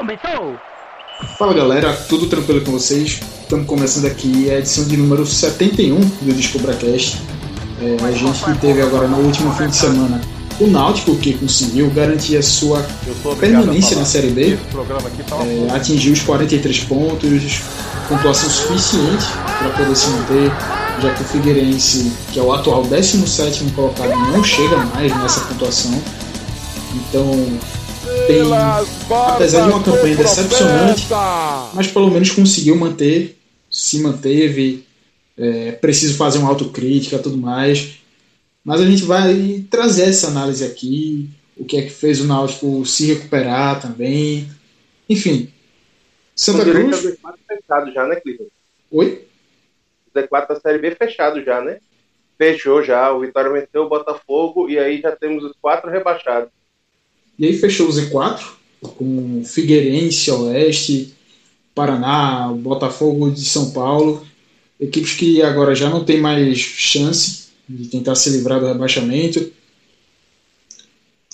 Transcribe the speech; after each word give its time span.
Começou! 0.00 0.56
Fala 1.36 1.52
galera, 1.52 1.92
tudo 2.08 2.26
tranquilo 2.26 2.62
com 2.62 2.72
vocês? 2.72 3.20
Estamos 3.42 3.66
começando 3.66 4.06
aqui 4.06 4.50
a 4.50 4.56
edição 4.56 4.84
de 4.84 4.96
número 4.96 5.26
71 5.26 6.00
do 6.00 6.32
DescobraCast. 6.32 7.20
É, 7.82 8.02
a 8.02 8.10
gente 8.10 8.42
que 8.42 8.58
teve 8.60 8.80
agora 8.80 9.06
no 9.06 9.18
último 9.18 9.52
fim 9.52 9.66
de 9.66 9.76
semana 9.76 10.18
o 10.58 10.66
Náutico, 10.68 11.14
que 11.16 11.34
conseguiu 11.34 11.90
garantir 11.90 12.38
a 12.38 12.42
sua 12.42 12.82
permanência 13.38 13.94
na 13.94 14.06
Série 14.06 14.30
B, 14.30 14.56
é, 14.56 15.76
atingiu 15.76 16.14
os 16.14 16.22
43 16.22 16.84
pontos, 16.84 17.60
pontuação 18.08 18.48
suficiente 18.48 19.26
para 19.58 19.68
poder 19.68 19.94
se 19.94 20.08
manter, 20.08 20.50
já 21.02 21.12
que 21.12 21.20
o 21.20 21.26
Figueirense, 21.26 22.10
que 22.32 22.38
é 22.38 22.42
o 22.42 22.50
atual 22.50 22.84
17 22.84 23.64
colocado, 23.72 24.16
não 24.32 24.42
chega 24.42 24.78
mais 24.78 25.14
nessa 25.14 25.40
pontuação. 25.42 25.92
Então, 26.94 27.58
tem, 28.32 28.52
apesar 29.34 29.66
de 29.66 29.72
uma 29.72 29.82
campanha 29.82 30.16
decepcionante, 30.16 31.06
mas 31.74 31.86
pelo 31.88 32.10
menos 32.10 32.30
conseguiu 32.30 32.76
manter, 32.76 33.36
se 33.70 34.00
manteve. 34.00 34.86
É, 35.38 35.72
preciso 35.72 36.18
fazer 36.18 36.38
uma 36.38 36.50
autocrítica 36.50 37.18
tudo 37.18 37.38
mais. 37.38 38.00
Mas 38.62 38.80
a 38.80 38.86
gente 38.86 39.04
vai 39.04 39.64
trazer 39.70 40.02
essa 40.02 40.26
análise 40.28 40.62
aqui, 40.64 41.30
o 41.56 41.64
que 41.64 41.78
é 41.78 41.82
que 41.82 41.90
fez 41.90 42.20
o 42.20 42.26
Náutico 42.26 42.84
se 42.84 43.06
recuperar 43.06 43.80
também. 43.80 44.50
Enfim. 45.08 45.50
Santa 46.36 46.64
Cruz. 46.64 47.04
O 47.04 47.08
Z4 47.08 47.34
fechado 47.48 47.92
já, 47.92 48.06
né, 48.06 48.16
Cleveland? 48.16 48.52
Oi? 48.90 49.24
O 50.06 50.18
Z4 50.18 50.48
da 50.48 50.60
Série 50.60 50.78
B 50.78 50.90
fechado 50.90 51.42
já, 51.42 51.60
né? 51.62 51.78
Fechou 52.36 52.82
já. 52.82 53.10
O 53.12 53.20
Vitória 53.20 53.50
meteu 53.50 53.84
o 53.84 53.88
Botafogo 53.88 54.68
e 54.68 54.78
aí 54.78 55.00
já 55.00 55.16
temos 55.16 55.42
os 55.42 55.52
quatro 55.60 55.90
rebaixados. 55.90 56.50
E 57.40 57.46
aí 57.46 57.56
fechou 57.56 57.88
o 57.88 57.90
Z4 57.90 58.38
com 58.82 59.42
Figueirense, 59.46 60.30
Oeste, 60.30 61.14
Paraná, 61.74 62.52
Botafogo 62.52 63.30
de 63.30 63.40
São 63.46 63.70
Paulo. 63.70 64.26
Equipes 64.78 65.14
que 65.14 65.40
agora 65.40 65.74
já 65.74 65.88
não 65.88 66.04
tem 66.04 66.20
mais 66.20 66.58
chance 66.58 67.48
de 67.66 67.88
tentar 67.88 68.14
se 68.14 68.28
livrar 68.28 68.60
do 68.60 68.66
rebaixamento. 68.66 69.50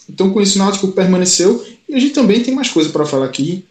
Então, 0.08 0.30
com 0.30 0.40
isso, 0.40 0.54
o 0.54 0.58
Náutico 0.62 0.92
permaneceu. 0.92 1.66
E 1.88 1.94
a 1.94 1.98
gente 1.98 2.14
também 2.14 2.40
tem 2.40 2.54
mais 2.54 2.70
coisa 2.70 2.90
para 2.90 3.04
falar 3.04 3.26
aqui. 3.26 3.64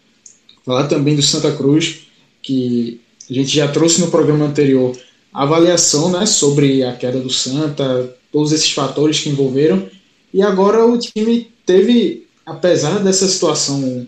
Falar 0.62 0.88
também 0.88 1.16
do 1.16 1.22
Santa 1.22 1.52
Cruz, 1.52 2.00
que 2.42 3.00
a 3.30 3.32
gente 3.32 3.56
já 3.56 3.66
trouxe 3.68 3.98
no 4.00 4.10
programa 4.10 4.44
anterior 4.44 4.94
a 5.32 5.44
avaliação 5.44 6.10
né, 6.10 6.26
sobre 6.26 6.84
a 6.84 6.92
queda 6.92 7.18
do 7.18 7.30
Santa, 7.30 8.14
todos 8.30 8.52
esses 8.52 8.72
fatores 8.72 9.20
que 9.20 9.30
envolveram. 9.30 9.88
E 10.34 10.42
agora 10.42 10.84
o 10.84 10.98
time 10.98 11.50
teve, 11.66 12.25
apesar 12.46 13.00
dessa 13.00 13.28
situação 13.28 14.06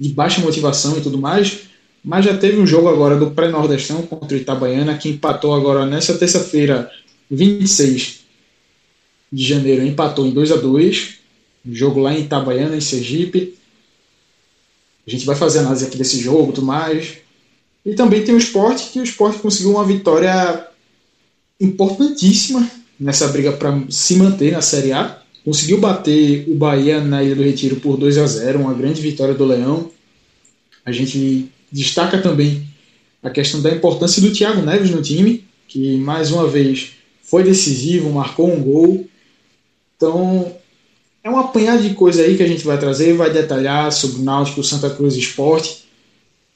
de 0.00 0.08
baixa 0.08 0.40
motivação 0.40 0.96
e 0.96 1.02
tudo 1.02 1.18
mais, 1.18 1.60
mas 2.02 2.24
já 2.24 2.36
teve 2.36 2.58
um 2.58 2.66
jogo 2.66 2.88
agora 2.88 3.16
do 3.16 3.30
pré-nordestão 3.30 4.02
contra 4.02 4.36
o 4.36 4.40
Itabaiana, 4.40 4.98
que 4.98 5.10
empatou 5.10 5.54
agora 5.54 5.86
nessa 5.86 6.18
terça-feira 6.18 6.90
26 7.30 8.24
de 9.32 9.44
janeiro 9.44 9.84
empatou 9.84 10.26
em 10.26 10.30
2 10.30 10.52
a 10.52 10.56
2 10.56 11.18
jogo 11.72 12.00
lá 12.00 12.12
em 12.12 12.22
Itabaiana, 12.22 12.76
em 12.76 12.80
Sergipe. 12.80 13.56
A 15.06 15.10
gente 15.10 15.24
vai 15.24 15.36
fazer 15.36 15.60
análise 15.60 15.86
aqui 15.86 15.96
desse 15.96 16.18
jogo 16.20 16.50
e 16.50 16.54
tudo 16.54 16.66
mais. 16.66 17.18
E 17.84 17.94
também 17.94 18.24
tem 18.24 18.34
o 18.34 18.38
esporte, 18.38 18.90
que 18.90 19.00
o 19.00 19.04
esporte 19.04 19.38
conseguiu 19.38 19.72
uma 19.72 19.84
vitória 19.84 20.68
importantíssima 21.60 22.68
nessa 22.98 23.28
briga 23.28 23.52
para 23.52 23.82
se 23.90 24.16
manter 24.16 24.52
na 24.52 24.60
Série 24.60 24.92
A. 24.92 25.22
Conseguiu 25.44 25.78
bater 25.78 26.46
o 26.48 26.54
Bahia 26.54 27.00
na 27.00 27.22
Ilha 27.22 27.36
do 27.36 27.42
Retiro 27.42 27.76
por 27.76 27.98
2 27.98 28.16
a 28.16 28.26
0 28.26 28.60
uma 28.60 28.72
grande 28.72 29.02
vitória 29.02 29.34
do 29.34 29.44
Leão. 29.44 29.90
A 30.84 30.90
gente 30.90 31.50
destaca 31.70 32.18
também 32.18 32.66
a 33.22 33.28
questão 33.28 33.60
da 33.60 33.70
importância 33.70 34.22
do 34.22 34.32
Thiago 34.32 34.62
Neves 34.62 34.90
no 34.90 35.02
time, 35.02 35.44
que 35.68 35.96
mais 35.96 36.30
uma 36.30 36.48
vez 36.48 36.92
foi 37.22 37.42
decisivo, 37.42 38.10
marcou 38.10 38.50
um 38.50 38.62
gol. 38.62 39.06
Então, 39.96 40.54
é 41.22 41.28
um 41.28 41.38
apanhado 41.38 41.82
de 41.82 41.94
coisa 41.94 42.22
aí 42.22 42.36
que 42.36 42.42
a 42.42 42.48
gente 42.48 42.64
vai 42.64 42.78
trazer, 42.78 43.14
vai 43.14 43.30
detalhar 43.30 43.92
sobre 43.92 44.20
o 44.20 44.24
Náutico, 44.24 44.62
Santa 44.62 44.88
Cruz 44.88 45.14
Esporte. 45.14 45.84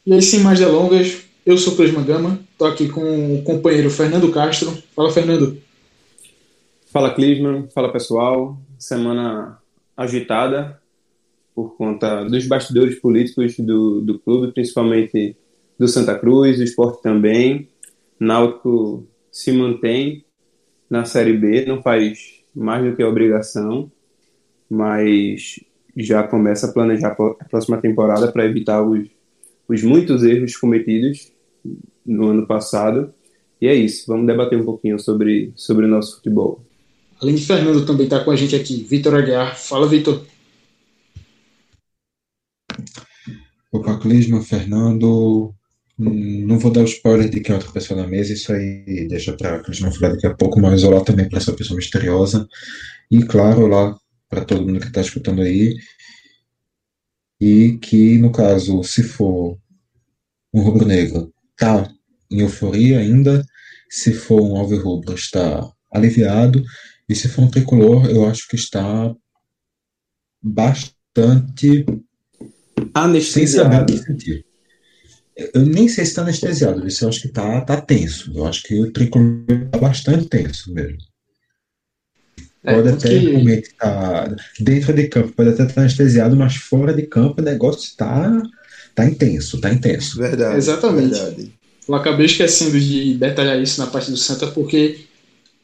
E 0.07 0.13
aí, 0.15 0.23
sem 0.23 0.41
mais 0.41 0.59
delongas, 0.59 1.19
eu 1.45 1.59
sou 1.59 1.77
Clisma 1.77 2.03
Gama, 2.03 2.41
estou 2.53 2.67
aqui 2.67 2.89
com 2.89 3.35
o 3.35 3.43
companheiro 3.43 3.91
Fernando 3.91 4.31
Castro. 4.31 4.77
Fala, 4.95 5.11
Fernando. 5.11 5.59
Fala, 6.91 7.15
Clisman. 7.15 7.67
Fala, 7.75 7.91
pessoal. 7.91 8.59
Semana 8.79 9.59
agitada 9.97 10.81
por 11.55 11.77
conta 11.77 12.25
dos 12.25 12.47
bastidores 12.47 13.01
políticos 13.01 13.57
do, 13.59 14.01
do 14.01 14.19
clube, 14.21 14.53
principalmente 14.53 15.37
do 15.77 15.89
Santa 15.89 16.17
Cruz, 16.17 16.61
o 16.61 16.63
esporte 16.63 17.03
também. 17.03 17.69
Náutico 18.19 19.07
se 19.31 19.53
mantém 19.53 20.25
na 20.89 21.05
Série 21.05 21.37
B, 21.37 21.67
não 21.67 21.83
faz 21.83 22.45
mais 22.55 22.85
do 22.85 22.97
que 22.97 23.03
obrigação, 23.03 23.91
mas 24.71 25.61
já 25.97 26.23
começa 26.23 26.69
a 26.69 26.73
planejar 26.73 27.17
a 27.41 27.45
próxima 27.45 27.79
temporada 27.79 28.31
para 28.31 28.45
evitar 28.45 28.83
os, 28.83 29.09
os 29.69 29.83
muitos 29.83 30.23
erros 30.23 30.57
cometidos 30.57 31.33
no 32.07 32.29
ano 32.29 32.47
passado. 32.47 33.13
E 33.61 33.67
é 33.67 33.75
isso, 33.75 34.05
vamos 34.07 34.27
debater 34.27 34.61
um 34.61 34.65
pouquinho 34.65 34.99
sobre, 34.99 35.53
sobre 35.57 35.87
o 35.87 35.89
nosso 35.89 36.17
futebol. 36.17 36.68
Além 37.21 37.35
de 37.35 37.45
Fernando, 37.45 37.85
também 37.85 38.05
está 38.05 38.23
com 38.23 38.31
a 38.31 38.37
gente 38.37 38.55
aqui, 38.55 38.85
Vitor 38.85 39.15
Aguiar. 39.15 39.57
Fala, 39.57 39.89
Vitor. 39.89 40.25
Opa, 43.73 43.99
Clisma, 43.99 44.43
Fernando, 44.43 45.53
não 45.99 46.59
vou 46.59 46.71
dar 46.71 46.83
o 46.83 46.85
spoiler 46.85 47.29
de 47.29 47.41
que 47.41 47.51
é 47.51 47.55
outra 47.55 47.71
pessoa 47.73 48.01
na 48.01 48.09
mesa, 48.09 48.33
isso 48.33 48.53
aí 48.53 49.07
deixa 49.09 49.33
para 49.33 49.63
eles 49.67 49.81
vão 49.81 49.93
falar 49.93 50.13
daqui 50.13 50.27
a 50.27 50.35
pouco, 50.35 50.61
mas 50.61 50.85
olá 50.85 51.05
também 51.05 51.29
para 51.29 51.39
essa 51.39 51.53
pessoa 51.53 51.77
misteriosa. 51.77 52.49
E 53.11 53.23
claro, 53.25 53.65
olá 53.65 53.99
para 54.29 54.45
todo 54.45 54.65
mundo 54.65 54.81
que 54.81 54.87
está 54.87 55.01
escutando 55.01 55.43
aí. 55.43 55.77
E 57.41 57.79
que, 57.79 58.19
no 58.19 58.33
caso, 58.33 58.83
se 58.83 59.03
for 59.03 59.59
um 60.53 60.61
rubro-negro, 60.61 61.33
tá 61.57 61.89
em 62.31 62.41
euforia 62.41 62.99
ainda. 62.99 63.45
Se 63.89 64.13
for 64.13 64.41
um 64.41 64.57
alvirrubro, 64.57 65.15
está 65.15 65.69
aliviado. 65.93 66.63
E 67.09 67.15
se 67.15 67.29
for 67.29 67.43
um 67.43 67.51
tricolor, 67.51 68.07
eu 68.07 68.27
acho 68.27 68.47
que 68.49 68.57
está 68.57 69.15
bastante 70.43 71.87
anestesiado. 72.93 73.95
Eu 75.55 75.65
nem 75.65 75.89
sei 75.89 76.05
se 76.05 76.11
está 76.11 76.23
anestesiado, 76.23 76.81
eu 76.81 77.09
acho 77.09 77.21
que 77.21 77.29
está 77.29 77.61
tá 77.63 77.81
tenso. 77.81 78.33
Eu 78.35 78.47
acho 78.47 78.63
que 78.63 78.79
o 78.79 78.93
tricolor 78.93 79.45
está 79.49 79.79
bastante 79.79 80.29
tenso 80.29 80.73
mesmo. 80.73 80.99
É, 82.65 82.75
pode 82.75 82.89
até 82.89 83.09
que... 83.09 83.19
realmente 83.19 83.69
estar 83.69 84.29
tá 84.29 84.37
dentro 84.61 84.93
de 84.93 85.09
campo, 85.09 85.33
pode 85.33 85.51
até 85.51 85.63
estar 85.63 85.75
tá 85.75 85.81
anestesiado, 85.83 86.37
mas 86.37 86.57
fora 86.57 86.93
de 86.93 87.07
campo 87.07 87.41
o 87.41 87.45
negócio 87.45 87.87
está 87.87 88.43
tá 88.95 89.07
intenso, 89.07 89.57
está 89.57 89.73
intenso. 89.73 90.19
Verdade. 90.19 90.57
Exatamente. 90.57 91.15
Verdade. 91.15 91.55
Eu 91.89 91.95
acabei 91.95 92.27
esquecendo 92.27 92.79
de 92.79 93.15
detalhar 93.15 93.59
isso 93.63 93.81
na 93.81 93.87
parte 93.87 94.11
do 94.11 94.17
Santa, 94.17 94.49
porque 94.49 95.08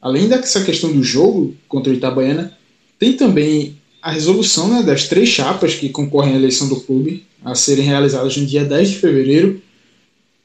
além 0.05 0.27
dessa 0.27 0.63
questão 0.63 0.93
do 0.93 1.01
jogo 1.01 1.55
contra 1.67 1.91
o 1.91 1.95
Itabaiana, 1.95 2.55
tem 2.99 3.13
também 3.13 3.75
a 4.03 4.11
resolução 4.11 4.69
né, 4.69 4.83
das 4.83 5.07
três 5.07 5.29
chapas 5.29 5.73
que 5.73 5.89
concorrem 5.89 6.33
à 6.33 6.35
eleição 6.35 6.69
do 6.69 6.79
clube 6.79 7.25
a 7.43 7.55
serem 7.55 7.85
realizadas 7.85 8.37
no 8.37 8.45
dia 8.45 8.63
10 8.63 8.89
de 8.91 8.97
fevereiro 8.97 9.59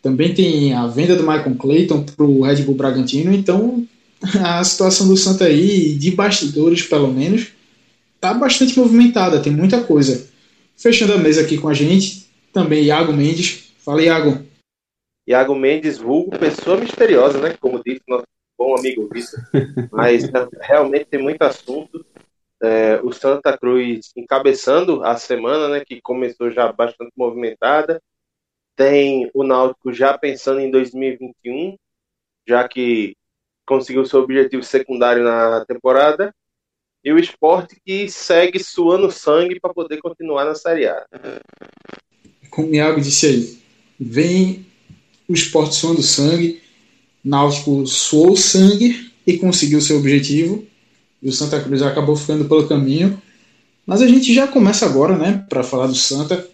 também 0.01 0.33
tem 0.33 0.73
a 0.73 0.87
venda 0.87 1.15
do 1.15 1.23
Michael 1.23 1.57
Clayton 1.57 2.05
para 2.05 2.25
o 2.25 2.41
Red 2.41 2.63
Bull 2.63 2.75
Bragantino, 2.75 3.35
então 3.35 3.87
a 4.43 4.65
situação 4.65 5.07
do 5.07 5.15
Santa 5.15 5.45
aí, 5.45 5.95
de 5.95 6.11
bastidores 6.13 6.83
pelo 6.83 7.13
menos, 7.13 7.49
tá 8.19 8.33
bastante 8.33 8.79
movimentada, 8.79 9.43
tem 9.43 9.53
muita 9.53 9.83
coisa. 9.83 10.27
Fechando 10.75 11.13
a 11.13 11.19
mesa 11.19 11.43
aqui 11.43 11.59
com 11.59 11.69
a 11.69 11.75
gente, 11.75 12.31
também 12.51 12.85
Iago 12.85 13.13
Mendes. 13.13 13.73
Fala, 13.85 14.03
Iago. 14.03 14.43
Iago 15.29 15.55
Mendes, 15.55 15.99
vulgo 15.99 16.39
pessoa 16.39 16.79
misteriosa, 16.79 17.39
né? 17.39 17.55
Como 17.61 17.83
disse 17.85 18.01
nosso 18.09 18.25
bom 18.61 18.79
amigo. 18.79 19.09
Mas 19.91 20.31
realmente 20.61 21.07
tem 21.07 21.23
muito 21.23 21.41
assunto. 21.43 22.05
É, 22.63 23.01
o 23.03 23.11
Santa 23.11 23.57
Cruz 23.57 24.13
encabeçando 24.15 25.03
a 25.03 25.17
semana, 25.17 25.69
né? 25.69 25.83
Que 25.85 26.01
começou 26.01 26.51
já 26.51 26.71
bastante 26.71 27.11
movimentada 27.17 28.01
tem 28.81 29.31
o 29.35 29.45
Náutico 29.45 29.93
já 29.93 30.17
pensando 30.17 30.59
em 30.59 30.71
2021, 30.71 31.77
já 32.49 32.67
que 32.67 33.15
conseguiu 33.67 34.07
seu 34.07 34.21
objetivo 34.21 34.63
secundário 34.63 35.23
na 35.23 35.67
temporada, 35.67 36.35
e 37.05 37.13
o 37.13 37.19
esporte 37.19 37.79
que 37.85 38.09
segue 38.09 38.59
suando 38.59 39.13
sangue 39.13 39.61
para 39.61 39.75
poder 39.75 39.99
continuar 39.99 40.47
na 40.47 40.55
Série 40.55 40.87
A. 40.87 41.05
Como 42.51 42.69
o 42.69 42.75
Iago 42.75 43.03
disse 43.03 43.27
aí, 43.27 43.63
vem 44.01 44.67
o 45.29 45.35
esporte 45.35 45.75
suando 45.75 46.03
sangue, 46.03 46.63
Náutico 47.23 47.87
suou 47.87 48.37
sangue 48.37 49.11
e 49.27 49.37
conseguiu 49.37 49.81
seu 49.81 49.99
objetivo, 49.99 50.65
e 51.23 51.29
o 51.29 51.33
Santa 51.33 51.61
Cruz 51.61 51.83
acabou 51.83 52.17
ficando 52.17 52.47
pelo 52.47 52.67
caminho. 52.67 53.21
Mas 53.87 54.01
a 54.01 54.07
gente 54.07 54.33
já 54.33 54.47
começa 54.47 54.87
agora, 54.87 55.17
né, 55.17 55.45
para 55.49 55.63
falar 55.63 55.87
do 55.87 55.95
Santa. 55.95 56.47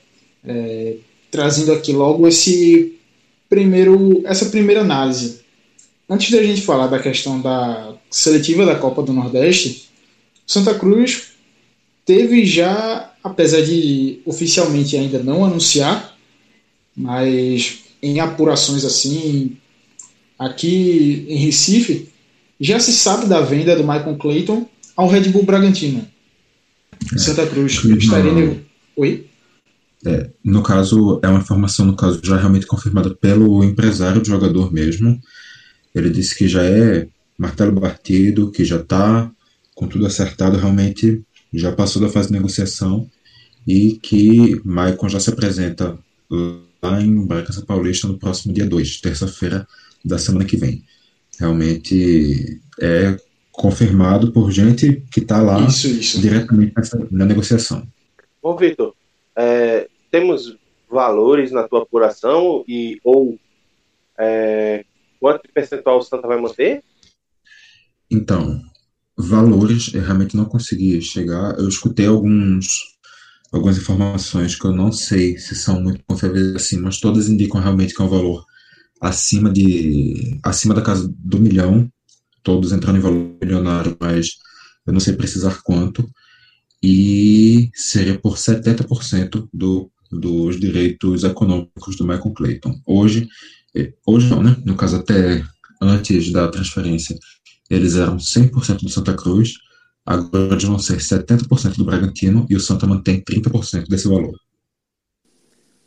É, 0.44 0.96
trazendo 1.30 1.72
aqui 1.72 1.92
logo 1.92 2.26
esse 2.26 2.94
primeiro, 3.48 4.22
essa 4.24 4.46
primeira 4.46 4.80
análise. 4.80 5.40
Antes 6.08 6.30
da 6.30 6.42
gente 6.42 6.62
falar 6.62 6.86
da 6.86 6.98
questão 6.98 7.40
da 7.40 7.94
seletiva 8.10 8.64
da 8.64 8.76
Copa 8.76 9.02
do 9.02 9.12
Nordeste, 9.12 9.88
Santa 10.46 10.74
Cruz 10.74 11.32
teve 12.04 12.46
já, 12.46 13.12
apesar 13.22 13.62
de 13.62 14.20
oficialmente 14.24 14.96
ainda 14.96 15.22
não 15.22 15.44
anunciar, 15.44 16.16
mas 16.96 17.80
em 18.00 18.20
apurações 18.20 18.84
assim, 18.84 19.56
aqui 20.38 21.26
em 21.28 21.36
Recife, 21.36 22.08
já 22.60 22.78
se 22.78 22.92
sabe 22.92 23.26
da 23.26 23.40
venda 23.40 23.76
do 23.76 23.82
Michael 23.82 24.16
Clayton 24.16 24.68
ao 24.96 25.08
Red 25.08 25.28
Bull 25.28 25.44
Bragantino. 25.44 26.06
É, 27.12 27.18
Santa 27.18 27.46
Cruz 27.46 27.72
estaria. 27.84 28.64
Oi? 28.96 29.26
É, 30.04 30.30
no 30.44 30.62
caso, 30.62 31.20
é 31.22 31.28
uma 31.28 31.40
informação, 31.40 31.84
no 31.84 31.96
caso, 31.96 32.20
já 32.22 32.36
realmente 32.36 32.66
confirmada 32.66 33.14
pelo 33.14 33.62
empresário 33.64 34.20
do 34.20 34.26
jogador 34.26 34.72
mesmo. 34.72 35.20
Ele 35.94 36.10
disse 36.10 36.36
que 36.36 36.48
já 36.48 36.62
é 36.62 37.08
martelo 37.36 37.72
batido, 37.72 38.50
que 38.50 38.64
já 38.64 38.76
está 38.76 39.30
com 39.74 39.86
tudo 39.86 40.06
acertado, 40.06 40.56
realmente 40.56 41.22
já 41.52 41.72
passou 41.72 42.00
da 42.00 42.08
fase 42.08 42.28
de 42.28 42.34
negociação 42.34 43.08
e 43.66 43.98
que 44.02 44.60
Maicon 44.64 45.08
já 45.08 45.20
se 45.20 45.30
apresenta 45.30 45.98
lá 46.82 47.00
em 47.00 47.26
Bragança 47.26 47.62
Paulista 47.62 48.06
no 48.06 48.18
próximo 48.18 48.54
dia 48.54 48.66
2, 48.66 49.00
terça-feira 49.00 49.66
da 50.06 50.18
semana 50.18 50.44
que 50.44 50.56
vem. 50.56 50.84
Realmente 51.38 52.60
é 52.80 53.16
confirmado 53.52 54.32
por 54.32 54.50
gente 54.50 55.02
que 55.10 55.20
está 55.20 55.40
lá 55.40 55.60
isso, 55.60 55.88
isso. 55.88 56.20
diretamente 56.20 56.72
nessa, 56.76 57.06
na 57.10 57.24
negociação. 57.24 57.86
Ô, 58.42 58.54
Vitor, 58.56 58.94
é, 59.34 59.88
temos 60.10 60.56
valores 60.88 61.50
na 61.50 61.66
tua 61.66 61.82
apuração 61.82 62.64
e 62.68 63.00
ou 63.02 63.38
é, 64.18 64.84
quanto 65.18 65.50
percentual 65.52 65.98
o 65.98 66.02
Santa 66.02 66.28
vai 66.28 66.40
manter? 66.40 66.82
Então, 68.10 68.60
valores 69.16 69.92
eu 69.94 70.02
realmente 70.02 70.36
não 70.36 70.44
consegui 70.44 71.00
chegar. 71.02 71.58
Eu 71.58 71.68
escutei 71.68 72.06
alguns 72.06 72.96
algumas 73.52 73.78
informações 73.78 74.54
que 74.54 74.66
eu 74.66 74.72
não 74.72 74.92
sei 74.92 75.38
se 75.38 75.54
são 75.54 75.80
muito 75.80 76.02
confiáveis 76.04 76.54
assim, 76.56 76.78
mas 76.78 77.00
todas 77.00 77.28
indicam 77.28 77.60
realmente 77.60 77.94
que 77.94 78.02
é 78.02 78.04
um 78.04 78.08
valor 78.08 78.44
acima 79.00 79.50
de 79.50 80.38
acima 80.42 80.74
da 80.74 80.82
casa 80.82 81.12
do 81.18 81.38
milhão, 81.38 81.90
todos 82.42 82.72
entrando 82.72 82.98
em 82.98 83.02
valor 83.02 83.36
milionário, 83.40 83.96
mas 84.00 84.36
eu 84.86 84.92
não 84.92 85.00
sei 85.00 85.14
precisar 85.14 85.60
quanto, 85.62 86.08
e 86.82 87.70
seria 87.74 88.18
por 88.18 88.36
70% 88.36 89.48
do, 89.52 89.90
dos 90.10 90.60
direitos 90.60 91.24
econômicos 91.24 91.96
do 91.96 92.06
Michael 92.06 92.34
Clayton. 92.34 92.80
Hoje, 92.86 93.28
eh, 93.74 93.92
hoje 94.06 94.28
não, 94.28 94.42
né? 94.42 94.56
No 94.64 94.76
caso 94.76 94.96
até 94.96 95.42
antes 95.82 96.30
da 96.30 96.48
transferência, 96.48 97.18
eles 97.68 97.96
eram 97.96 98.16
100% 98.16 98.82
do 98.82 98.88
Santa 98.88 99.14
Cruz, 99.14 99.54
agora 100.04 100.56
vão 100.58 100.78
ser 100.78 100.98
70% 100.98 101.76
do 101.76 101.84
Bragantino 101.84 102.46
e 102.48 102.54
o 102.54 102.60
Santa 102.60 102.86
mantém 102.86 103.20
30% 103.20 103.88
desse 103.88 104.06
valor. 104.06 104.38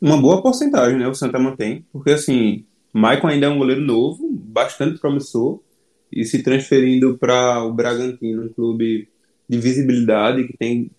Uma 0.00 0.20
boa 0.20 0.42
porcentagem, 0.42 0.98
né? 0.98 1.08
O 1.08 1.14
Santa 1.14 1.38
mantém, 1.38 1.86
porque 1.92 2.10
assim, 2.10 2.64
Maicon 2.92 3.28
ainda 3.28 3.46
é 3.46 3.48
um 3.48 3.58
goleiro 3.58 3.80
novo, 3.80 4.28
bastante 4.30 4.98
promissor, 4.98 5.60
e 6.12 6.24
se 6.24 6.42
transferindo 6.42 7.16
para 7.16 7.64
o 7.64 7.72
Bragantino, 7.72 8.44
um 8.44 8.48
clube 8.48 9.08
de 9.48 9.58
visibilidade 9.58 10.44
que 10.44 10.56
tem, 10.56 10.90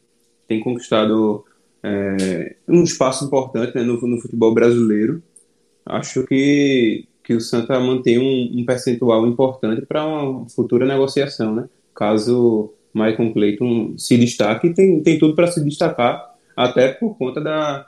tem 0.47 0.59
conquistado 0.59 1.45
é, 1.83 2.55
um 2.67 2.83
espaço 2.83 3.25
importante 3.25 3.75
né, 3.75 3.83
no, 3.83 3.99
no, 3.99 4.21
futebol 4.21 4.53
brasileiro. 4.53 5.21
Acho 5.85 6.25
que, 6.25 7.07
que 7.23 7.33
o 7.33 7.41
Santa 7.41 7.79
mantém 7.79 8.19
um, 8.19 8.61
um 8.61 8.65
percentual 8.65 9.27
importante 9.27 9.85
para 9.85 10.05
uma 10.05 10.47
futura 10.49 10.85
negociação, 10.85 11.55
né? 11.55 11.69
Caso 11.93 12.73
Michael 12.93 13.33
Clayton 13.33 13.97
se 13.97 14.17
destaque, 14.17 14.73
tem, 14.73 15.01
tem 15.01 15.17
tudo 15.17 15.35
para 15.35 15.47
se 15.47 15.63
destacar, 15.63 16.35
até 16.55 16.91
por 16.93 17.17
conta 17.17 17.41
da, 17.41 17.87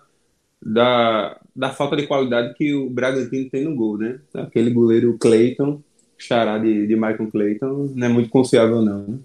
da, 0.61 1.39
da 1.55 1.69
falta 1.69 1.95
de 1.95 2.07
qualidade 2.07 2.55
que 2.55 2.73
o 2.73 2.89
Bragantino 2.89 3.50
tem 3.50 3.63
no 3.63 3.75
gol, 3.75 3.97
né? 3.97 4.19
Aquele 4.33 4.71
goleiro 4.71 5.17
Clayton, 5.19 5.81
xará 6.17 6.57
de, 6.57 6.88
de 6.88 6.95
Michael 6.95 7.29
Clayton, 7.31 7.91
não 7.95 8.07
é 8.07 8.09
muito 8.09 8.29
confiável 8.29 8.81
não. 8.81 9.21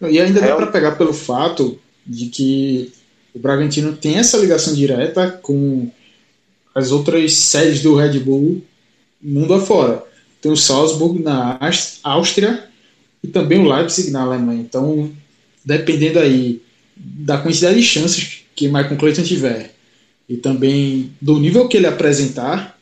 Né? 0.00 0.12
E 0.12 0.20
ainda 0.20 0.40
dá 0.40 0.54
para 0.54 0.66
pegar 0.66 0.92
pelo 0.92 1.12
fato 1.12 1.78
de 2.06 2.26
que 2.26 2.92
o 3.34 3.38
Bragantino 3.38 3.96
tem 3.96 4.16
essa 4.18 4.36
ligação 4.38 4.74
direta 4.74 5.30
com 5.30 5.90
as 6.74 6.92
outras 6.92 7.32
sedes 7.32 7.82
do 7.82 7.94
Red 7.94 8.20
Bull 8.20 8.62
mundo 9.20 9.54
afora. 9.54 10.02
Tem 10.40 10.52
o 10.52 10.56
Salzburg 10.56 11.22
na 11.22 11.58
Áustria 12.02 12.64
e 13.22 13.28
também 13.28 13.58
o 13.58 13.68
Leipzig 13.68 14.10
na 14.10 14.22
Alemanha. 14.22 14.60
Então, 14.60 15.10
dependendo 15.64 16.18
aí 16.18 16.62
da 16.96 17.38
quantidade 17.38 17.76
de 17.76 17.82
chances 17.82 18.44
que 18.54 18.68
Michael 18.68 18.96
Clayton 18.96 19.22
tiver 19.22 19.75
e 20.28 20.36
também 20.36 21.12
do 21.20 21.38
nível 21.38 21.68
que 21.68 21.76
ele 21.76 21.86
apresentar, 21.86 22.78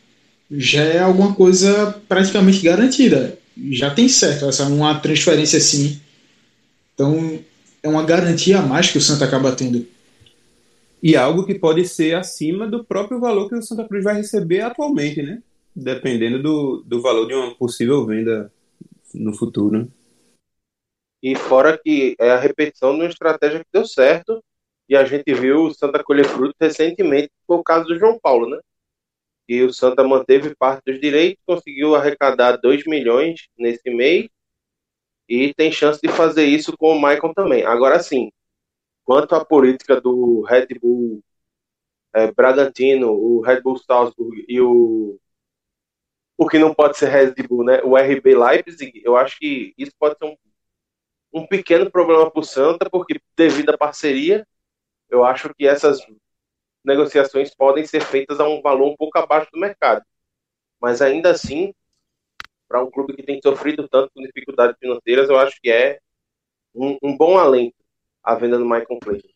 já 0.51 0.83
é 0.83 0.99
alguma 0.99 1.35
coisa 1.35 2.03
praticamente 2.09 2.63
garantida. 2.63 3.39
Já 3.71 3.95
tem 3.95 4.09
certo 4.09 4.47
essa 4.47 4.67
uma 4.67 4.99
transferência 4.99 5.59
assim. 5.59 6.01
Então, 6.95 7.39
é 7.83 7.89
uma 7.89 8.05
garantia 8.05 8.59
a 8.59 8.63
mais 8.63 8.91
que 8.91 8.99
o 8.99 9.01
Santa 9.01 9.25
acaba 9.25 9.55
tendo. 9.55 9.87
E 11.03 11.17
algo 11.17 11.45
que 11.45 11.59
pode 11.59 11.87
ser 11.87 12.17
acima 12.17 12.67
do 12.67 12.83
próprio 12.83 13.21
valor 13.21 13.49
que 13.49 13.55
o 13.55 13.63
Santa 13.63 13.87
Cruz 13.87 14.03
vai 14.03 14.17
receber 14.17 14.63
atualmente, 14.63 15.23
né? 15.23 15.43
Dependendo 15.77 16.43
do, 16.43 16.83
do 16.87 17.03
valor 17.03 17.27
de 17.27 17.35
uma 17.35 17.55
possível 17.55 18.07
venda 18.07 18.51
no 19.13 19.35
futuro. 19.35 19.87
E 21.23 21.35
fora 21.37 21.77
que 21.77 22.15
é 22.19 22.31
a 22.31 22.41
repetição 22.41 22.95
de 22.95 23.01
uma 23.01 23.09
estratégia 23.09 23.59
que 23.59 23.67
deu 23.73 23.87
certo 23.87 24.43
e 24.89 24.97
a 24.97 25.05
gente 25.05 25.33
viu 25.35 25.65
o 25.65 25.75
Santa 25.75 26.03
colher 26.03 26.27
fruto 26.27 26.55
recentemente 26.61 27.31
por 27.47 27.63
causa 27.63 27.85
do 27.87 27.99
João 27.99 28.19
Paulo, 28.21 28.49
né? 28.49 28.59
E 29.49 29.63
o 29.63 29.73
Santa 29.73 30.05
manteve 30.05 30.55
parte 30.57 30.83
dos 30.87 31.01
direitos, 31.01 31.43
conseguiu 31.47 31.95
arrecadar 31.95 32.57
2 32.57 32.85
milhões 32.87 33.47
nesse 33.59 33.91
mês 33.91 34.29
e 35.29 35.55
tem 35.55 35.73
chance 35.73 36.01
de 36.03 36.09
fazer 36.09 36.45
isso 36.47 36.77
com 36.77 36.93
o 36.97 37.01
Maicon 37.01 37.33
também. 37.35 37.65
Agora 37.65 38.01
sim, 38.03 38.31
quanto 39.05 39.35
à 39.35 39.45
política 39.45 40.01
do 40.01 40.43
Red 40.43 40.69
Bull 40.81 41.23
é, 42.15 42.33
Bragantino, 42.33 43.11
o 43.13 43.41
Red 43.43 43.61
Bull 43.63 43.79
Salzburg 43.79 44.45
e 44.49 44.61
o 44.61 45.19
o 46.37 46.49
que 46.49 46.59
não 46.59 46.75
pode 46.75 46.99
ser 46.99 47.09
Red 47.09 47.35
Bull, 47.49 47.65
né? 47.65 47.81
O 47.85 47.97
RB 47.97 48.35
Leipzig, 48.37 49.01
eu 49.05 49.17
acho 49.17 49.39
que 49.39 49.73
isso 49.79 49.93
pode 49.99 50.17
ser 50.19 50.25
um, 50.27 50.37
um 51.33 51.47
pequeno 51.47 51.91
problema 51.91 52.31
para 52.31 52.41
o 52.41 52.45
Santa, 52.45 52.89
porque 52.91 53.21
devido 53.37 53.71
à 53.71 53.79
parceria, 53.79 54.47
eu 55.09 55.25
acho 55.25 55.53
que 55.55 55.67
essas 55.67 56.01
negociações 56.85 57.55
podem 57.55 57.87
ser 57.87 58.03
feitas 58.03 58.41
a 58.41 58.49
um 58.49 58.61
valor 58.61 58.91
um 58.91 58.97
pouco 58.97 59.19
abaixo 59.19 59.51
do 59.53 59.61
mercado. 59.61 60.05
Mas 60.81 61.01
ainda 61.01 61.31
assim, 61.31 61.73
para 62.69 62.83
um 62.83 62.91
clube 62.91 63.15
que 63.15 63.23
tem 63.23 63.41
sofrido 63.43 63.89
tanto 63.89 64.11
com 64.15 64.23
dificuldades 64.23 64.77
financeiras, 64.79 65.29
eu 65.29 65.39
acho 65.39 65.59
que 65.63 65.71
é 65.71 65.99
um, 66.75 66.99
um 67.03 67.17
bom 67.17 67.39
alento 67.39 67.77
a 68.23 68.35
venda 68.35 68.59
do 68.59 68.65
Michael 68.65 68.99
Clayton. 69.03 69.29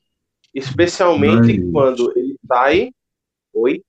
Especialmente 0.54 1.58
Mas... 1.58 1.72
quando 1.72 2.12
ele 2.16 2.37
sai. 2.46 2.90
Oi? 3.52 3.84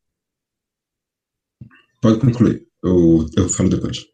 Pode 2.01 2.19
concluir. 2.19 2.67
Eu, 2.83 3.25
eu 3.35 3.49
falo 3.49 3.69
depois. 3.69 4.05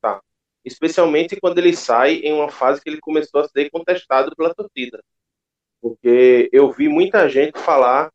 Tá. 0.00 0.22
Especialmente 0.64 1.38
quando 1.40 1.58
ele 1.58 1.76
sai 1.76 2.16
em 2.16 2.32
uma 2.32 2.50
fase 2.50 2.80
que 2.80 2.88
ele 2.88 3.00
começou 3.00 3.40
a 3.42 3.48
ser 3.48 3.70
contestado 3.70 4.34
pela 4.34 4.54
torcida. 4.54 5.02
Porque 5.80 6.48
eu 6.52 6.72
vi 6.72 6.88
muita 6.88 7.28
gente 7.28 7.58
falar 7.58 8.10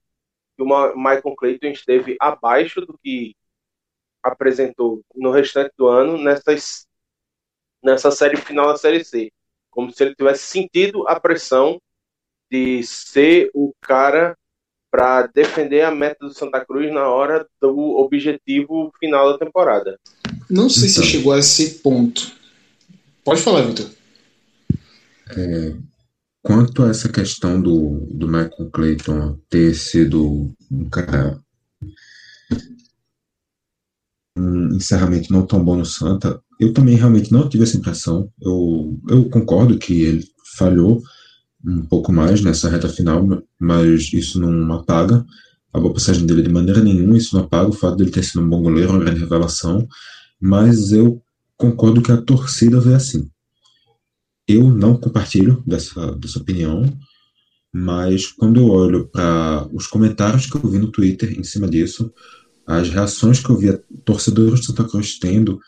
que 0.56 0.64
o 0.64 0.96
Michael 0.96 1.36
Clayton 1.38 1.68
esteve 1.68 2.16
abaixo 2.20 2.82
do 2.82 2.98
que 2.98 3.36
apresentou 4.22 5.02
no 5.16 5.32
restante 5.32 5.72
do 5.78 5.88
ano 5.88 6.18
nessas, 6.18 6.86
nessa 7.84 8.12
série 8.12 8.38
final 8.38 8.68
da 8.68 8.78
Série 8.78 9.04
C 9.04 9.32
como 9.74 9.92
se 9.92 10.04
ele 10.04 10.16
tivesse 10.16 10.44
sentido 10.44 11.08
a 11.08 11.20
pressão 11.20 11.82
de 12.50 12.84
ser 12.84 13.50
o 13.54 13.74
cara 13.82 14.38
para 14.92 15.26
defender 15.28 15.82
a 15.82 15.90
meta 15.90 16.28
do 16.28 16.34
Santa 16.34 16.64
Cruz 16.64 16.94
na 16.94 17.10
hora 17.10 17.48
do 17.60 17.76
objetivo 17.98 18.94
final 19.00 19.32
da 19.32 19.44
temporada. 19.44 20.00
Não 20.48 20.70
sei 20.70 20.90
então, 20.90 21.04
se 21.04 21.10
chegou 21.10 21.34
a 21.34 21.40
esse 21.40 21.80
ponto. 21.80 22.32
Pode 23.24 23.42
falar, 23.42 23.64
Vitor. 23.64 23.90
É, 25.36 25.74
quanto 26.44 26.84
a 26.84 26.90
essa 26.90 27.10
questão 27.10 27.60
do, 27.60 28.06
do 28.12 28.28
Michael 28.28 28.70
Clayton 28.72 29.40
ter 29.50 29.74
sido 29.74 30.54
um 30.70 30.90
cara 30.90 31.40
um 34.38 34.76
encerramento 34.76 35.32
não 35.32 35.46
tão 35.46 35.64
bom 35.64 35.78
no 35.78 35.86
Santa, 35.86 36.42
eu 36.60 36.74
também 36.74 36.96
realmente 36.96 37.32
não 37.32 37.48
tive 37.48 37.64
essa 37.64 37.78
impressão. 37.78 38.32
Eu, 38.42 39.00
eu 39.08 39.30
concordo 39.30 39.78
que 39.78 40.02
ele 40.02 40.26
falhou 40.58 41.02
um 41.66 41.86
pouco 41.86 42.12
mais 42.12 42.42
nessa 42.42 42.70
reta 42.70 42.90
final, 42.90 43.26
mas 43.60 44.12
isso 44.12 44.40
não 44.40 44.74
apaga 44.74 45.26
a 45.72 45.80
boa 45.80 45.94
passagem 45.94 46.26
dele 46.26 46.42
de 46.42 46.50
maneira 46.50 46.82
nenhuma, 46.82 47.18
isso 47.18 47.36
não 47.36 47.46
apaga 47.46 47.70
o 47.70 47.74
fato 47.74 47.98
dele 47.98 48.12
ter 48.12 48.24
sido 48.24 48.42
um 48.42 48.50
bom 48.50 48.62
goleiro, 48.62 48.92
uma 48.92 49.00
grande 49.00 49.22
revelação, 49.22 49.88
mas 50.42 50.92
eu 50.92 51.22
concordo 51.58 52.02
que 52.02 52.12
a 52.12 52.22
torcida 52.22 52.80
vê 52.80 52.96
assim. 52.96 53.30
Eu 54.54 54.70
não 54.70 54.96
compartilho 54.96 55.64
dessa, 55.66 56.16
dessa 56.16 56.38
opinião, 56.38 56.86
mas 57.74 58.28
quando 58.28 58.60
eu 58.60 58.68
olho 58.68 59.08
para 59.08 59.68
os 59.74 59.88
comentários 59.88 60.46
que 60.46 60.56
eu 60.56 60.70
vi 60.70 60.78
no 60.78 60.92
Twitter 60.92 61.40
em 61.40 61.44
cima 61.44 61.68
disso, 61.68 62.14
as 62.68 62.88
reações 62.90 63.40
que 63.40 63.50
eu 63.50 63.58
vi 63.58 63.76
torcedores 64.06 64.60
de 64.60 64.68
Santa 64.68 64.84
Cruz 64.84 65.18
tendo, 65.18 65.60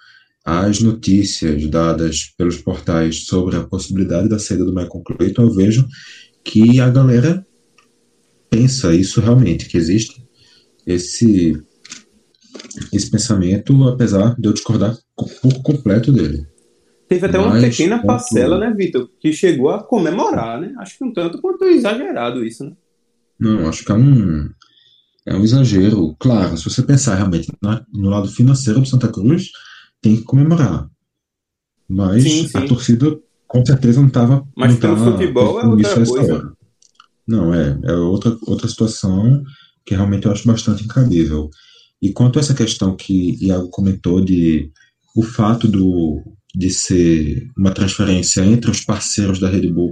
as 0.45 0.79
notícias 0.81 1.67
dadas 1.67 2.31
pelos 2.37 2.57
portais 2.57 3.25
sobre 3.25 3.55
a 3.55 3.63
possibilidade 3.63 4.29
da 4.29 4.37
saída 4.37 4.63
do 4.63 4.73
Michael 4.73 5.03
Clayton, 5.03 5.41
eu 5.41 5.51
vejo 5.51 5.87
que 6.43 6.79
a 6.79 6.87
galera 6.87 7.43
pensa 8.51 8.93
isso 8.93 9.19
realmente, 9.19 9.65
que 9.65 9.77
existe 9.77 10.23
esse, 10.85 11.59
esse 12.93 13.09
pensamento, 13.09 13.83
apesar 13.85 14.35
de 14.39 14.47
eu 14.47 14.53
discordar 14.53 14.95
por 15.15 15.63
completo 15.63 16.11
dele. 16.11 16.45
Teve 17.07 17.27
até 17.27 17.37
uma 17.37 17.59
pequena 17.59 18.01
parcela, 18.03 18.57
né, 18.57 18.73
Vitor, 18.75 19.09
que 19.19 19.31
chegou 19.31 19.69
a 19.69 19.83
comemorar, 19.83 20.59
né? 20.59 20.73
Acho 20.79 20.97
que 20.97 21.03
um 21.03 21.13
tanto 21.13 21.39
quanto 21.39 21.65
exagerado 21.65 22.43
isso, 22.43 22.63
né? 22.63 22.71
Não, 23.39 23.67
acho 23.69 23.85
que 23.85 23.91
é 23.91 23.95
um, 23.95 24.49
é 25.25 25.35
um 25.35 25.43
exagero. 25.43 26.15
Claro, 26.19 26.57
se 26.57 26.63
você 26.63 26.81
pensar 26.81 27.15
realmente 27.15 27.51
no 27.93 28.09
lado 28.09 28.27
financeiro 28.27 28.79
do 28.79 28.87
Santa 28.87 29.07
Cruz, 29.07 29.51
tem 30.01 30.15
que 30.15 30.23
comemorar. 30.23 30.89
Mas 31.87 32.23
sim, 32.23 32.47
sim. 32.47 32.57
a 32.57 32.67
torcida 32.67 33.15
com 33.47 33.63
certeza 33.63 33.99
não 33.99 34.07
estava. 34.07 34.47
Mas 34.55 34.73
não 34.73 34.79
pelo 34.79 34.97
futebol 34.97 35.59
é 35.59 35.65
outra 35.65 36.05
coisa. 36.05 36.35
Hora. 36.35 36.53
Não, 37.27 37.53
é, 37.53 37.79
é 37.83 37.93
outra, 37.93 38.35
outra 38.47 38.67
situação 38.67 39.43
que 39.85 39.93
realmente 39.93 40.25
eu 40.25 40.31
acho 40.31 40.47
bastante 40.47 40.83
incabível. 40.83 41.49
E 42.01 42.11
quanto 42.11 42.37
a 42.37 42.41
essa 42.41 42.53
questão 42.53 42.95
que 42.95 43.37
Iago 43.45 43.69
comentou 43.69 44.23
de 44.23 44.71
o 45.15 45.21
fato 45.21 45.67
do, 45.67 46.21
de 46.55 46.69
ser 46.69 47.49
uma 47.57 47.71
transferência 47.71 48.41
entre 48.41 48.71
os 48.71 48.81
parceiros 48.81 49.39
da 49.39 49.49
Red 49.49 49.71
Bull 49.71 49.91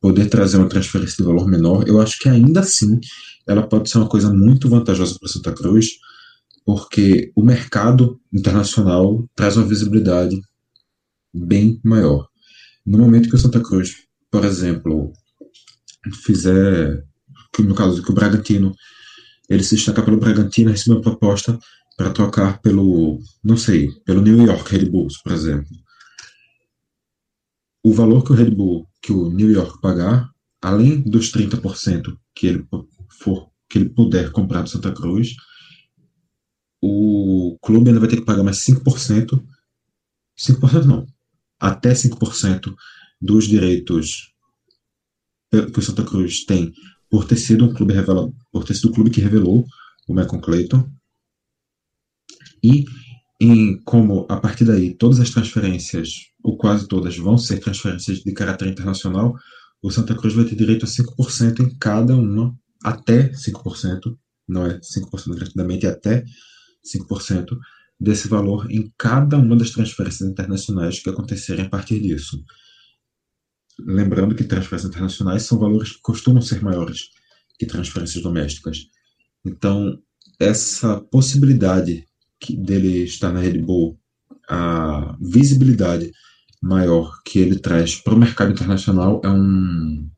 poder 0.00 0.28
trazer 0.28 0.58
uma 0.58 0.68
transferência 0.68 1.16
de 1.16 1.22
valor 1.22 1.46
menor, 1.48 1.88
eu 1.88 2.00
acho 2.00 2.18
que 2.18 2.28
ainda 2.28 2.60
assim 2.60 2.98
ela 3.46 3.66
pode 3.66 3.88
ser 3.88 3.98
uma 3.98 4.08
coisa 4.08 4.32
muito 4.32 4.68
vantajosa 4.68 5.16
para 5.18 5.28
Santa 5.28 5.52
Cruz, 5.52 5.86
porque 6.64 7.32
o 7.36 7.42
mercado 7.42 8.20
internacional 8.32 9.24
traz 9.34 9.56
uma 9.56 9.66
visibilidade 9.66 10.40
bem 11.32 11.80
maior. 11.84 12.28
No 12.84 12.98
momento 12.98 13.28
que 13.28 13.36
o 13.36 13.38
Santa 13.38 13.60
Cruz, 13.60 13.94
por 14.30 14.44
exemplo, 14.44 15.12
fizer, 16.24 17.04
no 17.60 17.74
caso 17.74 18.02
que 18.02 18.10
o 18.10 18.14
Bragantino, 18.14 18.74
ele 19.48 19.62
se 19.62 19.76
destacar 19.76 20.04
pelo 20.04 20.18
Bragantino, 20.18 20.70
receber 20.70 20.96
uma 20.96 21.02
proposta 21.02 21.58
para 21.96 22.10
trocar 22.10 22.60
pelo, 22.60 23.20
não 23.44 23.56
sei, 23.56 23.88
pelo 24.04 24.20
New 24.20 24.44
York 24.44 24.76
Red 24.76 24.86
Bulls, 24.86 25.20
por 25.22 25.32
exemplo. 25.32 25.70
O 27.84 27.92
valor 27.92 28.24
que 28.24 28.32
o 28.32 28.34
Red 28.34 28.50
Bull, 28.50 28.88
que 29.00 29.12
o 29.12 29.30
New 29.30 29.50
York 29.50 29.80
pagar, 29.80 30.30
além 30.60 31.00
dos 31.02 31.32
30% 31.32 32.16
que 32.34 32.46
ele 32.46 32.66
for, 33.10 33.50
que 33.68 33.78
ele 33.78 33.88
puder 33.88 34.30
comprar 34.30 34.62
do 34.62 34.70
Santa 34.70 34.92
Cruz, 34.92 35.34
o 36.80 37.58
clube 37.62 37.88
ainda 37.88 38.00
vai 38.00 38.08
ter 38.08 38.16
que 38.16 38.24
pagar 38.24 38.42
mais 38.42 38.58
5%, 38.58 39.44
5% 40.36 40.84
não, 40.84 41.06
até 41.58 41.92
5% 41.92 42.74
dos 43.20 43.46
direitos 43.46 44.32
que 45.50 45.78
o 45.78 45.82
Santa 45.82 46.04
Cruz 46.04 46.44
tem 46.44 46.72
por 47.10 47.26
ter 47.26 47.36
sido 47.36 47.66
um 47.66 47.74
clube 47.74 47.92
revelado, 47.92 48.34
por 48.50 48.64
ter 48.64 48.74
sido 48.74 48.90
o 48.90 48.92
clube 48.92 49.10
que 49.10 49.20
revelou 49.20 49.66
o 50.08 50.14
Malcolm 50.14 50.42
Clayton. 50.42 50.90
E 52.62 52.84
em 53.44 53.76
como 53.82 54.24
a 54.28 54.36
partir 54.36 54.64
daí 54.64 54.94
todas 54.94 55.18
as 55.18 55.30
transferências, 55.30 56.28
ou 56.44 56.56
quase 56.56 56.86
todas, 56.86 57.16
vão 57.16 57.36
ser 57.36 57.58
transferências 57.58 58.18
de 58.18 58.32
caráter 58.32 58.68
internacional, 58.68 59.34
o 59.82 59.90
Santa 59.90 60.14
Cruz 60.14 60.32
vai 60.32 60.44
ter 60.44 60.54
direito 60.54 60.84
a 60.84 60.88
5% 60.88 61.60
em 61.60 61.76
cada 61.76 62.14
uma, 62.14 62.56
até 62.84 63.32
5%, 63.32 64.16
não 64.48 64.64
é 64.64 64.78
5% 64.78 65.34
gratuitamente, 65.34 65.86
é 65.86 65.90
até 65.90 66.24
5% 66.86 67.58
desse 67.98 68.28
valor 68.28 68.70
em 68.70 68.92
cada 68.96 69.36
uma 69.36 69.56
das 69.56 69.70
transferências 69.70 70.28
internacionais 70.28 71.00
que 71.00 71.10
acontecerem 71.10 71.64
a 71.64 71.68
partir 71.68 72.00
disso. 72.00 72.40
Lembrando 73.80 74.36
que 74.36 74.44
transferências 74.44 74.88
internacionais 74.90 75.42
são 75.42 75.58
valores 75.58 75.92
que 75.92 76.00
costumam 76.00 76.42
ser 76.42 76.62
maiores 76.62 77.08
que 77.58 77.66
transferências 77.66 78.22
domésticas. 78.22 78.78
Então, 79.44 79.98
essa 80.38 81.00
possibilidade 81.00 82.06
dele 82.50 83.04
estar 83.04 83.32
na 83.32 83.40
Red 83.40 83.58
Bull, 83.58 83.98
a 84.48 85.16
visibilidade 85.20 86.12
maior 86.60 87.20
que 87.24 87.38
ele 87.38 87.58
traz 87.58 87.96
para 87.96 88.14
o 88.14 88.18
mercado 88.18 88.52
internacional 88.52 89.20
é 89.24 89.28
um, 89.28 90.08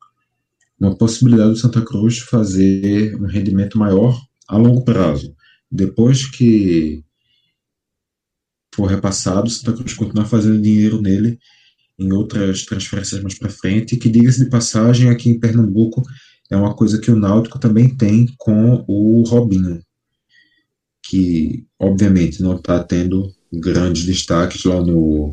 uma 0.79 0.97
possibilidade 0.97 1.51
do 1.51 1.57
Santa 1.57 1.83
Cruz 1.83 2.19
fazer 2.19 3.17
um 3.17 3.27
rendimento 3.27 3.79
maior 3.79 4.21
a 4.49 4.57
longo 4.57 4.85
prazo. 4.85 5.35
Depois 5.71 6.27
que 6.27 7.03
for 8.75 8.87
repassado, 8.87 9.47
o 9.47 9.51
Santa 9.51 9.73
Cruz 9.73 9.95
continuar 9.95 10.27
fazendo 10.27 10.61
dinheiro 10.61 11.01
nele 11.01 11.39
em 11.99 12.13
outras 12.13 12.65
transferências 12.65 13.23
mais 13.23 13.39
para 13.39 13.49
frente, 13.49 13.97
que 13.97 14.09
diga-se 14.09 14.45
de 14.45 14.51
passagem, 14.51 15.09
aqui 15.09 15.31
em 15.31 15.39
Pernambuco 15.39 16.03
é 16.51 16.57
uma 16.57 16.75
coisa 16.75 17.01
que 17.01 17.11
o 17.11 17.17
Náutico 17.17 17.59
também 17.59 17.89
tem 17.89 18.27
com 18.37 18.85
o 18.87 19.23
Robinho, 19.23 19.81
que 21.15 21.65
obviamente 21.79 22.43
não 22.43 22.57
está 22.57 22.83
tendo 22.83 23.31
grandes 23.53 24.05
destaques 24.05 24.65
lá 24.65 24.81
no, 24.81 25.33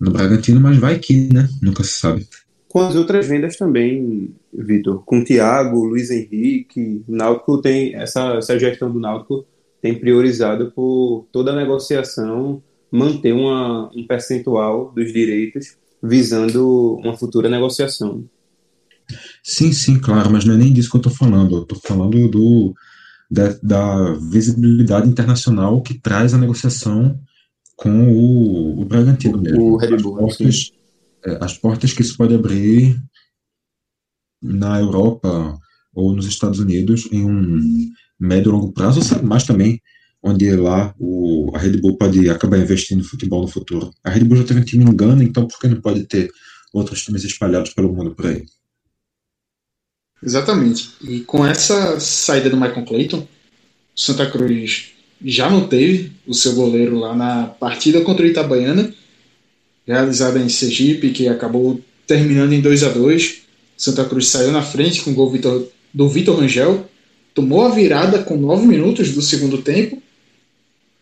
no 0.00 0.12
Bragantino, 0.12 0.60
mas 0.60 0.76
vai 0.76 1.00
que, 1.00 1.32
né? 1.32 1.48
Nunca 1.60 1.82
se 1.82 1.94
sabe. 1.94 2.28
Com 2.68 2.80
as 2.82 2.94
outras 2.94 3.26
vendas 3.26 3.56
também, 3.56 4.32
Vitor, 4.54 5.02
com 5.04 5.24
Thiago, 5.24 5.84
Luiz 5.84 6.10
Henrique, 6.10 7.02
Náutico 7.08 7.60
tem 7.60 7.96
essa, 7.96 8.34
essa 8.34 8.56
gestão 8.56 8.88
do 8.92 9.00
Náutico 9.00 9.44
tem 9.82 9.98
priorizado 9.98 10.70
por 10.70 11.26
toda 11.32 11.50
a 11.50 11.56
negociação 11.56 12.62
manter 12.90 13.32
uma, 13.32 13.90
um 13.96 14.06
percentual 14.06 14.92
dos 14.94 15.12
direitos 15.12 15.76
visando 16.00 16.94
uma 17.02 17.16
futura 17.16 17.48
negociação. 17.48 18.24
Sim, 19.42 19.72
sim, 19.72 19.98
claro, 19.98 20.30
mas 20.30 20.44
não 20.44 20.54
é 20.54 20.56
nem 20.56 20.72
disso 20.72 20.88
que 20.88 20.96
eu 20.96 21.00
estou 21.00 21.12
falando. 21.12 21.56
Eu 21.56 21.62
estou 21.62 21.80
falando 21.84 22.28
do, 22.28 22.74
da, 23.30 23.56
da, 23.62 24.12
visibilidade 24.14 25.08
internacional 25.08 25.82
que 25.82 25.94
traz 25.94 26.32
a 26.32 26.38
negociação 26.38 27.18
com 27.76 28.12
o, 28.12 28.80
o 28.80 28.84
Bragantino 28.84 29.40
mesmo. 29.40 29.74
O 29.74 29.76
Red 29.76 29.96
Bull. 29.96 30.16
As 30.26 30.36
portas, 30.36 30.72
é, 31.24 31.44
as 31.44 31.58
portas 31.58 31.92
que 31.92 32.02
isso 32.02 32.16
pode 32.16 32.34
abrir 32.34 33.00
na 34.42 34.80
Europa 34.80 35.58
ou 35.94 36.14
nos 36.14 36.26
Estados 36.26 36.58
Unidos 36.58 37.08
em 37.10 37.24
um 37.24 37.90
médio 38.18 38.50
e 38.50 38.52
longo 38.52 38.72
prazo, 38.72 39.00
mas 39.24 39.44
também 39.44 39.80
onde 40.22 40.54
lá 40.56 40.94
o, 40.98 41.52
a 41.54 41.58
Red 41.58 41.78
Bull 41.78 41.96
pode 41.96 42.28
acabar 42.28 42.58
investindo 42.58 43.00
em 43.00 43.04
futebol 43.04 43.42
no 43.42 43.48
futuro. 43.48 43.92
A 44.02 44.10
Red 44.10 44.24
Bull 44.24 44.38
já 44.38 44.44
teve 44.44 44.60
um 44.60 44.64
time 44.64 44.84
em 44.84 44.96
Gana, 44.96 45.22
então 45.22 45.46
por 45.46 45.58
que 45.58 45.68
não 45.68 45.80
pode 45.80 46.04
ter 46.04 46.30
outros 46.72 47.04
times 47.04 47.24
espalhados 47.24 47.72
pelo 47.72 47.92
mundo 47.92 48.14
por 48.14 48.26
aí? 48.26 48.44
Exatamente. 50.22 50.90
E 51.02 51.20
com 51.20 51.46
essa 51.46 52.00
saída 52.00 52.50
do 52.50 52.56
Michael 52.56 52.84
Clayton, 52.84 53.26
Santa 53.94 54.26
Cruz 54.26 54.92
já 55.24 55.48
não 55.48 55.66
teve 55.66 56.12
o 56.26 56.34
seu 56.34 56.54
goleiro 56.54 56.98
lá 56.98 57.14
na 57.14 57.46
partida 57.46 58.00
contra 58.02 58.24
o 58.24 58.28
Itabaiana, 58.28 58.92
realizada 59.86 60.38
em 60.38 60.48
Sergipe, 60.48 61.10
que 61.10 61.28
acabou 61.28 61.80
terminando 62.06 62.52
em 62.52 62.60
2 62.60 62.82
a 62.82 62.88
2 62.90 63.46
Santa 63.76 64.04
Cruz 64.04 64.28
saiu 64.28 64.52
na 64.52 64.62
frente 64.62 65.02
com 65.02 65.10
o 65.10 65.14
gol 65.14 65.32
do 65.92 66.08
Vitor 66.08 66.38
Rangel, 66.38 66.88
tomou 67.34 67.66
a 67.66 67.68
virada 67.68 68.22
com 68.22 68.36
9 68.36 68.66
minutos 68.66 69.12
do 69.12 69.20
segundo 69.20 69.58
tempo 69.58 70.02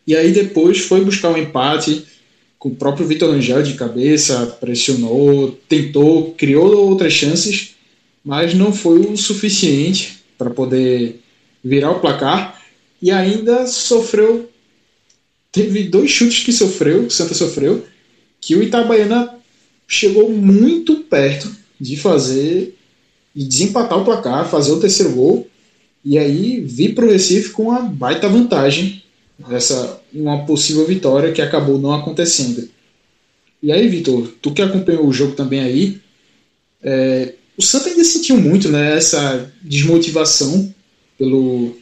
e 0.07 0.15
aí 0.17 0.33
depois 0.33 0.81
foi 0.81 1.05
buscar 1.05 1.31
um 1.31 1.37
empate 1.37 2.05
com 2.59 2.71
o 2.71 2.75
próprio 2.75 3.07
Vitor 3.07 3.31
Rangel 3.31 3.63
de 3.63 3.75
cabeça, 3.75 4.47
pressionou, 4.61 5.53
tentou, 5.69 6.33
criou 6.33 6.89
outras 6.89 7.13
chances, 7.13 7.74
mas 8.25 8.55
não 8.55 8.73
foi 8.73 9.01
o 9.01 9.17
suficiente 9.17 10.25
para 10.39 10.51
poder 10.51 11.21
virar 11.63 11.91
o 11.91 12.01
placar 12.01 12.63
e 13.01 13.11
ainda 13.11 13.67
sofreu 13.67 14.49
teve 15.53 15.85
dois 15.85 16.11
chutes 16.11 16.43
que 16.43 16.53
sofreu, 16.53 17.03
que 17.03 17.09
o 17.09 17.11
Santa 17.11 17.33
sofreu, 17.33 17.85
que 18.41 18.57
o 18.57 18.63
Itabaiana 18.63 19.39
chegou 19.87 20.29
muito 20.29 20.97
perto 20.97 21.55
de 21.81 21.97
fazer 21.97 22.75
e 23.35 23.45
desempatar 23.45 23.99
o 23.99 24.05
placar, 24.05 24.49
fazer 24.51 24.73
o 24.73 24.81
terceiro 24.81 25.13
gol 25.13 25.47
e 26.05 26.19
aí 26.19 26.61
vir 26.61 26.95
para 26.95 27.05
o 27.05 27.11
Recife 27.11 27.51
com 27.51 27.65
uma 27.65 27.83
baita 27.83 28.29
vantagem 28.29 29.03
essa 29.51 30.01
uma 30.13 30.45
possível 30.45 30.87
vitória 30.87 31.33
que 31.33 31.43
acabou 31.43 31.79
não 31.79 31.93
acontecendo. 31.93 32.69
E 33.63 33.73
aí, 33.73 33.89
Vitor, 33.89 34.29
tu 34.41 34.53
que 34.53 34.63
acompanhou 34.63 35.07
o 35.07 35.13
jogo 35.13 35.35
também 35.35 35.61
aí, 35.61 36.01
é, 36.83 37.35
o 37.57 37.63
Santa 37.63 37.89
ainda 37.89 38.05
sentiu 38.05 38.37
muito 38.37 38.69
né, 38.69 38.97
essa 38.97 39.53
desmotivação 39.63 40.75
pelo, 41.17 41.77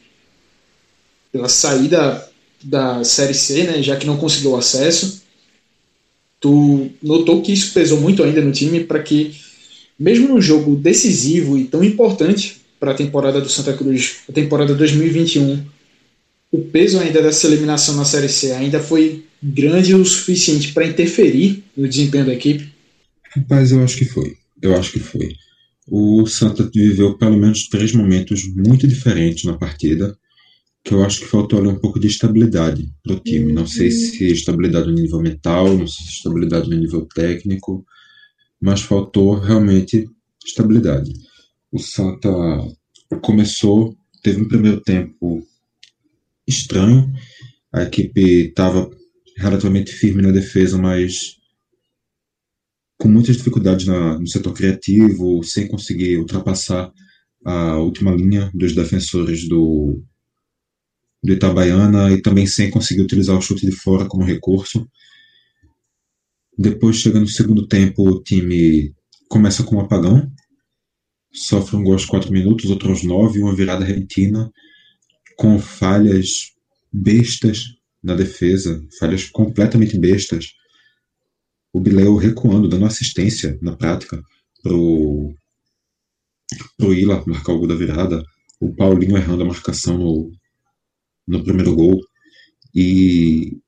pela 1.32 1.48
saída 1.48 2.28
da 2.62 3.02
Série 3.04 3.34
C, 3.34 3.64
né, 3.64 3.82
já 3.82 3.96
que 3.96 4.06
não 4.06 4.16
conseguiu 4.16 4.54
acesso. 4.56 5.22
Tu 6.38 6.90
notou 7.02 7.40
que 7.40 7.52
isso 7.52 7.72
pesou 7.72 8.00
muito 8.00 8.22
ainda 8.22 8.40
no 8.40 8.52
time 8.52 8.84
para 8.84 9.02
que, 9.02 9.34
mesmo 9.98 10.28
no 10.28 10.40
jogo 10.40 10.76
decisivo 10.76 11.56
e 11.56 11.64
tão 11.64 11.82
importante 11.82 12.60
para 12.78 12.90
a 12.90 12.96
temporada 12.96 13.40
do 13.40 13.48
Santa 13.48 13.72
Cruz, 13.72 14.16
a 14.28 14.32
temporada 14.32 14.74
2021, 14.74 15.64
o 16.50 16.58
peso 16.58 16.98
ainda 16.98 17.22
dessa 17.22 17.46
eliminação 17.46 17.96
na 17.96 18.04
Série 18.04 18.28
C 18.28 18.52
ainda 18.52 18.78
foi 18.80 19.24
grande 19.42 19.94
o 19.94 20.04
suficiente 20.04 20.72
para 20.72 20.86
interferir 20.86 21.64
no 21.76 21.88
desempenho 21.88 22.26
da 22.26 22.34
equipe? 22.34 22.70
Rapaz, 23.34 23.72
eu 23.72 23.82
acho 23.82 23.96
que 23.96 24.04
foi. 24.04 24.36
Eu 24.60 24.76
acho 24.76 24.92
que 24.92 25.00
foi. 25.00 25.34
O 25.88 26.26
Santa 26.26 26.68
viveu 26.72 27.18
pelo 27.18 27.36
menos 27.36 27.68
três 27.68 27.92
momentos 27.92 28.46
muito 28.54 28.86
diferentes 28.86 29.44
na 29.44 29.58
partida, 29.58 30.16
que 30.84 30.94
eu 30.94 31.04
acho 31.04 31.20
que 31.20 31.26
faltou 31.26 31.58
ali 31.58 31.68
um 31.68 31.78
pouco 31.78 31.98
de 31.98 32.06
estabilidade 32.06 32.92
para 33.02 33.14
o 33.14 33.20
time. 33.20 33.52
Não 33.52 33.66
sei 33.66 33.90
se 33.90 34.24
estabilidade 34.26 34.88
no 34.88 34.94
nível 34.94 35.20
mental, 35.20 35.66
não 35.76 35.86
sei 35.86 36.06
se 36.06 36.12
estabilidade 36.12 36.68
no 36.70 36.76
nível 36.76 37.06
técnico, 37.06 37.84
mas 38.60 38.80
faltou 38.80 39.34
realmente 39.38 40.08
estabilidade. 40.44 41.12
O 41.70 41.78
Santa 41.78 42.30
começou, 43.20 43.96
teve 44.22 44.40
um 44.40 44.48
primeiro 44.48 44.80
tempo 44.80 45.46
estranho, 46.46 47.12
a 47.72 47.82
equipe 47.82 48.48
estava 48.48 48.90
relativamente 49.36 49.92
firme 49.92 50.22
na 50.22 50.30
defesa, 50.30 50.76
mas 50.78 51.36
com 53.02 53.08
muitas 53.08 53.36
dificuldades 53.36 53.84
na, 53.84 54.16
no 54.16 54.28
setor 54.28 54.54
criativo, 54.54 55.42
sem 55.42 55.66
conseguir 55.66 56.18
ultrapassar 56.18 56.92
a 57.44 57.76
última 57.78 58.12
linha 58.12 58.48
dos 58.54 58.76
defensores 58.76 59.48
do, 59.48 60.00
do 61.20 61.32
Itabaiana 61.32 62.12
e 62.12 62.22
também 62.22 62.46
sem 62.46 62.70
conseguir 62.70 63.00
utilizar 63.00 63.36
o 63.36 63.42
chute 63.42 63.66
de 63.66 63.72
fora 63.72 64.06
como 64.06 64.24
recurso. 64.24 64.88
Depois, 66.56 66.94
chega 66.94 67.18
no 67.18 67.26
segundo 67.26 67.66
tempo, 67.66 68.08
o 68.08 68.22
time 68.22 68.94
começa 69.28 69.64
com 69.64 69.74
um 69.74 69.80
apagão, 69.80 70.30
sofre 71.32 71.74
um 71.74 71.82
gol 71.82 71.94
aos 71.94 72.06
4 72.06 72.30
minutos, 72.30 72.70
outro 72.70 72.90
aos 72.90 73.02
9, 73.02 73.40
uma 73.40 73.56
virada 73.56 73.84
repentina, 73.84 74.48
com 75.36 75.58
falhas 75.58 76.52
bestas 76.92 77.64
na 78.00 78.14
defesa, 78.14 78.80
falhas 79.00 79.24
completamente 79.24 79.98
bestas 79.98 80.61
o 81.72 81.80
Bileu 81.80 82.16
recuando, 82.16 82.68
dando 82.68 82.84
assistência 82.84 83.58
na 83.62 83.74
prática 83.74 84.22
pro, 84.62 85.34
pro 86.76 86.92
Ila 86.94 87.24
marcar 87.26 87.52
o 87.52 87.58
gol 87.58 87.66
da 87.66 87.74
virada, 87.74 88.22
o 88.60 88.74
Paulinho 88.74 89.16
errando 89.16 89.42
a 89.42 89.46
marcação 89.46 89.96
no, 89.96 90.32
no 91.26 91.42
primeiro 91.42 91.74
gol. 91.74 92.00
E 92.74 93.58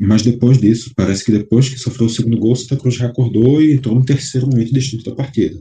mas 0.00 0.22
depois 0.22 0.58
disso, 0.58 0.92
parece 0.94 1.24
que 1.24 1.32
depois 1.32 1.68
que 1.68 1.76
sofreu 1.76 2.06
o 2.06 2.10
segundo 2.10 2.38
gol, 2.38 2.52
o 2.52 2.56
Santa 2.56 2.76
Cruz 2.76 2.94
já 2.94 3.06
acordou 3.06 3.60
e 3.60 3.72
entrou 3.72 3.96
no 3.96 4.04
terceiro 4.04 4.46
momento 4.46 4.72
distinto 4.72 5.10
da 5.10 5.16
partida. 5.16 5.60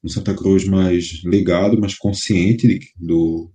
O 0.00 0.08
Santa 0.08 0.32
Cruz 0.34 0.64
mais 0.64 1.20
ligado, 1.24 1.80
mais 1.80 1.96
consciente 1.96 2.92
do, 2.96 3.50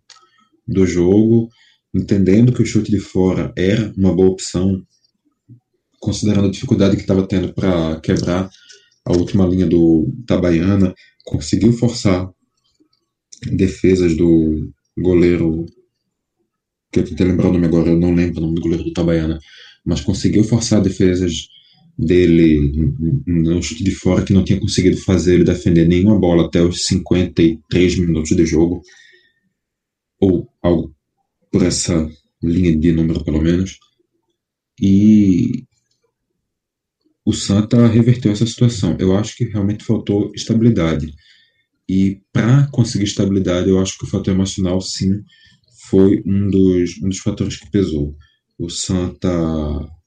do 0.68 0.86
jogo, 0.86 1.50
entendendo 1.94 2.52
que 2.52 2.62
o 2.62 2.66
chute 2.66 2.92
de 2.92 3.00
fora 3.00 3.54
era 3.56 3.94
uma 3.96 4.14
boa 4.14 4.30
opção 4.30 4.86
considerando 6.02 6.48
a 6.48 6.52
dificuldade 6.52 6.96
que 6.96 7.04
estava 7.04 7.26
tendo 7.28 7.54
para 7.54 8.02
quebrar 8.02 8.50
a 9.06 9.14
última 9.14 9.46
linha 9.46 9.68
do 9.68 10.12
Tabaiana, 10.26 10.94
conseguiu 11.24 11.72
forçar 11.74 12.30
defesas 13.54 14.18
do 14.18 14.70
goleiro, 14.98 15.66
que 16.92 17.00
eu 17.00 17.06
tentei 17.06 17.28
lembrar 17.28 17.50
o 17.50 17.54
nome 17.54 17.68
agora, 17.68 17.90
eu 17.90 18.00
não 18.00 18.14
lembro 18.14 18.40
o 18.40 18.42
nome 18.42 18.56
do 18.56 18.62
goleiro 18.62 18.84
do 18.84 18.94
Tabaiana, 18.94 19.40
mas 19.86 20.02
conseguiu 20.02 20.44
forçar 20.44 20.82
defesas 20.82 21.48
dele 21.98 22.74
no 23.28 23.62
chute 23.62 23.84
de 23.84 23.92
fora 23.92 24.24
que 24.24 24.34
não 24.34 24.44
tinha 24.44 24.60
conseguido 24.60 24.98
fazer 24.98 25.36
ele 25.36 25.44
defender 25.44 25.88
nenhuma 25.88 26.20
bola 26.20 26.48
até 26.48 26.62
os 26.62 26.86
53 26.86 28.00
minutos 28.00 28.36
de 28.36 28.46
jogo, 28.46 28.82
ou 30.20 30.48
algo 30.64 30.96
por 31.52 31.64
essa 31.64 32.10
linha 32.42 32.76
de 32.76 32.92
número 32.92 33.24
pelo 33.24 33.42
menos. 33.42 33.78
E 34.80 35.64
o 37.26 37.34
Santa 37.34 37.88
reverteu 37.88 38.32
essa 38.32 38.46
situação. 38.46 38.96
Eu 39.00 39.16
acho 39.16 39.36
que 39.36 39.46
realmente 39.46 39.84
faltou 39.84 40.32
estabilidade. 40.36 41.14
E 41.88 42.22
para 42.32 42.68
conseguir 42.68 43.06
estabilidade, 43.06 43.70
eu 43.70 43.80
acho 43.80 43.98
que 43.98 44.06
o 44.06 44.08
fator 44.08 44.34
emocional, 44.34 44.82
sim, 44.82 45.24
foi 45.90 46.24
um 46.26 46.50
dos, 46.50 47.02
um 47.04 47.10
dos 47.10 47.20
fatores 47.20 47.58
que 47.58 47.70
pesou. 47.70 48.16
O 48.58 48.70
Santa 48.70 49.30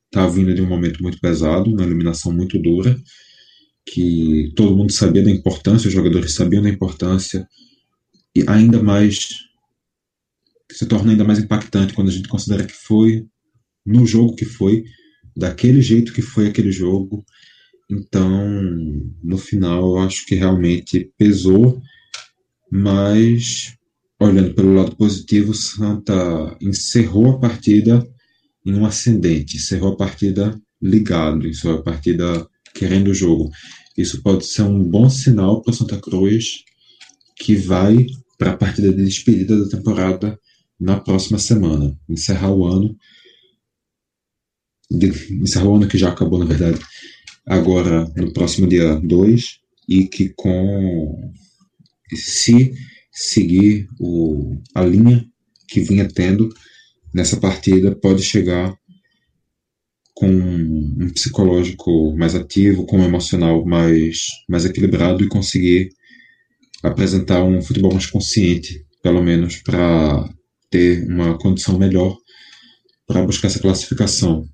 está 0.07 0.27
vindo 0.27 0.55
de 0.55 0.63
um 0.63 0.67
momento 0.67 1.03
muito 1.03 1.19
pesado, 1.21 1.71
uma 1.71 1.83
eliminação 1.83 2.33
muito 2.33 2.59
dura, 2.59 2.99
que 3.87 4.53
todo 4.57 4.77
mundo 4.77 4.93
sabia 4.93 5.23
da 5.23 5.31
importância, 5.31 5.89
os 5.89 5.93
jogadores 5.93 6.35
sabiam 6.35 6.63
da 6.63 6.71
importância, 6.71 7.47
e 8.35 8.45
ainda 8.49 8.83
mais 8.83 9.29
se 10.73 10.87
torna 10.87 11.13
ainda 11.13 11.25
mais 11.25 11.39
impactante 11.39 11.93
quando 11.93 12.09
a 12.09 12.13
gente 12.13 12.29
considera 12.29 12.65
que 12.65 12.73
foi 12.73 13.27
no 13.85 14.07
jogo 14.07 14.35
que 14.35 14.45
foi 14.45 14.85
daquele 15.37 15.83
jeito 15.83 16.13
que 16.13 16.23
foi 16.23 16.49
aquele 16.49 16.71
jogo. 16.71 17.25
Então, 17.91 18.61
no 19.23 19.37
final, 19.37 19.97
eu 19.97 19.99
acho 19.99 20.25
que 20.27 20.35
realmente 20.35 21.11
pesou, 21.19 21.81
mas 22.71 23.75
olhando 24.19 24.55
pelo 24.55 24.75
lado 24.75 24.97
positivo, 24.97 25.53
Santa 25.55 26.57
encerrou 26.61 27.31
a 27.31 27.39
partida 27.39 28.07
em 28.65 28.75
um 28.75 28.87
ascendente, 28.87 29.57
encerrou 29.57 29.93
a 29.93 29.97
partida 29.97 30.59
ligado, 30.81 31.47
encerrou 31.47 31.79
a 31.79 31.83
partida 31.83 32.49
querendo 32.75 33.09
o 33.09 33.15
jogo. 33.15 33.51
Isso 33.97 34.23
pode 34.23 34.47
ser 34.47 34.63
um 34.63 34.83
bom 34.83 35.09
sinal 35.11 35.63
para 35.63 35.75
Santa 35.75 35.99
Cruz, 35.99 36.65
que 37.37 37.55
vai 37.55 38.07
para 38.39 38.53
a 38.53 38.57
partida 38.57 38.93
de 38.93 39.05
despedida 39.05 39.63
da 39.63 39.69
temporada 39.69 40.39
na 40.81 40.99
próxima 40.99 41.39
semana, 41.39 41.97
encerrar 42.09 42.53
o 42.53 42.67
ano 42.67 42.97
encerrou 45.31 45.75
o 45.75 45.77
ano 45.77 45.89
que 45.89 45.99
já 45.99 46.11
acabou, 46.11 46.39
na 46.39 46.45
verdade, 46.45 46.79
agora 47.47 48.11
no 48.17 48.33
próximo 48.33 48.67
dia 48.67 48.97
2, 48.97 49.59
e 49.89 50.07
que 50.07 50.31
com 50.31 51.33
se 52.15 52.73
seguir 53.13 53.87
o, 54.01 54.57
a 54.75 54.83
linha 54.85 55.25
que 55.69 55.81
vinha 55.81 56.09
tendo 56.09 56.49
nessa 57.13 57.37
partida, 57.37 57.95
pode 57.95 58.23
chegar 58.23 58.75
com 60.15 60.29
um 60.29 61.11
psicológico 61.13 62.17
mais 62.17 62.35
ativo, 62.35 62.87
com 62.87 62.99
um 62.99 63.05
emocional 63.05 63.65
mais, 63.65 64.27
mais 64.49 64.65
equilibrado 64.65 65.25
e 65.25 65.29
conseguir 65.29 65.91
apresentar 66.83 67.43
um 67.43 67.61
futebol 67.61 67.93
mais 67.93 68.07
consciente, 68.07 68.85
pelo 69.03 69.23
menos 69.23 69.57
para 69.57 70.29
ter 70.71 71.05
uma 71.09 71.37
condição 71.39 71.79
melhor 71.79 72.17
para 73.07 73.25
buscar 73.25 73.49
essa 73.49 73.61
classificação 73.61 74.49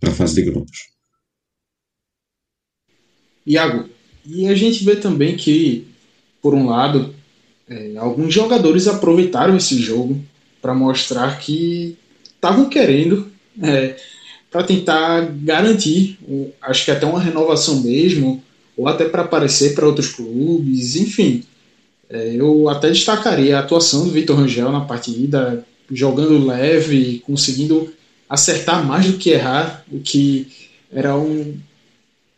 para 0.00 0.10
a 0.10 0.14
fase 0.14 0.34
de 0.34 0.42
grupos. 0.42 0.94
Iago, 3.46 3.88
e 4.24 4.46
a 4.46 4.54
gente 4.54 4.84
vê 4.84 4.96
também 4.96 5.36
que, 5.36 5.86
por 6.40 6.54
um 6.54 6.66
lado, 6.66 7.14
é, 7.68 7.96
alguns 7.96 8.32
jogadores 8.32 8.86
aproveitaram 8.86 9.56
esse 9.56 9.78
jogo 9.78 10.22
para 10.62 10.74
mostrar 10.74 11.38
que 11.38 11.96
estavam 12.24 12.68
querendo 12.68 13.30
é, 13.62 13.96
para 14.50 14.62
tentar 14.62 15.20
garantir, 15.42 16.18
acho 16.62 16.84
que 16.84 16.90
até 16.90 17.04
uma 17.04 17.20
renovação 17.20 17.82
mesmo, 17.82 18.42
ou 18.76 18.88
até 18.88 19.04
para 19.08 19.22
aparecer 19.22 19.74
para 19.74 19.86
outros 19.86 20.08
clubes, 20.08 20.96
enfim. 20.96 21.42
É, 22.08 22.34
eu 22.36 22.68
até 22.68 22.88
destacaria 22.88 23.56
a 23.56 23.60
atuação 23.60 24.04
do 24.04 24.12
Vitor 24.12 24.36
Rangel 24.36 24.70
na 24.70 24.82
partida, 24.82 25.66
jogando 25.90 26.46
leve, 26.46 27.22
conseguindo 27.26 27.92
acertar 28.28 28.84
mais 28.84 29.06
do 29.06 29.18
que 29.18 29.30
errar, 29.30 29.84
o 29.90 30.00
que 30.00 30.48
era 30.92 31.16
um, 31.16 31.56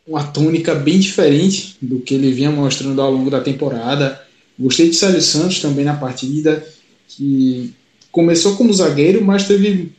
uma 0.07 0.23
tônica 0.23 0.73
bem 0.73 0.99
diferente 0.99 1.75
do 1.81 1.99
que 1.99 2.13
ele 2.13 2.31
vinha 2.31 2.51
mostrando 2.51 3.01
ao 3.01 3.11
longo 3.11 3.29
da 3.29 3.41
temporada. 3.41 4.21
Gostei 4.57 4.89
de 4.89 4.95
Célio 4.95 5.21
Santos 5.21 5.59
também 5.59 5.85
na 5.85 5.95
partida, 5.95 6.65
que 7.07 7.73
começou 8.11 8.55
como 8.55 8.73
zagueiro, 8.73 9.23
mas 9.23 9.47
teve 9.47 9.91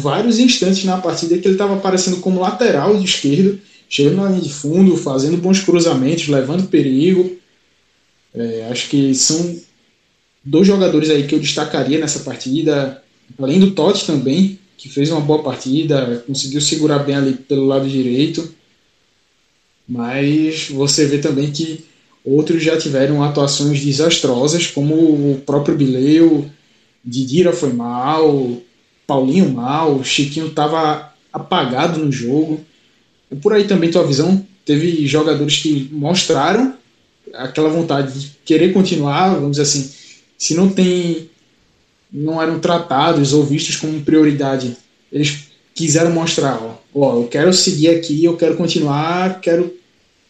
vários 0.00 0.38
instantes 0.38 0.84
na 0.84 0.96
partida 0.96 1.36
que 1.38 1.46
ele 1.46 1.54
estava 1.54 1.74
aparecendo 1.74 2.18
como 2.18 2.40
lateral 2.40 2.96
de 2.96 3.04
esquerdo, 3.04 3.60
chegando 3.88 4.16
na 4.16 4.28
linha 4.30 4.40
de 4.40 4.52
fundo, 4.52 4.96
fazendo 4.96 5.36
bons 5.36 5.60
cruzamentos, 5.60 6.28
levando 6.28 6.68
perigo. 6.68 7.36
É, 8.34 8.68
acho 8.70 8.88
que 8.88 9.14
são 9.14 9.58
dois 10.44 10.66
jogadores 10.66 11.10
aí 11.10 11.26
que 11.26 11.34
eu 11.34 11.40
destacaria 11.40 11.98
nessa 11.98 12.20
partida, 12.20 13.02
além 13.38 13.60
do 13.60 13.72
Totti 13.72 14.06
também, 14.06 14.58
que 14.78 14.88
fez 14.88 15.10
uma 15.10 15.20
boa 15.20 15.42
partida, 15.42 16.24
conseguiu 16.24 16.60
segurar 16.60 17.00
bem 17.00 17.16
ali 17.16 17.34
pelo 17.34 17.66
lado 17.66 17.88
direito, 17.88 18.54
mas 19.86 20.68
você 20.68 21.04
vê 21.04 21.18
também 21.18 21.50
que 21.50 21.84
outros 22.24 22.62
já 22.62 22.78
tiveram 22.78 23.22
atuações 23.22 23.84
desastrosas, 23.84 24.68
como 24.68 24.94
o 24.94 25.42
próprio 25.44 25.76
Bileu, 25.76 26.48
Didira 27.04 27.52
foi 27.52 27.72
mal, 27.72 28.56
Paulinho 29.06 29.50
mal, 29.50 30.04
Chiquinho 30.04 30.48
estava 30.48 31.12
apagado 31.32 31.98
no 32.04 32.12
jogo. 32.12 32.60
É 33.30 33.34
por 33.34 33.52
aí 33.52 33.64
também 33.64 33.90
tua 33.90 34.06
visão? 34.06 34.46
Teve 34.64 35.06
jogadores 35.06 35.56
que 35.56 35.88
mostraram 35.90 36.74
aquela 37.34 37.68
vontade 37.68 38.20
de 38.20 38.30
querer 38.44 38.72
continuar, 38.72 39.34
vamos 39.34 39.52
dizer 39.52 39.62
assim, 39.62 39.90
se 40.36 40.54
não 40.54 40.68
tem 40.68 41.28
não 42.10 42.40
eram 42.40 42.58
tratados 42.58 43.32
ou 43.32 43.44
vistos 43.44 43.76
como 43.76 44.02
prioridade, 44.02 44.76
eles 45.12 45.52
quiseram 45.74 46.10
mostrar, 46.10 46.60
ó, 46.62 46.76
ó, 46.94 47.16
eu 47.16 47.28
quero 47.28 47.52
seguir 47.52 47.90
aqui, 47.90 48.24
eu 48.24 48.36
quero 48.36 48.56
continuar, 48.56 49.40
quero 49.40 49.76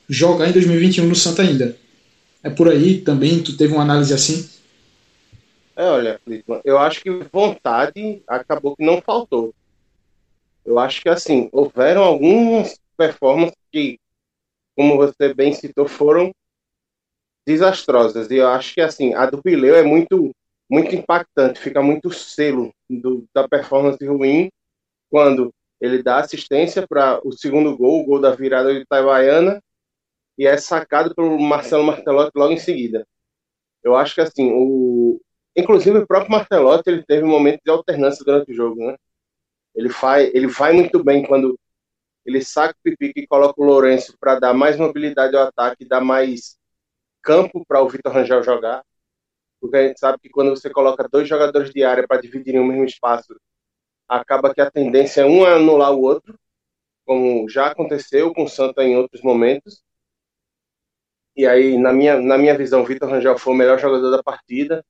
jogar 0.09 0.49
em 0.49 0.53
2021 0.53 1.07
no 1.07 1.15
Santa 1.15 1.43
ainda. 1.43 1.77
É 2.43 2.51
por 2.51 2.69
aí 2.69 3.01
também, 3.01 3.43
tu 3.43 3.57
teve 3.57 3.73
uma 3.73 3.83
análise 3.83 4.13
assim? 4.13 4.49
É, 5.77 5.85
olha, 5.85 6.21
eu 6.65 6.79
acho 6.79 7.01
que 7.01 7.11
vontade 7.33 8.23
acabou 8.27 8.77
que 8.77 8.85
não 8.85 9.01
faltou. 9.01 9.55
Eu 10.65 10.79
acho 10.79 11.01
que 11.01 11.09
assim, 11.09 11.49
houveram 11.53 12.03
algumas 12.03 12.79
performances 12.97 13.57
que, 13.73 13.99
como 14.77 14.97
você 14.97 15.33
bem 15.33 15.53
citou, 15.55 15.87
foram 15.89 16.33
desastrosas. 17.47 18.31
E 18.31 18.37
eu 18.37 18.49
acho 18.49 18.75
que 18.75 18.81
assim, 18.81 19.15
a 19.15 19.25
do 19.27 19.43
Pileu 19.43 19.77
é 19.77 19.83
muito 19.83 20.35
muito 20.71 20.95
impactante, 20.95 21.61
fica 21.61 21.83
muito 21.83 22.13
selo 22.13 22.73
do, 22.89 23.27
da 23.35 23.49
performance 23.49 24.05
ruim 24.07 24.51
quando 25.11 25.53
ele 25.81 26.03
dá 26.03 26.19
assistência 26.19 26.87
para 26.87 27.21
o 27.27 27.33
segundo 27.33 27.77
gol, 27.77 28.01
o 28.01 28.05
gol 28.05 28.21
da 28.21 28.35
virada 28.35 28.75
de 28.75 28.81
Itabaiana, 28.81 29.63
e 30.37 30.47
é 30.47 30.57
sacado 30.57 31.15
pelo 31.15 31.39
Marcelo 31.41 31.85
Martelotti 31.85 32.33
logo 32.37 32.53
em 32.53 32.59
seguida. 32.59 33.07
Eu 33.83 33.97
acho 33.97 34.15
que 34.15 34.21
assim, 34.21 34.51
o 34.53 35.21
inclusive 35.57 35.99
o 35.99 36.07
próprio 36.07 36.31
Martelotti, 36.31 36.89
ele 36.89 37.03
teve 37.05 37.25
um 37.25 37.29
momento 37.29 37.61
de 37.65 37.71
alternância 37.71 38.25
durante 38.25 38.53
o 38.53 38.55
jogo, 38.55 38.85
né? 38.87 38.97
Ele 39.75 39.89
faz, 39.91 40.31
ele 40.35 40.47
vai 40.47 40.73
muito 40.73 41.03
bem 41.03 41.25
quando 41.27 41.59
ele 42.25 42.43
saca 42.45 42.75
o 42.79 42.83
Pipique 42.83 43.21
e 43.21 43.27
coloca 43.27 43.61
o 43.61 43.65
Lourenço 43.65 44.17
para 44.21 44.39
dar 44.39 44.55
mais 44.55 44.77
mobilidade 44.77 45.37
ao 45.37 45.45
ataque, 45.49 45.85
dar 45.87 46.01
mais 46.01 46.59
campo 47.23 47.65
para 47.67 47.83
o 47.83 47.89
Vitor 47.89 48.13
Rangel 48.13 48.43
jogar. 48.43 48.85
Porque 49.61 49.77
a 49.77 49.89
gente 49.89 49.99
sabe 49.99 50.19
que 50.21 50.29
quando 50.31 50.51
você 50.51 50.71
coloca 50.71 51.09
dois 51.09 51.29
jogadores 51.29 51.71
de 51.71 51.85
área 51.85 52.07
para 52.07 52.21
dividirem 52.21 52.61
o 52.61 52.65
mesmo 52.65 52.85
espaço, 52.85 53.35
acaba 54.09 54.55
que 54.55 54.61
a 54.61 54.71
tendência 54.71 55.23
é 55.23 55.27
um 55.27 55.45
anular 55.45 55.93
o 55.93 56.03
outro, 56.03 56.39
como 57.05 57.49
já 57.49 57.69
aconteceu 57.69 58.33
com 58.35 58.45
o 58.45 58.49
Santa 58.49 58.83
em 58.85 58.97
outros 58.97 59.23
momentos. 59.23 59.83
E 61.37 61.47
aí, 61.47 61.79
na 61.79 61.93
minha, 61.93 62.21
na 62.21 62.37
minha 62.37 62.57
visão, 62.57 62.85
Vitor 62.85 63.09
Rangel 63.09 63.39
foi 63.39 63.53
o 63.55 63.57
melhor 63.57 63.79
jogador 63.79 64.11
da 64.11 64.23
partida. 64.23 64.85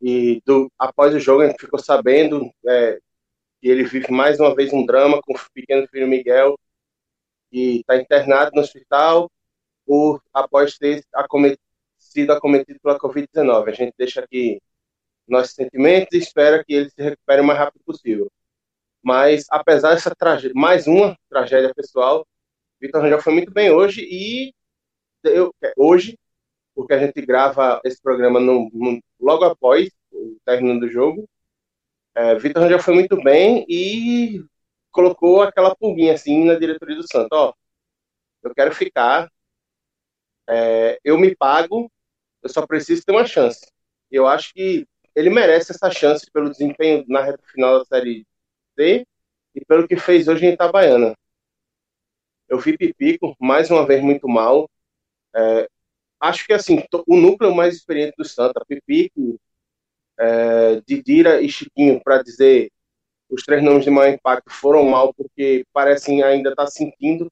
E 0.00 0.40
do, 0.44 0.70
após 0.78 1.14
o 1.14 1.20
jogo, 1.20 1.42
a 1.42 1.46
gente 1.48 1.60
ficou 1.60 1.78
sabendo 1.78 2.50
é, 2.68 2.98
que 3.60 3.68
ele 3.68 3.84
vive 3.84 4.12
mais 4.12 4.38
uma 4.40 4.54
vez 4.54 4.72
um 4.72 4.84
drama 4.86 5.20
com 5.22 5.34
o 5.34 5.40
pequeno 5.52 5.86
filho 5.88 6.06
Miguel, 6.08 6.58
que 7.50 7.80
está 7.80 7.96
internado 7.96 8.52
no 8.54 8.60
hospital 8.60 9.30
por 9.86 10.22
após 10.32 10.76
ter 10.78 11.04
acometido, 11.14 11.60
sido 12.10 12.32
acometido 12.32 12.78
pela 12.80 12.98
Covid-19. 12.98 13.68
A 13.68 13.72
gente 13.72 13.94
deixa 13.96 14.20
aqui 14.22 14.60
nossos 15.28 15.54
sentimentos 15.54 16.08
e 16.12 16.18
espera 16.18 16.64
que 16.64 16.72
ele 16.74 16.90
se 16.90 17.02
recupere 17.02 17.42
o 17.42 17.44
mais 17.44 17.58
rápido 17.58 17.82
possível. 17.84 18.30
Mas, 19.02 19.46
apesar 19.50 19.94
dessa 19.94 20.14
tragédia, 20.14 20.52
mais 20.54 20.86
uma 20.86 21.16
tragédia 21.28 21.72
pessoal, 21.74 22.26
Vitor 22.80 23.02
Rangel 23.02 23.22
foi 23.22 23.32
muito 23.32 23.52
bem 23.52 23.70
hoje 23.70 24.02
e 24.02 24.52
eu, 25.24 25.54
hoje, 25.76 26.18
porque 26.74 26.94
a 26.94 26.98
gente 26.98 27.20
grava 27.22 27.80
esse 27.84 28.00
programa 28.00 28.40
no, 28.40 28.70
no, 28.72 29.00
logo 29.20 29.44
após 29.44 29.90
o 30.12 30.36
término 30.44 30.80
do 30.80 30.88
jogo, 30.88 31.28
é, 32.14 32.34
Vitor 32.36 32.62
Rangel 32.62 32.80
foi 32.80 32.94
muito 32.94 33.16
bem 33.22 33.64
e 33.68 34.44
colocou 34.90 35.42
aquela 35.42 35.74
pulguinha 35.76 36.14
assim 36.14 36.44
na 36.44 36.54
diretoria 36.54 36.96
do 36.96 37.06
Santos, 37.10 37.30
ó, 37.32 37.54
eu 38.42 38.54
quero 38.54 38.74
ficar, 38.74 39.30
é, 40.48 40.98
eu 41.04 41.18
me 41.18 41.34
pago, 41.36 41.90
eu 42.42 42.48
só 42.48 42.66
preciso 42.66 43.04
ter 43.04 43.12
uma 43.12 43.26
chance. 43.26 43.66
E 44.10 44.16
eu 44.16 44.26
acho 44.26 44.52
que 44.54 44.86
ele 45.14 45.30
merece 45.30 45.72
essa 45.72 45.90
chance 45.90 46.30
pelo 46.30 46.50
desempenho 46.50 47.04
na 47.08 47.22
reta 47.22 47.42
final 47.52 47.78
da 47.78 47.84
Série 47.84 48.26
C 48.76 49.06
e 49.54 49.64
pelo 49.64 49.86
que 49.88 49.96
fez 49.96 50.28
hoje 50.28 50.46
em 50.46 50.52
Itabaiana. 50.52 51.14
Eu 52.48 52.58
vi 52.58 52.76
Pipico, 52.78 53.36
mais 53.40 53.70
uma 53.70 53.86
vez, 53.86 54.02
muito 54.02 54.28
mal. 54.28 54.70
É, 55.34 55.68
acho 56.20 56.46
que, 56.46 56.52
assim, 56.52 56.82
o 57.06 57.16
núcleo 57.16 57.54
mais 57.54 57.76
experiente 57.76 58.14
do 58.16 58.24
Santa, 58.24 58.64
Pipico, 58.66 59.38
é, 60.18 60.80
Didira 60.86 61.42
e 61.42 61.48
Chiquinho, 61.48 62.00
para 62.02 62.22
dizer 62.22 62.70
os 63.28 63.42
três 63.42 63.62
nomes 63.62 63.84
de 63.84 63.90
maior 63.90 64.12
impacto, 64.12 64.50
foram 64.50 64.84
mal 64.84 65.12
porque 65.14 65.66
parecem 65.72 66.22
ainda 66.22 66.50
estar 66.50 66.64
tá 66.64 66.70
sentindo 66.70 67.30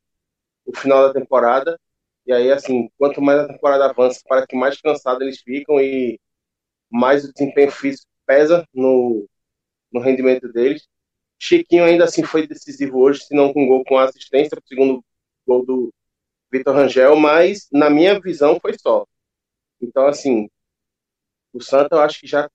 o 0.65 0.77
final 0.77 1.09
da 1.09 1.15
temporada. 1.15 1.79
E 2.27 2.33
aí, 2.33 2.51
assim, 2.53 2.91
quanto 2.99 3.23
mais 3.23 3.41
a 3.41 3.49
temporada 3.49 3.87
avança, 3.87 4.21
parece 4.29 4.49
que 4.49 4.57
mais 4.57 4.81
cansados 4.81 5.23
eles 5.23 5.41
ficam 5.41 5.81
e 5.81 6.21
mais 6.91 7.25
o 7.25 7.33
desempenho 7.33 7.71
físico 7.71 8.09
pesa 8.27 8.67
no, 8.75 9.29
no 9.93 10.01
rendimento 10.01 10.53
deles. 10.53 10.89
Chiquinho 11.39 11.85
ainda 11.85 12.05
assim 12.05 12.25
foi 12.25 12.47
decisivo 12.47 12.99
hoje, 13.01 13.25
se 13.25 13.35
não 13.35 13.53
com 13.53 13.67
gol 13.69 13.85
com 13.85 13.99
assistência, 13.99 14.59
o 14.59 14.69
segundo 14.69 15.05
gol 15.47 15.65
do 15.67 15.95
Vitor 16.53 16.75
Rangel, 16.75 17.17
mas 17.17 17.69
na 17.73 17.91
minha 17.91 18.21
visão 18.21 18.59
foi 18.61 18.75
só. 18.79 19.07
Então, 19.81 20.07
assim, 20.07 20.49
o 21.53 21.61
Santa 21.61 21.97
eu 21.97 22.01
acho 22.01 22.21
que 22.21 22.27
já 22.27 22.49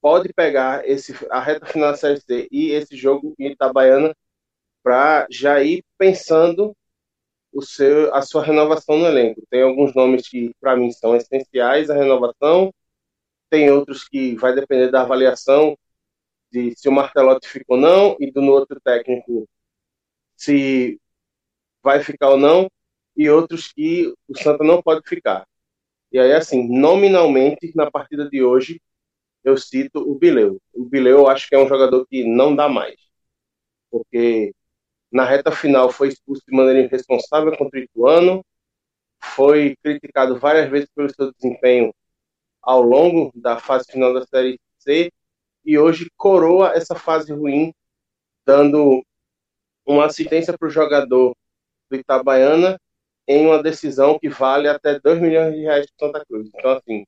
pode 0.00 0.32
pegar 0.32 0.86
esse, 0.88 1.14
a 1.30 1.40
reta 1.40 1.66
final 1.66 1.92
da 1.92 1.96
Série 1.96 2.20
C 2.20 2.48
e 2.50 2.70
esse 2.70 2.96
jogo 2.96 3.34
em 3.38 3.52
Itabaiana 3.52 4.14
para 4.82 5.26
já 5.30 5.62
ir 5.62 5.84
pensando 5.98 6.76
o 7.52 7.62
seu, 7.62 8.14
a 8.14 8.22
sua 8.22 8.42
renovação 8.44 8.98
no 8.98 9.06
elenco. 9.06 9.42
Tem 9.50 9.62
alguns 9.62 9.94
nomes 9.94 10.28
que, 10.28 10.54
para 10.60 10.76
mim, 10.76 10.90
são 10.92 11.16
essenciais 11.16 11.90
a 11.90 11.94
renovação, 11.94 12.72
tem 13.50 13.70
outros 13.70 14.08
que 14.08 14.34
vai 14.36 14.54
depender 14.54 14.90
da 14.90 15.02
avaliação 15.02 15.76
de 16.50 16.74
se 16.76 16.88
o 16.88 16.92
Martelotti 16.92 17.48
ficou 17.48 17.76
ou 17.76 17.82
não, 17.82 18.16
e 18.20 18.30
do 18.30 18.42
outro 18.44 18.80
técnico 18.80 19.48
se 20.36 21.00
vai 21.82 22.02
ficar 22.02 22.30
ou 22.30 22.38
não, 22.38 22.70
e 23.16 23.28
outros 23.30 23.72
que 23.72 24.12
o 24.28 24.38
Santa 24.38 24.64
não 24.64 24.82
pode 24.82 25.02
ficar. 25.08 25.46
E 26.12 26.18
aí, 26.18 26.32
assim, 26.32 26.68
nominalmente, 26.68 27.72
na 27.74 27.90
partida 27.90 28.28
de 28.28 28.42
hoje, 28.42 28.80
eu 29.44 29.56
cito 29.56 30.00
o 30.00 30.14
Bileu. 30.18 30.60
O 30.74 30.84
Bileu, 30.84 31.18
eu 31.20 31.28
acho 31.28 31.48
que 31.48 31.54
é 31.54 31.58
um 31.58 31.68
jogador 31.68 32.06
que 32.06 32.24
não 32.24 32.54
dá 32.54 32.68
mais. 32.68 32.96
Porque 33.90 34.54
na 35.12 35.24
reta 35.24 35.52
final 35.52 35.90
foi 35.90 36.08
expulso 36.08 36.42
de 36.46 36.56
maneira 36.56 36.80
irresponsável 36.80 37.56
contra 37.56 37.78
o 37.78 37.82
Ituano, 37.82 38.44
foi 39.20 39.76
criticado 39.82 40.38
várias 40.38 40.70
vezes 40.70 40.88
pelo 40.94 41.08
seu 41.14 41.32
desempenho 41.32 41.94
ao 42.62 42.82
longo 42.82 43.30
da 43.34 43.58
fase 43.58 43.90
final 43.90 44.14
da 44.14 44.24
Série 44.26 44.58
C 44.78 45.12
e 45.64 45.78
hoje 45.78 46.10
coroa 46.16 46.72
essa 46.74 46.94
fase 46.94 47.32
ruim, 47.32 47.72
dando 48.46 49.04
uma 49.86 50.06
assistência 50.06 50.56
para 50.56 50.68
o 50.68 50.70
jogador 50.70 51.36
do 51.90 51.96
Itabaiana 51.96 52.78
em 53.28 53.46
uma 53.46 53.62
decisão 53.62 54.18
que 54.18 54.28
vale 54.28 54.68
até 54.68 54.98
2 54.98 55.20
milhões 55.20 55.54
de 55.54 55.60
reais 55.62 55.86
para 55.96 56.08
Santa 56.08 56.24
Cruz. 56.24 56.48
Então, 56.54 56.72
assim, 56.72 57.04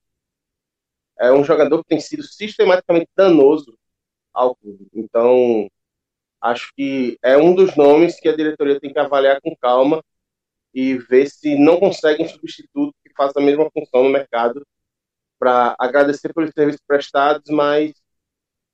é 1.18 1.32
um 1.32 1.44
jogador 1.44 1.82
que 1.82 1.88
tem 1.88 2.00
sido 2.00 2.22
sistematicamente 2.22 3.08
danoso 3.16 3.76
ao 4.32 4.54
clube. 4.56 4.88
Então, 4.92 5.68
acho 6.44 6.72
que 6.76 7.18
é 7.22 7.38
um 7.38 7.54
dos 7.54 7.74
nomes 7.74 8.20
que 8.20 8.28
a 8.28 8.36
diretoria 8.36 8.78
tem 8.78 8.92
que 8.92 8.98
avaliar 8.98 9.40
com 9.40 9.56
calma 9.56 10.04
e 10.74 10.98
ver 10.98 11.26
se 11.30 11.56
não 11.56 11.80
conseguem 11.80 12.28
substituto 12.28 12.94
que 13.02 13.10
faça 13.16 13.40
a 13.40 13.42
mesma 13.42 13.70
função 13.70 14.04
no 14.04 14.10
mercado 14.10 14.62
para 15.38 15.74
agradecer 15.78 16.34
pelos 16.34 16.50
serviços 16.52 16.82
prestados, 16.86 17.48
mas 17.50 17.94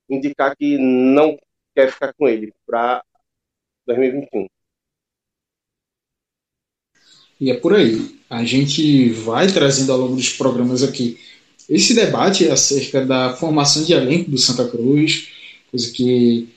indicar 0.09 0.57
que 0.57 0.77
não 0.79 1.39
quer 1.73 1.93
ficar 1.93 2.13
com 2.15 2.27
ele 2.27 2.53
para 2.67 3.05
2021. 3.87 4.49
E 7.41 7.53
é 7.53 7.55
por 7.57 7.75
aí. 7.75 8.21
A 8.29 8.45
gente 8.45 9.11
vai 9.11 9.47
trazendo 9.47 9.93
ao 9.93 9.99
longo 9.99 10.17
dos 10.17 10.31
programas 10.31 10.83
aqui 10.83 11.21
esse 11.69 11.95
debate 11.95 12.49
acerca 12.49 13.07
da 13.07 13.37
formação 13.37 13.85
de 13.85 13.93
elenco 13.93 14.29
do 14.29 14.39
Santa 14.39 14.69
Cruz, 14.69 15.31
coisa 15.71 15.93
que 15.93 16.49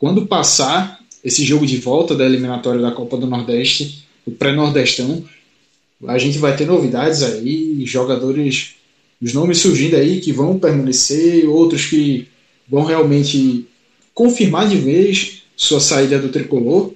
quando 0.00 0.26
passar 0.26 0.98
esse 1.22 1.44
jogo 1.44 1.66
de 1.66 1.76
volta 1.76 2.16
da 2.16 2.24
eliminatória 2.24 2.80
da 2.80 2.90
Copa 2.90 3.18
do 3.18 3.26
Nordeste, 3.26 4.06
o 4.26 4.30
pré-nordestão, 4.30 5.22
a 6.08 6.16
gente 6.16 6.38
vai 6.38 6.56
ter 6.56 6.66
novidades 6.66 7.22
aí, 7.22 7.84
jogadores, 7.84 8.76
os 9.20 9.34
nomes 9.34 9.58
surgindo 9.58 9.96
aí 9.96 10.18
que 10.20 10.32
vão 10.32 10.58
permanecer, 10.58 11.46
outros 11.46 11.84
que 11.84 12.26
vão 12.66 12.84
realmente 12.84 13.66
confirmar 14.14 14.66
de 14.66 14.76
vez 14.76 15.42
sua 15.54 15.80
saída 15.80 16.18
do 16.18 16.30
tricolor. 16.30 16.94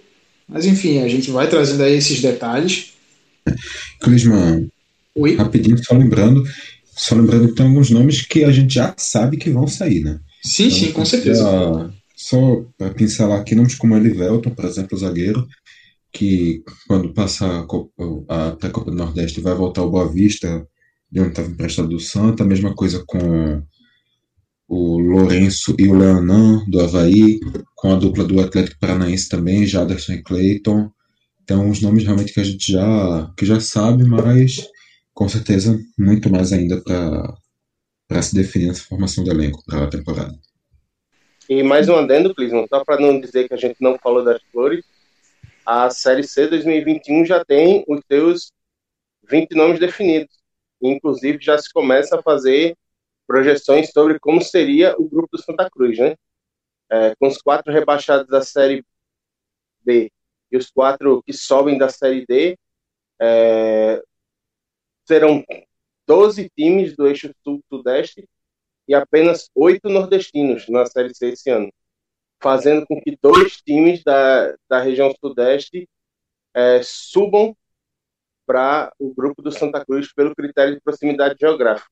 Mas 0.49 0.64
enfim, 0.64 1.01
a 1.01 1.09
gente 1.09 1.31
vai 1.31 1.47
trazendo 1.47 1.83
aí 1.83 1.97
esses 1.97 2.23
detalhes. 2.23 2.95
Clisman, 4.01 4.71
rapidinho, 5.37 5.77
só 5.85 5.95
lembrando 5.95 6.43
Só 6.97 7.14
lembrando 7.14 7.49
que 7.49 7.55
tem 7.55 7.67
alguns 7.67 7.90
nomes 7.90 8.23
que 8.23 8.45
a 8.45 8.51
gente 8.51 8.75
já 8.75 8.95
sabe 8.97 9.37
que 9.37 9.51
vão 9.51 9.67
sair, 9.67 10.01
né? 10.01 10.19
Sim, 10.43 10.67
então, 10.69 10.79
sim, 10.79 10.93
com 10.93 11.05
certeza. 11.05 11.93
Só 12.14 12.64
para 12.79 12.94
pincelar 12.94 13.40
aqui, 13.40 13.55
nomes 13.55 13.74
como 13.74 13.96
Elivelton, 13.96 14.50
por 14.50 14.64
exemplo, 14.64 14.98
zagueiro, 14.98 15.46
que 16.12 16.62
quando 16.87 17.12
passar 17.12 17.61
a, 17.61 17.66
Copa, 17.66 17.90
a 18.29 18.70
Copa 18.70 18.90
do 18.90 18.96
Nordeste 18.96 19.40
vai 19.40 19.55
voltar 19.55 19.81
ao 19.83 19.90
Boa 19.90 20.11
Vista, 20.11 20.66
de 21.11 21.20
onde 21.20 21.31
estava 21.31 21.48
emprestado 21.48 21.88
do 21.88 22.00
Santa, 22.00 22.44
a 22.44 22.46
mesma 22.46 22.74
coisa 22.74 23.03
com 23.07 23.62
o 24.68 24.98
Lourenço 24.98 25.74
e 25.79 25.88
o 25.88 25.94
Leonan, 25.94 26.64
do 26.68 26.81
Havaí, 26.81 27.38
com 27.74 27.92
a 27.92 27.96
dupla 27.96 28.24
do 28.24 28.40
Atlético 28.40 28.79
Paranaense 28.81 29.29
também, 29.29 29.66
Jaderson 29.66 30.14
e 30.14 30.22
Clayton. 30.22 30.90
Então, 31.42 31.68
os 31.68 31.81
nomes 31.83 32.05
realmente 32.05 32.33
que 32.33 32.40
a 32.40 32.44
gente 32.44 32.72
já, 32.72 33.33
que 33.37 33.44
já 33.44 33.61
sabe, 33.61 34.05
mas 34.05 34.66
com 35.12 35.29
certeza 35.29 35.79
muito 35.98 36.31
mais 36.31 36.53
ainda 36.53 36.81
para 36.81 38.22
se 38.22 38.35
definir 38.35 38.70
essa 38.70 38.83
formação 38.83 39.22
do 39.22 39.31
elenco 39.31 39.62
para 39.66 39.85
a 39.85 39.88
temporada. 39.88 40.35
E 41.49 41.63
mais 41.63 41.89
um 41.91 41.97
adendo, 41.97 42.35
Clisman, 42.35 42.67
só 42.69 42.83
para 42.85 42.99
não 42.99 43.21
dizer 43.21 43.47
que 43.49 43.55
a 43.55 43.57
gente 43.59 43.77
não 43.79 43.99
falou 43.99 44.25
das 44.25 44.43
flores, 44.45 44.85
a 45.65 45.91
Série 45.91 46.25
C 46.25 46.47
2021 46.47 47.27
já 47.27 47.45
tem 47.45 47.85
os 47.87 48.01
seus 48.11 48.51
20 49.25 49.55
nomes 49.55 49.79
definidos. 49.79 50.35
Inclusive, 50.81 51.39
já 51.43 51.59
se 51.59 51.71
começa 51.73 52.19
a 52.19 52.23
fazer 52.23 52.77
projeções 53.27 53.91
sobre 53.91 54.19
como 54.19 54.43
seria 54.43 54.95
o 54.99 55.09
grupo 55.09 55.37
do 55.37 55.43
Santa 55.43 55.69
Cruz, 55.71 55.99
né? 55.99 56.15
É, 56.91 57.15
com 57.17 57.27
os 57.27 57.39
quatro 57.39 57.73
rebaixados 57.73 58.27
da 58.29 58.43
Série 58.43 58.85
B 59.83 60.11
e 60.51 60.57
os 60.57 60.71
quatro 60.71 61.23
que 61.25 61.33
sobem 61.33 61.77
da 61.77 61.89
Série 61.89 62.25
D, 62.27 62.59
é, 63.21 64.03
serão 65.07 65.45
12 66.07 66.51
times 66.57 66.97
do 66.97 67.07
eixo 67.07 67.35
sul-sudeste 67.43 68.27
e 68.88 68.94
apenas 68.94 69.51
oito 69.55 69.88
nordestinos 69.88 70.68
na 70.68 70.87
Série 70.87 71.14
C 71.14 71.29
esse 71.29 71.51
ano, 71.51 71.73
fazendo 72.40 72.87
com 72.87 73.01
que 73.01 73.16
dois 73.20 73.57
times 73.62 74.03
da, 74.05 74.55
da 74.68 74.81
região 74.81 75.12
sudeste 75.20 75.88
é, 76.55 76.83
subam 76.83 77.57
para 78.47 78.92
o 78.99 79.14
grupo 79.14 79.42
do 79.42 79.51
Santa 79.51 79.85
Cruz 79.85 80.12
pelo 80.12 80.35
critério 80.35 80.75
de 80.75 80.81
proximidade 80.81 81.37
geográfica. 81.40 81.90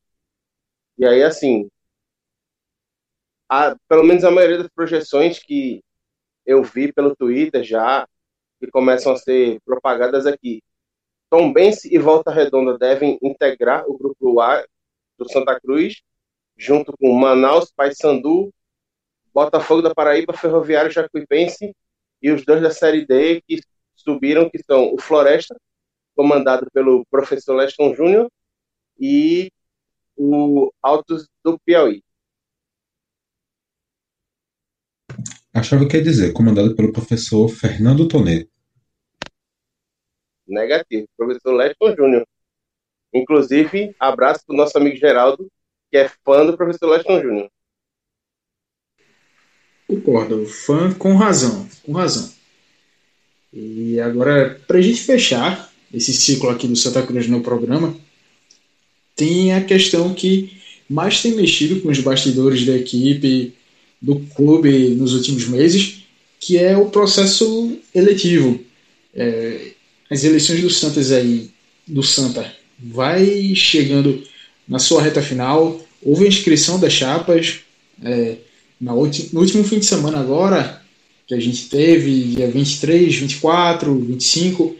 E 0.98 1.06
aí, 1.06 1.22
assim, 1.22 1.68
a, 3.48 3.76
pelo 3.88 4.04
menos 4.04 4.24
a 4.24 4.30
maioria 4.30 4.58
das 4.58 4.68
projeções 4.68 5.38
que 5.38 5.82
eu 6.46 6.62
vi 6.62 6.92
pelo 6.92 7.16
Twitter 7.16 7.62
já, 7.62 8.06
que 8.60 8.70
começam 8.70 9.12
a 9.12 9.16
ser 9.16 9.60
propagadas 9.64 10.26
aqui, 10.26 10.62
Tombense 11.30 11.88
e 11.92 11.98
Volta 11.98 12.30
Redonda 12.30 12.78
devem 12.78 13.18
integrar 13.22 13.84
o 13.88 13.96
grupo 13.96 14.40
A 14.40 14.64
do 15.18 15.28
Santa 15.30 15.58
Cruz, 15.60 16.02
junto 16.56 16.96
com 16.96 17.12
Manaus, 17.14 17.72
Paysandu, 17.74 18.52
Botafogo 19.34 19.82
da 19.82 19.94
Paraíba, 19.94 20.32
Ferroviário 20.32 20.90
Jacuipense 20.90 21.74
e 22.20 22.30
os 22.30 22.44
dois 22.44 22.62
da 22.62 22.70
Série 22.70 23.06
D 23.06 23.40
que 23.42 23.60
subiram, 23.94 24.48
que 24.50 24.62
são 24.62 24.94
o 24.94 25.00
Floresta, 25.00 25.56
comandado 26.14 26.68
pelo 26.72 27.04
professor 27.06 27.54
Leston 27.54 27.94
Júnior, 27.94 28.30
e 28.98 29.50
o 30.16 30.72
Altos 30.82 31.28
do 31.42 31.58
Piauí. 31.60 32.02
Achava 35.54 35.86
que 35.86 35.96
ia 35.96 36.02
dizer, 36.02 36.32
comandado 36.32 36.74
pelo 36.74 36.92
professor 36.92 37.48
Fernando 37.48 38.08
Tonet. 38.08 38.48
Negativo, 40.46 41.06
professor 41.16 41.52
Leston 41.54 41.94
Júnior. 41.96 42.26
Inclusive, 43.12 43.94
abraço 43.98 44.44
para 44.46 44.54
o 44.54 44.56
nosso 44.56 44.76
amigo 44.78 44.96
Geraldo, 44.96 45.50
que 45.92 45.98
é 45.98 46.10
fã 46.24 46.46
do 46.46 46.56
professor 46.56 46.88
Leston 46.88 47.20
Júnior. 47.20 47.50
Concordo, 49.86 50.46
fã 50.46 50.90
com 50.94 51.14
razão, 51.14 51.68
com 51.82 51.92
razão. 51.92 52.32
E 53.52 54.00
agora, 54.00 54.58
para 54.66 54.78
a 54.78 54.80
gente 54.80 55.02
fechar 55.02 55.70
esse 55.92 56.14
ciclo 56.14 56.48
aqui 56.48 56.66
do 56.66 56.74
Santa 56.74 57.06
Cruz 57.06 57.28
no 57.28 57.42
programa, 57.42 57.94
tem 59.14 59.52
a 59.52 59.62
questão 59.62 60.14
que 60.14 60.62
mais 60.88 61.20
tem 61.20 61.34
mexido 61.34 61.82
com 61.82 61.90
os 61.90 62.00
bastidores 62.00 62.64
da 62.64 62.74
equipe, 62.74 63.52
do 64.00 64.18
clube 64.34 64.94
nos 64.94 65.12
últimos 65.12 65.46
meses, 65.46 66.04
que 66.40 66.56
é 66.56 66.74
o 66.74 66.88
processo 66.88 67.78
eletivo. 67.94 68.58
É, 69.14 69.72
as 70.10 70.24
eleições 70.24 70.62
do 70.62 70.70
Santos 70.70 71.12
aí, 71.12 71.50
do 71.86 72.02
Santa, 72.02 72.50
vai 72.78 73.54
chegando 73.54 74.31
na 74.72 74.78
sua 74.78 75.02
reta 75.02 75.20
final. 75.20 75.78
Houve 76.02 76.24
a 76.24 76.28
inscrição 76.28 76.80
das 76.80 76.94
chapas 76.94 77.60
é, 78.02 78.36
na 78.80 78.92
no 78.92 79.00
último 79.40 79.62
fim 79.64 79.78
de 79.78 79.84
semana 79.84 80.18
agora, 80.18 80.82
que 81.26 81.34
a 81.34 81.38
gente 81.38 81.68
teve, 81.68 82.34
dia 82.34 82.50
23, 82.50 83.14
24, 83.14 83.94
25. 83.94 84.74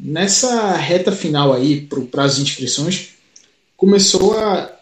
Nessa 0.00 0.74
reta 0.76 1.12
final 1.12 1.52
aí, 1.52 1.82
para 1.82 1.98
o 1.98 2.06
prazo 2.06 2.36
de 2.36 2.50
inscrições, 2.50 3.10
começou 3.76 4.38
a, 4.38 4.74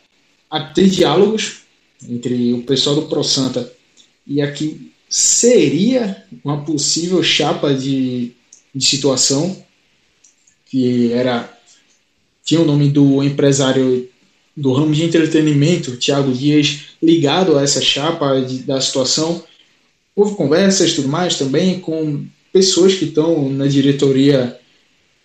a 0.49 0.61
ter 0.61 0.89
diálogos 0.89 1.63
entre 2.09 2.53
o 2.53 2.63
pessoal 2.63 2.95
do 2.95 3.09
ProSanta 3.09 3.73
e 4.25 4.41
aqui 4.41 4.93
seria 5.09 6.25
uma 6.45 6.65
possível 6.65 7.23
chapa 7.25 7.75
de, 7.75 8.33
de 8.73 8.85
situação 8.87 9.65
que 10.67 11.13
era 11.13 11.56
tinha 12.47 12.61
o 12.61 12.65
nome 12.65 12.89
do 12.89 13.23
empresário 13.25 14.09
do 14.57 14.73
ramo 14.73 14.95
de 14.95 15.05
entretenimento, 15.05 15.97
Tiago 15.97 16.33
Dias, 16.33 16.87
ligado 17.03 17.59
a 17.59 17.63
essa 17.63 17.83
chapa 17.83 18.41
de, 18.41 18.61
da 18.61 18.81
situação. 18.81 19.45
Houve 20.15 20.35
conversas 20.37 20.95
tudo 20.95 21.09
mais 21.09 21.37
também 21.37 21.81
com 21.81 22.25
pessoas 22.53 22.95
que 22.95 23.05
estão 23.05 23.51
na 23.51 23.67
diretoria 23.67 24.59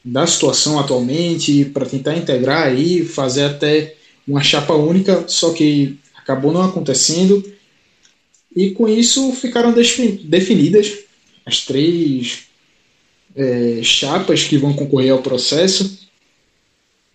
da 0.04 0.26
situação 0.26 0.80
atualmente 0.80 1.64
para 1.66 1.86
tentar 1.86 2.18
integrar 2.18 2.64
aí, 2.64 3.06
fazer 3.06 3.44
até 3.44 3.96
uma 4.28 4.42
chapa 4.42 4.74
única, 4.74 5.26
só 5.28 5.54
que 5.54 5.98
acabou 6.18 6.52
não 6.52 6.64
acontecendo. 6.64 7.42
E 8.54 8.72
com 8.72 8.90
isso 8.90 9.32
ficaram 9.34 9.74
definidas 9.74 10.92
as 11.46 11.62
três 11.62 12.46
é, 13.36 13.80
chapas 13.84 14.44
que 14.44 14.58
vão 14.58 14.74
concorrer 14.74 15.12
ao 15.12 15.22
processo, 15.22 16.01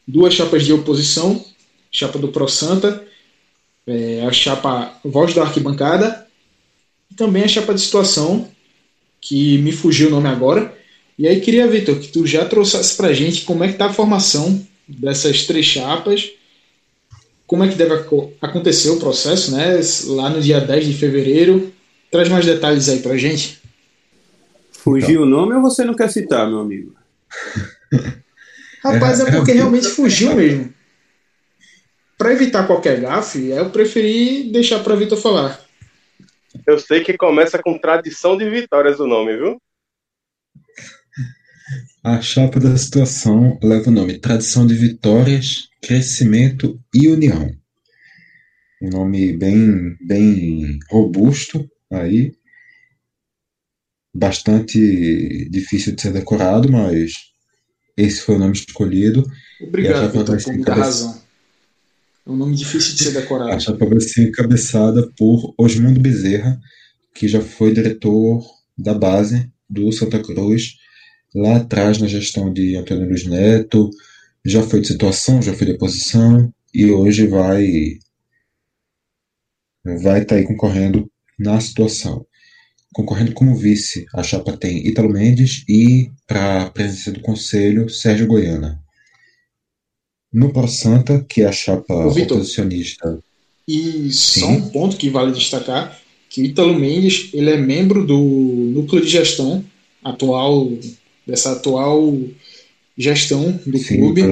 duas 0.06 0.34
chapas 0.34 0.64
de 0.64 0.72
oposição, 0.72 1.44
chapa 1.90 2.18
do 2.18 2.28
Pro 2.28 2.48
Santa, 2.48 3.04
é, 3.86 4.24
a 4.26 4.32
chapa 4.32 4.98
Voz 5.04 5.34
da 5.34 5.42
Arquibancada, 5.42 6.26
e 7.10 7.14
também 7.14 7.44
a 7.44 7.48
chapa 7.48 7.74
de 7.74 7.80
situação, 7.80 8.48
que 9.20 9.58
me 9.58 9.72
fugiu 9.72 10.08
o 10.08 10.10
nome 10.10 10.28
agora, 10.28 10.76
e 11.18 11.26
aí 11.26 11.40
queria, 11.40 11.66
Vitor, 11.66 11.98
que 11.98 12.08
tu 12.08 12.26
já 12.26 12.44
trouxesse 12.44 12.96
para 12.96 13.08
a 13.08 13.12
gente 13.12 13.42
como 13.42 13.64
é 13.64 13.68
que 13.68 13.74
está 13.74 13.86
a 13.86 13.92
formação 13.92 14.64
dessas 14.86 15.44
três 15.44 15.64
chapas, 15.64 16.30
como 17.46 17.64
é 17.64 17.68
que 17.68 17.76
deve 17.76 17.94
acontecer 18.42 18.90
o 18.90 18.98
processo, 18.98 19.52
né? 19.52 19.80
Lá 20.06 20.28
no 20.28 20.40
dia 20.40 20.60
10 20.60 20.86
de 20.86 20.94
fevereiro. 20.94 21.72
Traz 22.10 22.28
mais 22.28 22.44
detalhes 22.44 22.88
aí 22.88 23.00
para 23.00 23.12
a 23.12 23.16
gente. 23.16 23.60
Fugiu 24.72 25.22
o 25.22 25.26
nome 25.26 25.54
ou 25.54 25.62
você 25.62 25.84
não 25.84 25.94
quer 25.94 26.10
citar, 26.10 26.48
meu 26.48 26.60
amigo? 26.60 26.94
Rapaz, 28.92 29.20
é 29.20 29.30
porque 29.30 29.52
realmente 29.52 29.88
fugiu 29.88 30.34
mesmo. 30.34 30.72
Para 32.16 32.32
evitar 32.32 32.66
qualquer 32.66 33.00
gafe, 33.00 33.48
eu 33.48 33.70
preferi 33.70 34.50
deixar 34.50 34.82
para 34.82 34.96
Vitor 34.96 35.18
falar. 35.18 35.60
Eu 36.66 36.78
sei 36.78 37.04
que 37.04 37.16
começa 37.16 37.60
com 37.62 37.78
tradição 37.78 38.36
de 38.36 38.48
vitórias 38.48 38.98
o 38.98 39.06
nome, 39.06 39.36
viu? 39.36 39.60
A 42.02 42.20
chapa 42.22 42.60
da 42.60 42.76
situação 42.76 43.58
leva 43.62 43.90
o 43.90 43.92
nome 43.92 44.18
Tradição 44.18 44.66
de 44.66 44.74
Vitórias, 44.74 45.68
Crescimento 45.82 46.80
e 46.94 47.08
União. 47.08 47.50
Um 48.80 48.90
nome 48.90 49.36
bem, 49.36 49.96
bem 50.00 50.78
robusto 50.88 51.68
aí, 51.90 52.32
bastante 54.14 55.48
difícil 55.50 55.94
de 55.94 56.02
ser 56.02 56.12
decorado, 56.12 56.70
mas 56.70 57.12
esse 57.96 58.20
foi 58.20 58.36
o 58.36 58.38
nome 58.38 58.52
escolhido. 58.52 59.30
Obrigado, 59.60 60.12
Vitor, 60.12 60.42
por 60.42 60.52
muita 60.52 60.74
razão. 60.74 61.20
É 62.26 62.30
um 62.30 62.36
nome 62.36 62.56
difícil 62.56 62.94
de 62.94 63.04
ser 63.04 63.12
decorado. 63.12 63.52
A 63.52 63.58
chapa 63.58 63.86
vai 63.86 64.00
ser 64.00 64.28
encabeçada 64.28 65.10
por 65.16 65.54
Osmundo 65.56 66.00
Bezerra, 66.00 66.60
que 67.14 67.26
já 67.28 67.40
foi 67.40 67.72
diretor 67.72 68.44
da 68.76 68.92
base 68.92 69.50
do 69.70 69.90
Santa 69.92 70.22
Cruz 70.22 70.76
lá 71.34 71.56
atrás 71.56 71.98
na 71.98 72.06
gestão 72.06 72.52
de 72.52 72.76
Antônio 72.76 73.08
Luiz 73.08 73.26
Neto, 73.26 73.90
já 74.44 74.62
foi 74.62 74.80
de 74.80 74.88
situação, 74.88 75.42
já 75.42 75.52
foi 75.52 75.66
de 75.66 75.72
oposição 75.74 76.52
e 76.72 76.90
hoje 76.90 77.26
vai 77.26 77.98
vai 79.84 80.22
estar 80.22 80.34
tá 80.34 80.34
aí 80.36 80.44
concorrendo 80.44 81.10
na 81.38 81.60
situação. 81.60 82.26
Concorrendo 82.96 83.34
como 83.34 83.54
vice, 83.54 84.06
a 84.14 84.22
chapa 84.22 84.56
tem 84.56 84.86
Ítalo 84.86 85.10
Mendes 85.10 85.62
e 85.68 86.10
para 86.26 86.62
a 86.62 86.70
presidência 86.70 87.12
do 87.12 87.20
conselho, 87.20 87.90
Sérgio 87.90 88.26
Goiana. 88.26 88.80
no 90.32 90.50
Pro 90.50 90.66
Santa, 90.66 91.22
que 91.28 91.42
é 91.42 91.46
a 91.46 91.52
chapa 91.52 91.92
oposicionista. 91.94 93.18
E 93.68 94.10
Sim. 94.10 94.40
só 94.40 94.48
um 94.48 94.70
ponto 94.70 94.96
que 94.96 95.10
vale 95.10 95.32
destacar, 95.32 96.00
que 96.30 96.40
o 96.40 96.44
Ítalo 96.46 96.72
Mendes 96.78 97.28
ele 97.34 97.50
é 97.50 97.58
membro 97.58 98.06
do 98.06 98.18
núcleo 98.18 99.02
de 99.04 99.10
gestão 99.10 99.62
atual, 100.02 100.72
dessa 101.26 101.52
atual 101.52 102.18
gestão 102.96 103.60
do 103.66 103.76
Sim, 103.76 103.98
clube. 103.98 104.22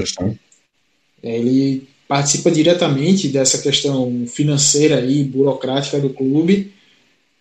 É, 1.22 1.38
ele 1.38 1.86
participa 2.08 2.50
diretamente 2.50 3.28
dessa 3.28 3.58
questão 3.58 4.26
financeira 4.26 5.04
e 5.04 5.22
burocrática 5.22 6.00
do 6.00 6.08
clube 6.08 6.72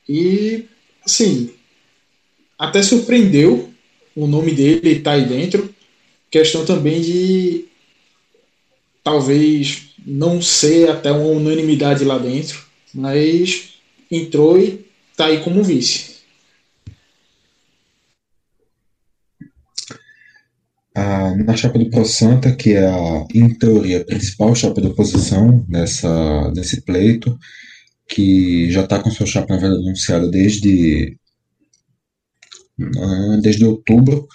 e, 0.07 0.65
assim, 1.05 1.51
até 2.57 2.81
surpreendeu 2.81 3.69
o 4.15 4.27
nome 4.27 4.51
dele 4.53 4.91
estar 4.91 5.11
tá 5.11 5.17
aí 5.17 5.25
dentro. 5.25 5.73
Questão 6.29 6.65
também 6.65 7.01
de 7.01 7.65
talvez 9.03 9.89
não 10.05 10.41
ser 10.41 10.89
até 10.89 11.11
uma 11.11 11.29
unanimidade 11.29 12.03
lá 12.03 12.17
dentro, 12.17 12.63
mas 12.93 13.73
entrou 14.09 14.57
e 14.57 14.85
está 15.11 15.27
aí 15.27 15.43
como 15.43 15.63
vice. 15.63 16.13
Ah, 20.95 21.35
na 21.35 21.57
chapa 21.57 21.79
do 21.79 21.89
Pro 21.89 22.05
Santa, 22.05 22.55
que 22.55 22.73
é 22.73 22.85
a, 22.85 23.25
em 23.33 23.53
teoria, 23.55 24.01
a 24.01 24.05
principal 24.05 24.53
chapa 24.55 24.79
da 24.79 24.89
oposição 24.89 25.65
nessa, 25.67 26.51
nesse 26.51 26.81
pleito, 26.81 27.37
que 28.13 28.69
já 28.69 28.83
está 28.83 29.01
com 29.01 29.09
sua 29.09 29.25
chapa, 29.25 29.55
na 29.55 29.59
verdade, 29.59 29.81
anunciada 29.81 30.29
desde, 30.29 31.17
ah, 32.79 33.39
desde 33.41 33.65
outubro, 33.65 34.27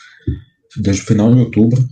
desde 0.77 1.03
o 1.03 1.07
final 1.07 1.33
de 1.33 1.41
outubro, 1.41 1.89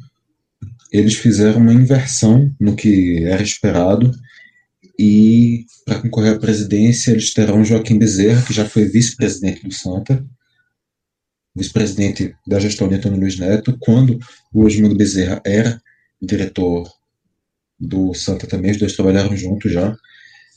eles 0.92 1.14
fizeram 1.14 1.61
uma 1.61 1.72
inversão 1.72 2.53
no 2.61 2.75
que 2.75 3.22
era 3.25 3.42
esperado 3.42 4.11
e 4.99 5.64
para 5.85 6.01
concorrer 6.01 6.35
à 6.35 6.38
presidência 6.38 7.12
eles 7.12 7.33
terão 7.33 7.64
Joaquim 7.64 7.99
Bezerra, 7.99 8.42
que 8.42 8.53
já 8.53 8.64
foi 8.64 8.87
vice-presidente 8.87 9.62
do 9.62 9.72
Santa, 9.72 10.27
vice-presidente 11.55 12.35
da 12.46 12.59
gestão 12.59 12.88
de 12.88 12.96
Antônio 12.96 13.20
Luiz 13.20 13.38
Neto, 13.38 13.77
quando 13.79 14.18
o 14.53 14.64
Osmundo 14.64 14.96
Bezerra 14.96 15.40
era 15.44 15.81
diretor 16.20 16.90
do 17.79 18.12
Santa 18.12 18.46
também, 18.49 18.72
os 18.72 18.79
dois 18.79 18.94
trabalharam 18.94 19.37
juntos 19.37 19.70
já 19.70 19.96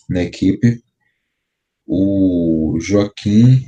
na 0.09 0.23
equipe. 0.23 0.81
O 1.91 2.77
Joaquim, 2.79 3.65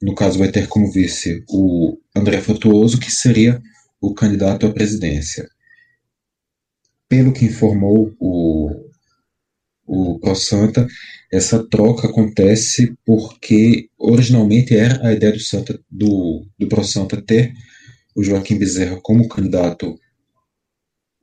no 0.00 0.14
caso, 0.14 0.38
vai 0.38 0.50
ter 0.50 0.68
como 0.68 0.92
vice 0.92 1.42
o 1.48 1.98
André 2.16 2.40
Frutuoso, 2.40 3.00
que 3.00 3.10
seria 3.10 3.60
o 4.00 4.14
candidato 4.14 4.66
à 4.66 4.72
presidência 4.72 5.48
pelo 7.14 7.32
que 7.32 7.44
informou 7.44 8.12
o, 8.18 8.70
o 9.86 10.18
ProSanta, 10.18 10.84
essa 11.32 11.64
troca 11.68 12.08
acontece 12.08 12.92
porque 13.04 13.88
originalmente 13.96 14.76
era 14.76 15.06
a 15.06 15.12
ideia 15.12 15.32
do 15.32 15.38
Santa 15.38 15.78
do, 15.88 16.44
do 16.58 16.68
ProSanta 16.68 17.22
ter 17.22 17.52
o 18.16 18.22
Joaquim 18.22 18.58
Bezerra 18.58 18.98
como 19.00 19.28
candidato 19.28 19.96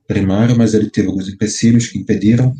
primário, 0.06 0.56
mas 0.56 0.72
ele 0.72 0.90
teve 0.90 1.08
alguns 1.08 1.28
empecilhos 1.28 1.88
que 1.88 1.98
impediram. 1.98 2.54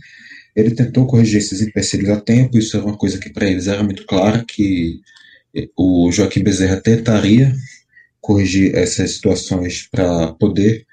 Ele 0.55 0.75
tentou 0.75 1.07
corrigir 1.07 1.39
esses 1.39 1.61
empecilhos 1.61 2.11
a 2.11 2.21
tempo, 2.21 2.59
isso 2.59 2.77
era 2.77 2.85
uma 2.85 2.97
coisa 2.97 3.19
que 3.19 3.31
para 3.31 3.49
eles 3.49 3.67
era 3.67 3.83
muito 3.83 4.05
clara, 4.07 4.45
que 4.47 5.01
o 5.77 6.11
Joaquim 6.11 6.43
Bezerra 6.43 6.81
tentaria 6.81 7.55
corrigir 8.21 8.75
essas 8.75 9.13
situações 9.13 9.89
para 9.91 10.33
poder 10.35 10.87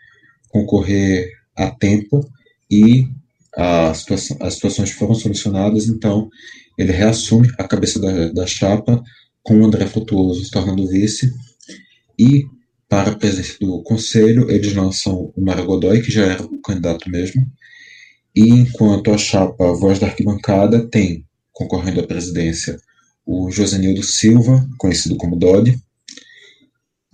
concorrer 0.50 1.32
a 1.56 1.70
tempo 1.70 2.28
e 2.70 3.08
a 3.56 3.94
situação, 3.94 4.38
as 4.42 4.56
situações 4.56 4.92
foram 4.92 5.14
solucionadas, 5.16 5.88
então 5.88 6.30
ele 6.78 6.92
reassume 6.92 7.50
a 7.58 7.68
cabeça 7.68 8.00
da, 8.00 8.30
da 8.30 8.48
chapa 8.48 9.04
com 9.44 9.60
o 9.60 9.66
André 9.66 9.86
Frutuoso 9.86 10.44
se 10.44 10.52
tornando 10.52 10.88
vice. 10.88 11.34
E 12.18 12.46
para 12.88 13.12
a 13.12 13.16
presidência 13.16 13.58
do 13.60 13.82
conselho 13.84 14.50
eles 14.50 14.74
lançam 14.74 15.32
o 15.36 15.42
Mário 15.42 15.66
Godoy, 15.66 16.02
que 16.02 16.12
já 16.12 16.26
era 16.26 16.44
o 16.44 16.62
candidato 16.62 17.10
mesmo, 17.10 17.46
e 18.36 18.50
enquanto 18.50 19.12
a 19.12 19.18
chapa 19.18 19.74
Voz 19.74 20.00
da 20.00 20.08
Arquibancada 20.08 20.88
tem 20.88 21.26
concorrendo 21.52 22.00
à 22.00 22.08
presidência 22.08 22.80
o 23.26 23.52
Josenildo 23.52 24.02
Silva, 24.02 24.68
conhecido 24.78 25.16
como 25.16 25.36
Dodi, 25.36 25.80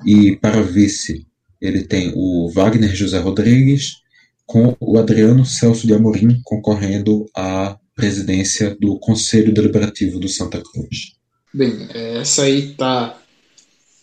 e 0.05 0.35
para 0.37 0.61
vice 0.61 1.25
ele 1.59 1.83
tem 1.83 2.13
o 2.15 2.49
Wagner 2.51 2.95
José 2.95 3.19
Rodrigues 3.19 3.97
com 4.45 4.75
o 4.79 4.97
Adriano 4.97 5.45
Celso 5.45 5.87
de 5.87 5.93
Amorim 5.93 6.39
concorrendo 6.43 7.25
à 7.35 7.77
presidência 7.95 8.75
do 8.79 8.99
Conselho 8.99 9.53
Deliberativo 9.53 10.19
do 10.19 10.27
Santa 10.27 10.61
Cruz. 10.61 11.13
Bem, 11.53 11.87
essa 11.93 12.43
aí 12.43 12.73
tá. 12.73 13.17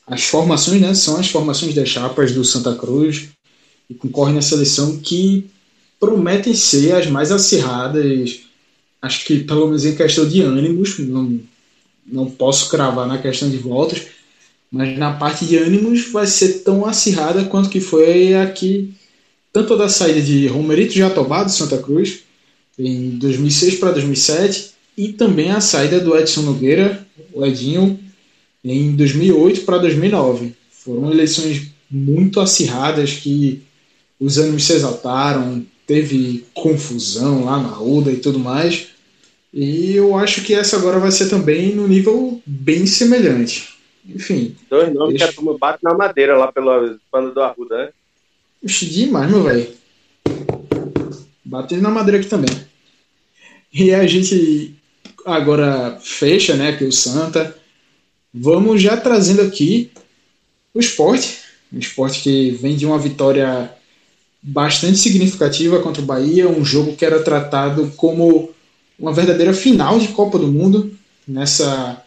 As 0.06 0.24
formações, 0.24 0.80
né? 0.80 0.94
São 0.94 1.16
as 1.18 1.28
formações 1.28 1.74
das 1.74 1.88
chapas 1.88 2.32
do 2.32 2.44
Santa 2.44 2.74
Cruz 2.74 3.28
e 3.88 3.94
concorrem 3.94 4.34
nessa 4.34 4.54
eleição 4.54 4.98
que 4.98 5.50
prometem 6.02 6.52
ser 6.52 6.96
as 6.96 7.06
mais 7.06 7.30
acirradas. 7.30 8.40
Acho 9.00 9.24
que, 9.24 9.44
pelo 9.44 9.66
menos 9.66 9.84
em 9.84 9.94
questão 9.94 10.28
de 10.28 10.42
ânimos, 10.42 10.98
não, 10.98 11.38
não 12.04 12.28
posso 12.28 12.68
cravar 12.68 13.06
na 13.06 13.18
questão 13.18 13.48
de 13.48 13.56
votos, 13.56 14.02
mas 14.68 14.98
na 14.98 15.12
parte 15.12 15.46
de 15.46 15.56
ânimos 15.56 16.10
vai 16.10 16.26
ser 16.26 16.64
tão 16.64 16.84
acirrada 16.84 17.44
quanto 17.44 17.70
que 17.70 17.80
foi 17.80 18.34
a 18.34 18.50
que 18.50 18.92
tanto 19.52 19.76
da 19.76 19.88
saída 19.88 20.20
de 20.20 20.48
Romerito 20.48 20.92
Jatobá 20.92 21.44
do 21.44 21.52
Santa 21.52 21.78
Cruz 21.78 22.24
em 22.76 23.10
2006 23.10 23.76
para 23.76 23.92
2007 23.92 24.72
e 24.98 25.12
também 25.12 25.52
a 25.52 25.60
saída 25.60 26.00
do 26.00 26.18
Edson 26.18 26.42
Nogueira, 26.42 27.06
o 27.32 27.46
Edinho, 27.46 27.96
em 28.64 28.96
2008 28.96 29.60
para 29.60 29.78
2009. 29.78 30.52
Foram 30.68 31.12
eleições 31.12 31.68
muito 31.88 32.40
acirradas 32.40 33.12
que 33.12 33.62
os 34.18 34.36
ânimos 34.36 34.64
se 34.64 34.72
exaltaram, 34.72 35.64
teve 35.86 36.44
confusão 36.54 37.44
lá 37.44 37.58
na 37.58 37.80
UDA 37.80 38.12
e 38.12 38.16
tudo 38.16 38.38
mais. 38.38 38.88
E 39.52 39.94
eu 39.94 40.16
acho 40.16 40.42
que 40.42 40.54
essa 40.54 40.76
agora 40.76 40.98
vai 40.98 41.10
ser 41.10 41.28
também 41.28 41.74
no 41.74 41.86
nível 41.86 42.40
bem 42.46 42.86
semelhante. 42.86 43.74
Enfim. 44.08 44.56
Dois 44.68 44.92
nomes 44.92 45.10
eles... 45.10 45.22
que 45.22 45.30
a 45.30 45.32
turma 45.32 45.58
bate 45.58 45.82
na 45.82 45.94
madeira 45.94 46.36
lá 46.36 46.50
pelo 46.50 46.98
pano 47.10 47.32
do 47.32 47.40
Arruda, 47.40 47.76
né? 47.76 47.90
Oxi, 48.64 48.86
demais, 48.86 49.30
meu 49.30 49.42
velho. 49.42 49.68
Bateu 51.44 51.80
na 51.82 51.90
madeira 51.90 52.18
aqui 52.18 52.28
também. 52.28 52.50
E 53.72 53.92
a 53.92 54.06
gente 54.06 54.74
agora 55.24 55.98
fecha, 56.00 56.54
né, 56.54 56.70
aqui 56.70 56.84
o 56.84 56.92
Santa. 56.92 57.56
Vamos 58.32 58.80
já 58.80 58.96
trazendo 58.96 59.42
aqui 59.42 59.90
o 60.72 60.80
esporte. 60.80 61.40
Um 61.72 61.78
esporte 61.78 62.22
que 62.22 62.50
vem 62.52 62.76
de 62.76 62.86
uma 62.86 62.98
vitória 62.98 63.70
bastante 64.42 64.98
significativa 64.98 65.80
contra 65.80 66.02
o 66.02 66.06
Bahia, 66.06 66.48
um 66.48 66.64
jogo 66.64 66.96
que 66.96 67.04
era 67.04 67.22
tratado 67.22 67.92
como 67.96 68.50
uma 68.98 69.12
verdadeira 69.12 69.54
final 69.54 69.98
de 69.98 70.08
Copa 70.08 70.38
do 70.38 70.48
Mundo, 70.48 70.92
nessa, 71.26 72.02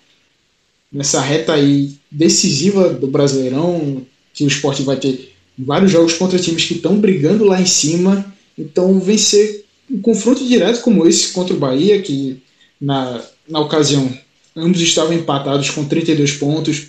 nessa 0.91 1.21
reta 1.21 1.53
aí 1.53 1.95
decisiva 2.11 2.89
do 2.89 3.07
Brasileirão, 3.07 4.05
que 4.33 4.43
o 4.43 4.47
esporte 4.47 4.81
vai 4.83 4.97
ter 4.97 5.33
vários 5.57 5.91
jogos 5.91 6.13
contra 6.13 6.37
times 6.37 6.65
que 6.65 6.73
estão 6.73 6.99
brigando 6.99 7.45
lá 7.45 7.61
em 7.61 7.65
cima. 7.65 8.25
Então, 8.57 8.99
vencer 8.99 9.63
um 9.89 10.01
confronto 10.01 10.45
direto 10.45 10.81
como 10.81 11.07
esse 11.07 11.31
contra 11.31 11.55
o 11.55 11.59
Bahia, 11.59 12.01
que 12.01 12.41
na, 12.79 13.21
na 13.47 13.59
ocasião 13.59 14.11
ambos 14.55 14.81
estavam 14.81 15.13
empatados 15.13 15.69
com 15.69 15.85
32 15.85 16.33
pontos, 16.33 16.87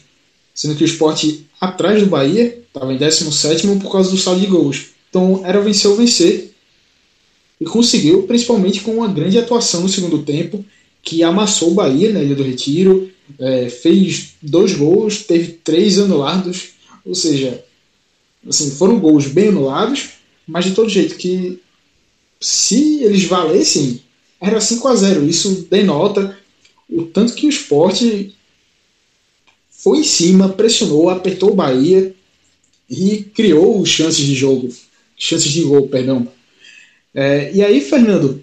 sendo 0.54 0.74
que 0.74 0.82
o 0.82 0.86
esporte 0.86 1.46
atrás 1.60 2.00
do 2.00 2.08
Bahia 2.08 2.58
estava 2.66 2.92
em 2.92 2.96
17 2.96 3.66
por 3.80 3.92
causa 3.92 4.10
do 4.10 4.16
saldo 4.16 4.40
de 4.40 4.46
gols. 4.46 4.95
Então, 5.08 5.42
era 5.44 5.60
vencer 5.60 5.90
ou 5.90 5.96
vencer. 5.96 6.52
E 7.60 7.64
conseguiu, 7.64 8.24
principalmente 8.24 8.80
com 8.80 8.96
uma 8.96 9.08
grande 9.08 9.38
atuação 9.38 9.82
no 9.82 9.88
segundo 9.88 10.22
tempo, 10.22 10.64
que 11.02 11.22
amassou 11.22 11.70
o 11.70 11.74
Bahia 11.74 12.12
na 12.12 12.22
Ilha 12.22 12.34
do 12.34 12.42
Retiro, 12.42 13.10
é, 13.38 13.68
fez 13.68 14.34
dois 14.42 14.74
gols, 14.74 15.22
teve 15.22 15.52
três 15.52 15.98
anulados, 15.98 16.70
ou 17.04 17.14
seja, 17.14 17.64
Assim, 18.48 18.70
foram 18.70 18.98
gols 18.98 19.26
bem 19.26 19.48
anulados, 19.48 20.10
mas 20.46 20.64
de 20.64 20.72
todo 20.72 20.88
jeito 20.88 21.16
que 21.16 21.60
se 22.40 23.02
eles 23.02 23.24
valessem, 23.24 24.00
era 24.40 24.60
5 24.60 24.86
a 24.86 24.94
0 24.94 25.28
Isso 25.28 25.66
denota 25.68 26.38
o 26.88 27.02
tanto 27.02 27.34
que 27.34 27.46
o 27.46 27.50
esporte 27.50 28.34
foi 29.70 29.98
em 29.98 30.04
cima, 30.04 30.50
pressionou, 30.50 31.08
apertou 31.08 31.50
o 31.50 31.54
Bahia 31.54 32.14
e 32.88 33.24
criou 33.34 33.84
chances 33.84 34.24
de 34.24 34.34
jogo, 34.34 34.68
chances 35.16 35.50
de 35.50 35.62
gol, 35.62 35.88
perdão. 35.88 36.28
É, 37.14 37.52
e 37.52 37.62
aí, 37.62 37.80
Fernando, 37.80 38.42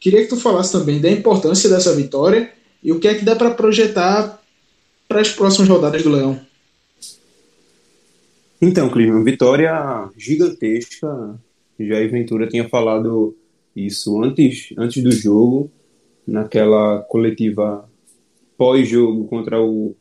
queria 0.00 0.22
que 0.22 0.28
tu 0.28 0.36
falasse 0.36 0.72
também 0.72 1.00
da 1.00 1.10
importância 1.10 1.68
dessa 1.68 1.94
vitória 1.94 2.50
e 2.82 2.90
o 2.92 2.98
que 2.98 3.08
é 3.08 3.14
que 3.14 3.24
dá 3.24 3.36
para 3.36 3.50
projetar 3.50 4.40
para 5.06 5.20
as 5.20 5.30
próximas 5.30 5.68
rodadas 5.68 6.02
do 6.02 6.10
Leão. 6.10 6.40
Então, 8.60 8.88
Clisman, 8.88 9.22
vitória 9.22 10.08
gigantesca. 10.16 11.38
Jair 11.78 12.10
Ventura 12.10 12.46
tinha 12.46 12.68
falado 12.68 13.36
isso 13.76 14.22
antes, 14.22 14.72
antes 14.78 15.02
do 15.02 15.10
jogo, 15.12 15.70
naquela 16.26 17.00
coletiva 17.02 17.88
pós-jogo 18.56 19.26
contra 19.26 19.60
o, 19.60 19.94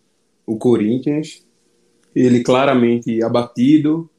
o 0.45 0.57
Corinthians. 0.57 1.43
Ele 2.15 2.43
claramente 2.43 3.21
abatido, 3.24 4.09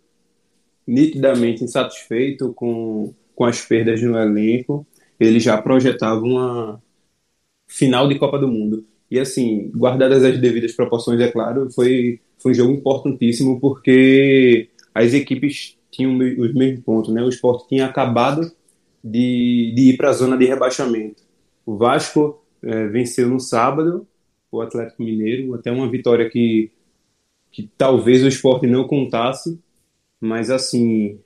nitidamente 0.86 1.64
insatisfeito 1.64 2.52
com, 2.52 3.12
com 3.34 3.44
as 3.44 3.60
perdas 3.60 4.02
no 4.02 4.18
elenco. 4.18 4.86
Ele 5.18 5.40
já 5.40 5.60
projetava 5.60 6.20
uma 6.20 6.82
final 7.66 8.08
de 8.08 8.18
Copa 8.18 8.38
do 8.38 8.48
Mundo. 8.48 8.84
E 9.10 9.18
assim, 9.18 9.70
guardadas 9.74 10.24
as 10.24 10.38
devidas 10.38 10.72
proporções, 10.72 11.20
é 11.20 11.30
claro, 11.30 11.70
foi, 11.72 12.20
foi 12.38 12.52
um 12.52 12.54
jogo 12.54 12.72
importantíssimo 12.72 13.60
porque 13.60 14.68
as 14.94 15.12
equipes 15.14 15.76
tinham 15.90 16.16
os 16.18 16.54
mesmos 16.54 16.84
pontos, 16.84 17.14
né? 17.14 17.22
O 17.22 17.28
esporte 17.28 17.68
tinha 17.68 17.86
acabado 17.86 18.50
de, 19.02 19.72
de 19.74 19.90
ir 19.90 19.96
para 19.96 20.10
a 20.10 20.12
zona 20.12 20.36
de 20.36 20.46
rebaixamento. 20.46 21.22
O 21.64 21.76
Vasco 21.76 22.42
é, 22.62 22.86
venceu 22.88 23.28
no 23.28 23.38
sábado 23.38 24.06
o 24.50 24.60
Atlético 24.60 25.02
Mineiro, 25.02 25.54
até 25.54 25.70
uma 25.70 25.90
vitória 25.90 26.28
que, 26.30 26.70
que 27.50 27.68
talvez 27.76 28.22
o 28.22 28.28
esporte 28.28 28.66
não 28.66 28.86
contasse, 28.86 29.58
mas 30.24 30.50
assim, 30.50 31.18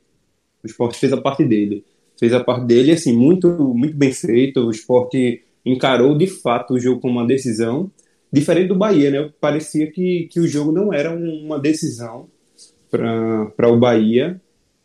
o 0.63 0.67
esporte 0.67 0.99
fez 0.99 1.13
a 1.13 1.21
parte 1.21 1.45
dele. 1.45 1.85
Fez 2.19 2.33
a 2.35 2.43
parte 2.43 2.67
dele, 2.67 2.91
assim, 2.91 3.17
muito, 3.17 3.49
muito 3.49 3.97
bem 3.97 4.13
feito. 4.13 4.61
O 4.67 4.71
esporte 4.71 5.45
encarou 5.65 6.19
de 6.19 6.27
fato 6.27 6.75
o 6.75 6.81
jogo 6.81 7.01
como 7.01 7.19
uma 7.19 7.27
decisão, 7.27 7.91
diferente 8.33 8.69
do 8.69 8.75
Bahia, 8.75 9.11
né? 9.11 9.31
Parecia 9.41 9.91
que, 9.91 10.29
que 10.31 10.41
o 10.41 10.49
jogo 10.49 10.73
não 10.73 10.93
era 10.93 11.15
uma 11.15 11.59
decisão 11.59 12.29
para 12.91 13.71
o 13.71 13.79
Bahia 13.79 14.41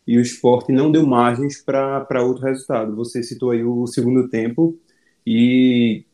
e 0.06 0.16
o 0.16 0.20
esporte 0.20 0.70
não 0.70 0.92
deu 0.92 1.04
margens 1.04 1.60
para 1.60 2.22
outro 2.22 2.44
resultado. 2.44 2.94
Você 2.94 3.22
citou 3.22 3.50
aí 3.50 3.64
o 3.64 3.86
segundo 3.86 4.28
tempo 4.28 4.78
e, 5.26 6.04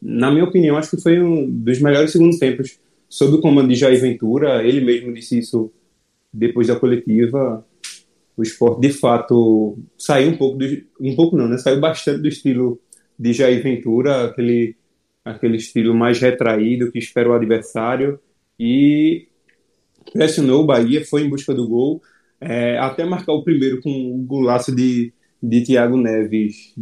na 0.00 0.30
minha 0.30 0.44
opinião, 0.44 0.76
acho 0.76 0.90
que 0.96 1.02
foi 1.02 1.20
um 1.20 1.50
dos 1.50 1.80
melhores 1.80 2.12
segundos 2.12 2.38
tempos 2.38 2.78
sob 3.08 3.34
o 3.36 3.40
comando 3.40 3.68
de 3.68 3.74
Jair 3.74 4.00
Ventura. 4.00 4.62
Ele 4.62 4.80
mesmo 4.80 5.12
disse 5.12 5.38
isso 5.38 5.72
depois 6.34 6.66
da 6.66 6.76
coletiva. 6.76 7.64
O 8.36 8.42
esporte, 8.42 8.80
de 8.80 8.92
fato, 8.92 9.78
saiu 9.96 10.30
um 10.30 10.36
pouco, 10.36 10.58
do, 10.58 10.66
um 11.00 11.14
pouco 11.14 11.36
não, 11.36 11.48
né? 11.48 11.56
Saiu 11.56 11.80
bastante 11.80 12.20
do 12.20 12.28
estilo 12.28 12.80
de 13.18 13.32
Jair 13.32 13.62
Ventura, 13.62 14.24
aquele, 14.26 14.76
aquele 15.24 15.56
estilo 15.56 15.94
mais 15.94 16.20
retraído 16.20 16.90
que 16.90 16.98
espera 16.98 17.30
o 17.30 17.34
adversário 17.34 18.18
e 18.58 19.28
pressionou 20.12 20.62
o 20.62 20.66
Bahia, 20.66 21.04
foi 21.04 21.22
em 21.22 21.28
busca 21.28 21.54
do 21.54 21.68
gol, 21.68 22.02
é, 22.40 22.76
até 22.78 23.04
marcar 23.04 23.32
o 23.32 23.44
primeiro 23.44 23.80
com 23.80 23.90
o 23.90 24.18
golaço 24.24 24.74
de, 24.74 25.12
de 25.42 25.62
Thiago 25.62 25.96
Neves 25.96 26.74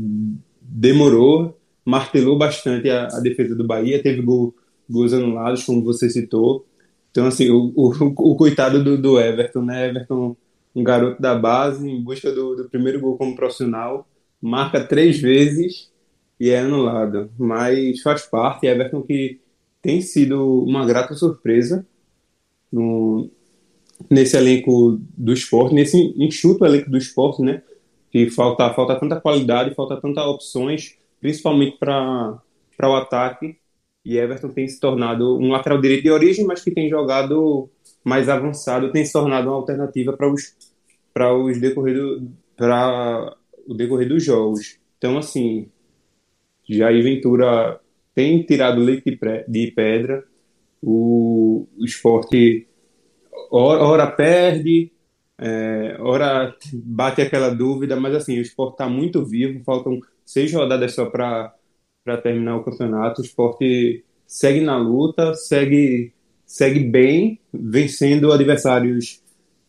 demorou, 0.60 1.58
martelou 1.84 2.38
bastante 2.38 2.88
a, 2.88 3.06
a 3.06 3.20
defesa 3.20 3.54
do 3.54 3.66
Bahia, 3.66 4.02
teve 4.02 4.22
gol, 4.22 4.54
gols 4.88 5.12
anulados, 5.12 5.64
como 5.64 5.82
você 5.82 6.08
citou. 6.08 6.66
Então, 7.12 7.26
assim, 7.26 7.50
o, 7.50 7.70
o, 7.76 7.90
o 8.32 8.36
coitado 8.36 8.82
do, 8.82 9.00
do, 9.00 9.20
Everton, 9.20 9.62
né? 9.62 9.88
Everton, 9.88 10.34
um 10.74 10.82
garoto 10.82 11.20
da 11.20 11.34
base, 11.34 11.88
em 11.88 12.02
busca 12.02 12.32
do, 12.32 12.56
do 12.56 12.68
primeiro 12.70 12.98
gol 13.00 13.18
como 13.18 13.36
profissional, 13.36 14.08
marca 14.40 14.82
três 14.82 15.20
vezes 15.20 15.92
e 16.40 16.48
é 16.50 16.60
anulado. 16.60 17.30
Mas 17.38 18.00
faz 18.00 18.22
parte, 18.22 18.66
Everton 18.66 19.02
que 19.02 19.38
tem 19.82 20.00
sido 20.00 20.64
uma 20.64 20.86
grata 20.86 21.14
surpresa 21.14 21.86
no, 22.72 23.30
nesse 24.10 24.36
elenco 24.36 24.98
do 25.16 25.34
esporte, 25.34 25.74
nesse 25.74 25.98
enxuto 26.16 26.64
elenco 26.64 26.90
do 26.90 26.96
esporte, 26.96 27.42
né? 27.42 27.62
Que 28.10 28.30
falta, 28.30 28.72
falta 28.72 28.98
tanta 28.98 29.20
qualidade, 29.20 29.74
falta 29.74 30.00
tantas 30.00 30.24
opções, 30.24 30.96
principalmente 31.20 31.76
para 31.78 32.40
o 32.82 32.94
ataque. 32.94 33.58
E 34.04 34.18
Everton 34.18 34.48
tem 34.48 34.66
se 34.66 34.80
tornado 34.80 35.38
um 35.38 35.50
lateral 35.50 35.80
direito 35.80 36.02
de 36.02 36.10
origem, 36.10 36.44
mas 36.44 36.62
que 36.62 36.70
tem 36.70 36.88
jogado 36.88 37.70
mais 38.04 38.28
avançado, 38.28 38.90
tem 38.90 39.04
se 39.04 39.12
tornado 39.12 39.48
uma 39.48 39.56
alternativa 39.56 40.12
para 40.12 40.28
os 40.32 40.56
para 41.14 41.34
os 41.34 41.60
decorrer 41.60 41.94
do, 41.94 42.30
para 42.56 43.36
o 43.66 43.74
decorrer 43.74 44.08
dos 44.08 44.24
jogos. 44.24 44.78
Então, 44.96 45.18
assim, 45.18 45.68
Jair 46.68 47.02
Ventura 47.02 47.80
tem 48.14 48.42
tirado 48.44 48.80
leite 48.80 49.18
de 49.48 49.72
pedra. 49.72 50.24
O, 50.82 51.68
o 51.78 51.84
esporte 51.84 52.66
ora 53.50 54.10
perde, 54.10 54.90
é, 55.38 55.96
ora 56.00 56.54
bate 56.72 57.22
aquela 57.22 57.50
dúvida, 57.50 57.94
mas 57.96 58.14
assim, 58.14 58.38
o 58.38 58.42
esporte 58.42 58.72
está 58.72 58.88
muito 58.88 59.24
vivo, 59.24 59.62
faltam 59.64 60.00
seis 60.24 60.52
rodadas 60.52 60.94
só 60.94 61.06
para 61.06 61.54
terminar 62.22 62.56
o 62.56 62.64
campeonato. 62.64 63.20
O 63.20 63.24
esporte 63.24 64.04
segue 64.26 64.60
na 64.60 64.76
luta, 64.76 65.34
segue, 65.34 66.12
segue 66.46 66.80
bem, 66.80 67.38
vencendo 67.52 68.32
adversários 68.32 69.22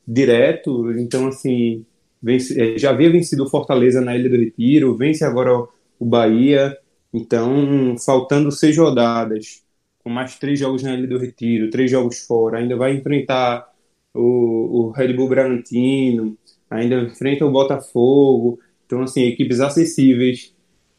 direto. 0.08 0.92
Então, 0.94 1.28
assim, 1.28 1.86
vence, 2.22 2.60
é, 2.60 2.78
já 2.78 2.92
havia 2.92 3.12
vencido 3.12 3.44
o 3.44 3.50
Fortaleza 3.50 4.02
na 4.02 4.16
Ilha 4.16 4.30
do 4.30 4.38
Retiro, 4.38 4.96
vence 4.98 5.24
agora 5.24 5.68
o 6.00 6.06
Bahia. 6.06 6.78
Então, 7.14 7.96
faltando 8.04 8.52
seis 8.52 8.78
rodadas, 8.78 9.64
com 10.04 10.10
mais 10.10 10.38
três 10.38 10.60
jogos 10.60 10.84
na 10.84 10.94
Ilha 10.96 11.08
do 11.08 11.18
Retiro, 11.20 11.70
três 11.70 11.90
jogos 11.92 12.22
fora, 12.26 12.58
ainda 12.58 12.76
vai 12.76 12.96
enfrentar 12.96 13.72
o, 14.14 14.88
o 14.88 14.92
Red 14.92 15.14
Bull 15.14 15.30
Bragantino, 15.30 16.38
ainda 16.70 16.96
enfrenta 17.02 17.46
o 17.46 17.52
Botafogo. 17.52 18.60
Então, 18.86 19.02
assim, 19.04 19.24
equipes 19.24 19.60
acessíveis, 19.60 20.53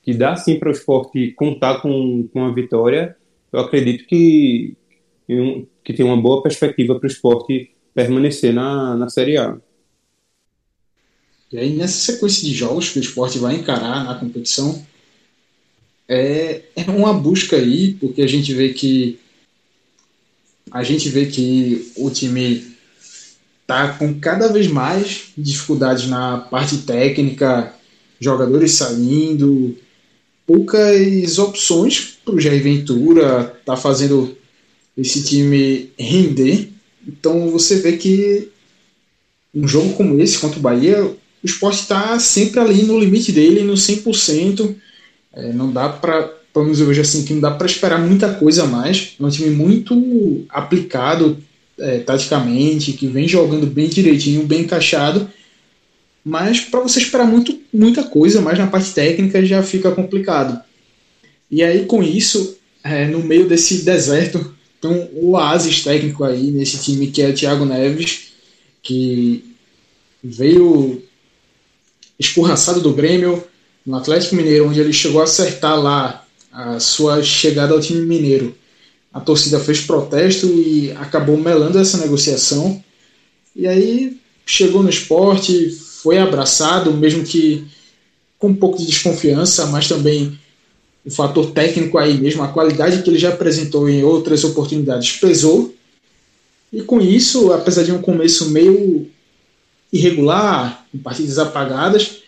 que 0.04 0.12
dá 0.12 0.36
sim 0.36 0.58
para 0.58 0.68
o 0.68 0.72
esporte 0.72 1.32
contar 1.32 1.80
com, 1.80 2.28
com 2.32 2.44
a 2.44 2.52
vitória. 2.52 3.16
Eu 3.52 3.60
acredito 3.60 4.06
que, 4.06 4.76
que 5.82 5.92
tem 5.92 6.04
uma 6.04 6.20
boa 6.20 6.42
perspectiva 6.42 6.98
para 6.98 7.06
o 7.06 7.10
esporte 7.10 7.70
permanecer 7.94 8.52
na, 8.52 8.94
na 8.96 9.08
Série 9.08 9.38
A. 9.38 9.56
E 11.50 11.58
aí, 11.58 11.76
nessa 11.76 12.12
sequência 12.12 12.42
de 12.42 12.52
jogos 12.52 12.90
que 12.90 12.98
o 12.98 13.02
esporte 13.02 13.38
vai 13.38 13.54
encarar 13.54 14.04
na 14.04 14.14
competição, 14.16 14.84
é, 16.08 16.62
é 16.76 16.90
uma 16.90 17.14
busca 17.14 17.56
aí, 17.56 17.94
porque 17.94 18.20
a 18.22 18.26
gente 18.26 18.52
vê 18.52 18.70
que 18.74 19.18
a 20.70 20.82
gente 20.82 21.08
vê 21.08 21.26
que 21.26 21.92
o 21.96 22.10
time 22.10 22.74
tá 23.66 23.96
com 23.96 24.18
cada 24.18 24.52
vez 24.52 24.66
mais 24.66 25.32
dificuldades 25.38 26.08
na 26.08 26.38
parte 26.38 26.78
técnica, 26.78 27.72
jogadores 28.18 28.72
saindo, 28.72 29.78
poucas 30.46 31.38
opções 31.38 32.18
para 32.24 32.34
o 32.34 32.40
Jair 32.40 32.62
Ventura, 32.62 33.54
tá 33.64 33.76
fazendo 33.76 34.36
esse 34.96 35.24
time 35.24 35.90
render. 35.98 36.70
Então 37.06 37.50
você 37.50 37.76
vê 37.76 37.96
que 37.96 38.48
um 39.54 39.66
jogo 39.66 39.94
como 39.94 40.20
esse 40.20 40.38
contra 40.38 40.58
o 40.58 40.62
Bahia, 40.62 41.04
o 41.04 41.16
esporte 41.46 41.80
está 41.80 42.18
sempre 42.18 42.60
ali 42.60 42.82
no 42.82 42.98
limite 42.98 43.30
dele, 43.30 43.62
no 43.62 43.74
100%. 43.74 44.74
É, 45.32 45.52
não 45.52 45.72
dá 45.72 45.88
para, 45.88 46.22
pelo 46.52 46.64
menos 46.64 46.80
eu 46.80 46.86
vejo 46.86 47.00
assim, 47.00 47.24
que 47.24 47.34
não 47.34 47.40
dá 47.40 47.50
para 47.50 47.66
esperar 47.66 47.98
muita 47.98 48.34
coisa 48.34 48.64
mais. 48.64 49.14
É 49.20 49.24
um 49.24 49.28
time 49.28 49.50
muito 49.50 50.44
aplicado, 50.48 51.38
é, 51.78 51.98
taticamente, 51.98 52.92
que 52.92 53.06
vem 53.06 53.28
jogando 53.28 53.66
bem 53.66 53.88
direitinho, 53.88 54.46
bem 54.46 54.62
encaixado, 54.62 55.28
mas 56.24 56.60
para 56.60 56.80
você 56.80 56.98
esperar 56.98 57.26
muito, 57.26 57.58
muita 57.72 58.02
coisa, 58.02 58.40
mais 58.40 58.58
na 58.58 58.66
parte 58.66 58.92
técnica 58.92 59.44
já 59.44 59.62
fica 59.62 59.90
complicado. 59.92 60.60
E 61.50 61.62
aí 61.62 61.84
com 61.84 62.02
isso, 62.02 62.56
é, 62.82 63.06
no 63.06 63.22
meio 63.22 63.48
desse 63.48 63.82
deserto, 63.82 64.54
tem 64.80 64.90
um 64.90 65.30
oásis 65.30 65.82
técnico 65.82 66.24
aí 66.24 66.50
nesse 66.50 66.78
time 66.78 67.08
que 67.08 67.22
é 67.22 67.28
o 67.28 67.34
Thiago 67.34 67.64
Neves, 67.64 68.32
que 68.82 69.44
veio 70.22 71.02
escorraçado 72.18 72.80
do 72.80 72.92
Grêmio 72.92 73.44
no 73.84 73.96
Atlético 73.96 74.36
Mineiro, 74.36 74.68
onde 74.68 74.80
ele 74.80 74.92
chegou 74.92 75.20
a 75.20 75.24
acertar 75.24 75.78
lá 75.78 76.26
a 76.50 76.80
sua 76.80 77.22
chegada 77.22 77.74
ao 77.74 77.80
time 77.80 78.00
mineiro 78.06 78.54
a 79.14 79.20
torcida 79.20 79.60
fez 79.60 79.80
protesto 79.80 80.48
e 80.48 80.90
acabou 80.90 81.36
melando 81.36 81.78
essa 81.78 81.98
negociação. 81.98 82.82
E 83.54 83.64
aí 83.68 84.18
chegou 84.44 84.82
no 84.82 84.90
esporte, 84.90 85.70
foi 86.04 86.18
abraçado, 86.18 86.92
mesmo 86.92 87.24
que 87.24 87.64
com 88.38 88.48
um 88.48 88.54
pouco 88.54 88.76
de 88.76 88.84
desconfiança, 88.84 89.64
mas 89.68 89.88
também 89.88 90.38
o 91.02 91.10
fator 91.10 91.50
técnico 91.52 91.96
aí 91.96 92.18
mesmo, 92.18 92.42
a 92.42 92.48
qualidade 92.48 93.02
que 93.02 93.08
ele 93.08 93.18
já 93.18 93.30
apresentou 93.30 93.88
em 93.88 94.04
outras 94.04 94.44
oportunidades 94.44 95.12
pesou. 95.12 95.74
E 96.70 96.82
com 96.82 97.00
isso, 97.00 97.54
apesar 97.54 97.84
de 97.84 97.92
um 97.92 98.02
começo 98.02 98.50
meio 98.50 99.06
irregular, 99.90 100.84
com 100.92 100.98
partidas 100.98 101.38
apagadas, 101.38 102.18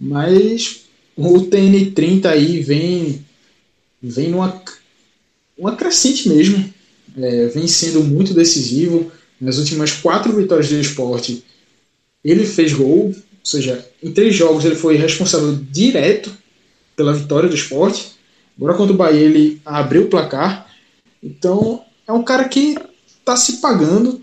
mas 0.00 0.84
o 1.14 1.40
TN30 1.40 2.24
aí 2.26 2.62
vem, 2.62 3.26
vem 4.02 4.30
numa 4.30 4.62
uma 5.58 5.76
crescente 5.76 6.30
mesmo. 6.30 6.72
É, 7.14 7.46
vem 7.48 7.66
sendo 7.66 8.02
muito 8.02 8.32
decisivo. 8.32 9.12
Nas 9.38 9.58
últimas 9.58 9.92
quatro 9.92 10.32
vitórias 10.32 10.68
do 10.68 10.80
esporte, 10.80 11.44
ele 12.24 12.44
fez 12.46 12.72
gol. 12.72 13.06
Ou 13.08 13.14
seja, 13.44 13.86
em 14.02 14.12
três 14.12 14.34
jogos 14.34 14.64
ele 14.64 14.74
foi 14.74 14.96
responsável 14.96 15.54
direto 15.70 16.36
pela 16.94 17.12
vitória 17.12 17.48
do 17.48 17.54
esporte. 17.54 18.18
Agora 18.56 18.76
contra 18.76 18.92
o 18.92 18.96
Bahia 18.96 19.20
ele 19.20 19.62
abriu 19.64 20.04
o 20.04 20.08
placar. 20.08 20.68
Então 21.22 21.84
é 22.06 22.12
um 22.12 22.22
cara 22.22 22.48
que 22.48 22.76
está 23.18 23.36
se 23.36 23.60
pagando, 23.60 24.22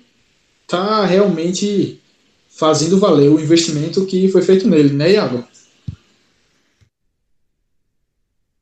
está 0.63 1.05
realmente 1.05 2.01
fazendo 2.49 2.99
valer 2.99 3.29
o 3.29 3.39
investimento 3.39 4.05
que 4.05 4.29
foi 4.29 4.41
feito 4.41 4.67
nele, 4.67 4.93
né, 4.93 5.11
Iago? 5.11 5.45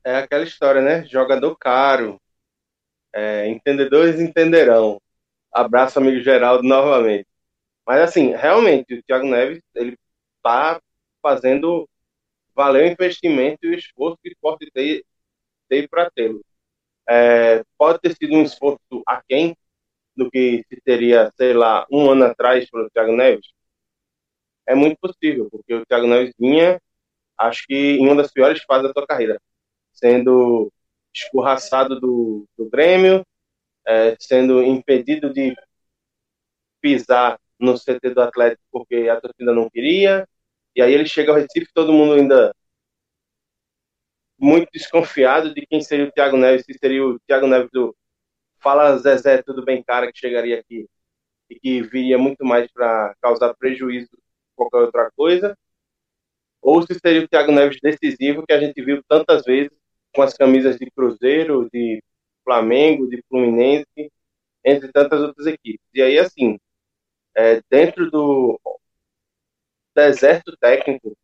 É 0.03 0.17
aquela 0.17 0.43
história, 0.43 0.81
né? 0.81 1.05
Jogador 1.05 1.55
caro. 1.55 2.19
É, 3.15 3.47
entendedores 3.47 4.19
entenderão. 4.19 4.99
Abraço, 5.53 5.99
amigo 5.99 6.19
Geraldo, 6.21 6.63
novamente. 6.63 7.27
Mas, 7.85 8.01
assim, 8.01 8.31
realmente, 8.31 8.95
o 8.95 9.03
Thiago 9.03 9.25
Neves, 9.27 9.61
ele 9.75 9.97
tá 10.41 10.81
fazendo 11.21 11.89
valer 12.55 12.85
o 12.89 12.93
investimento 12.93 13.65
e 13.65 13.69
o 13.69 13.75
esforço 13.75 14.17
que 14.23 14.29
o 14.29 14.31
esporte 14.33 14.69
tem, 14.73 15.03
tem 15.69 15.87
para 15.87 16.09
tê-lo. 16.11 16.43
É, 17.09 17.63
pode 17.77 17.99
ter 18.01 18.15
sido 18.15 18.35
um 18.35 18.43
esforço 18.43 18.79
aquém 19.07 19.55
do 20.15 20.29
que 20.31 20.63
se 20.69 20.81
teria, 20.83 21.31
sei 21.37 21.53
lá, 21.53 21.85
um 21.91 22.09
ano 22.11 22.25
atrás 22.25 22.69
para 22.69 22.85
o 22.85 22.89
Thiago 22.91 23.15
Neves? 23.15 23.47
É 24.65 24.75
muito 24.75 24.97
possível, 24.99 25.49
porque 25.51 25.73
o 25.73 25.85
Thiago 25.85 26.07
Neves 26.07 26.33
vinha, 26.39 26.79
acho 27.37 27.65
que 27.67 27.75
em 27.75 28.05
uma 28.07 28.15
das 28.15 28.31
piores 28.31 28.63
fases 28.63 28.87
da 28.87 28.93
sua 28.93 29.07
carreira, 29.07 29.39
sendo 29.93 30.71
escorraçado 31.13 31.99
do, 31.99 32.47
do 32.57 32.69
Grêmio, 32.69 33.25
é, 33.87 34.15
sendo 34.19 34.63
impedido 34.63 35.31
de 35.33 35.55
pisar 36.81 37.39
no 37.63 37.75
CT 37.79 38.09
do 38.13 38.21
Atlético 38.21 38.61
porque 38.71 39.09
a 39.09 39.19
torcida 39.21 39.53
não 39.53 39.69
queria, 39.69 40.27
e 40.75 40.81
aí 40.81 40.93
ele 40.93 41.05
chega 41.07 41.31
ao 41.31 41.37
Recife, 41.37 41.71
todo 41.73 41.93
mundo 41.93 42.13
ainda 42.13 42.53
muito 44.37 44.69
desconfiado 44.73 45.53
de 45.53 45.65
quem 45.65 45.81
seria 45.81 46.05
o 46.05 46.11
Thiago 46.11 46.37
Neves, 46.37 46.65
se 46.65 46.73
seria 46.77 47.05
o 47.05 47.19
Thiago 47.21 47.47
Neves 47.47 47.69
do 47.71 47.95
Fala 48.59 48.97
Zezé, 48.97 49.41
tudo 49.41 49.63
bem, 49.63 49.83
cara, 49.83 50.11
que 50.11 50.19
chegaria 50.19 50.59
aqui 50.59 50.87
e 51.49 51.59
que 51.59 51.81
viria 51.81 52.17
muito 52.17 52.45
mais 52.45 52.71
para 52.71 53.15
causar 53.21 53.53
prejuízo 53.55 54.09
qualquer 54.55 54.77
outra 54.77 55.11
coisa, 55.15 55.57
ou 56.61 56.81
se 56.81 56.93
seria 56.99 57.23
o 57.23 57.27
Thiago 57.27 57.51
Neves 57.51 57.79
decisivo 57.81 58.45
que 58.45 58.53
a 58.53 58.59
gente 58.59 58.81
viu 58.83 59.01
tantas 59.07 59.43
vezes 59.43 59.71
com 60.13 60.21
as 60.21 60.33
camisas 60.33 60.77
de 60.77 60.89
Cruzeiro, 60.91 61.69
de 61.71 62.03
Flamengo, 62.43 63.07
de 63.09 63.23
Fluminense, 63.29 64.11
entre 64.63 64.91
tantas 64.91 65.21
outras 65.21 65.47
equipes. 65.47 65.85
E 65.93 66.01
aí, 66.01 66.17
assim, 66.19 66.59
é, 67.35 67.61
dentro 67.69 68.09
do 68.09 68.59
deserto 69.95 70.55
técnico 70.57 71.15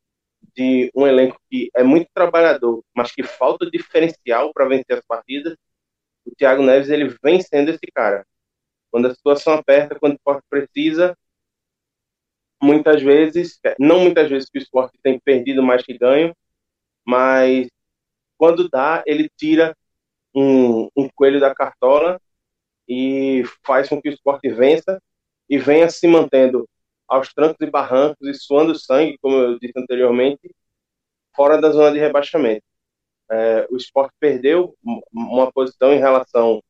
de 0.55 0.91
um 0.95 1.07
elenco 1.07 1.39
que 1.49 1.69
é 1.75 1.83
muito 1.83 2.09
trabalhador, 2.13 2.83
mas 2.95 3.11
que 3.11 3.23
falta 3.23 3.69
diferencial 3.69 4.51
para 4.53 4.67
vencer 4.67 4.97
as 4.97 5.05
partidas, 5.05 5.55
o 6.25 6.35
Thiago 6.35 6.63
Neves 6.63 6.89
ele 6.89 7.15
vem 7.23 7.41
sendo 7.41 7.69
esse 7.71 7.87
cara. 7.93 8.25
Quando 8.91 9.07
a 9.07 9.13
situação 9.15 9.53
aperta, 9.53 9.99
quando 9.99 10.13
o 10.13 10.15
esporte 10.15 10.43
precisa, 10.49 11.15
muitas 12.61 13.01
vezes, 13.01 13.59
não 13.79 13.99
muitas 14.01 14.29
vezes 14.29 14.49
que 14.49 14.59
o 14.59 14.61
esporte 14.61 14.97
tem 15.01 15.19
perdido 15.19 15.63
mais 15.63 15.83
que 15.83 15.97
ganho, 15.97 16.35
mas 17.05 17.67
quando 18.37 18.69
dá, 18.69 19.03
ele 19.05 19.29
tira 19.37 19.75
um, 20.35 20.89
um 20.95 21.09
coelho 21.15 21.39
da 21.39 21.53
cartola 21.53 22.19
e 22.87 23.43
faz 23.65 23.89
com 23.89 24.01
que 24.01 24.09
o 24.09 24.13
esporte 24.13 24.49
vença 24.49 25.01
e 25.49 25.57
venha 25.57 25.89
se 25.89 26.07
mantendo 26.07 26.69
aos 27.07 27.33
trancos 27.33 27.57
e 27.61 27.69
barrancos 27.69 28.27
e 28.27 28.33
suando 28.33 28.75
sangue, 28.75 29.17
como 29.21 29.35
eu 29.35 29.59
disse 29.59 29.73
anteriormente, 29.77 30.53
fora 31.35 31.59
da 31.59 31.71
zona 31.71 31.91
de 31.91 31.99
rebaixamento. 31.99 32.63
É, 33.31 33.67
o 33.71 33.77
esporte 33.77 34.13
perdeu 34.19 34.75
uma 35.11 35.51
posição 35.51 35.93
em 35.93 35.99
relação 35.99 36.61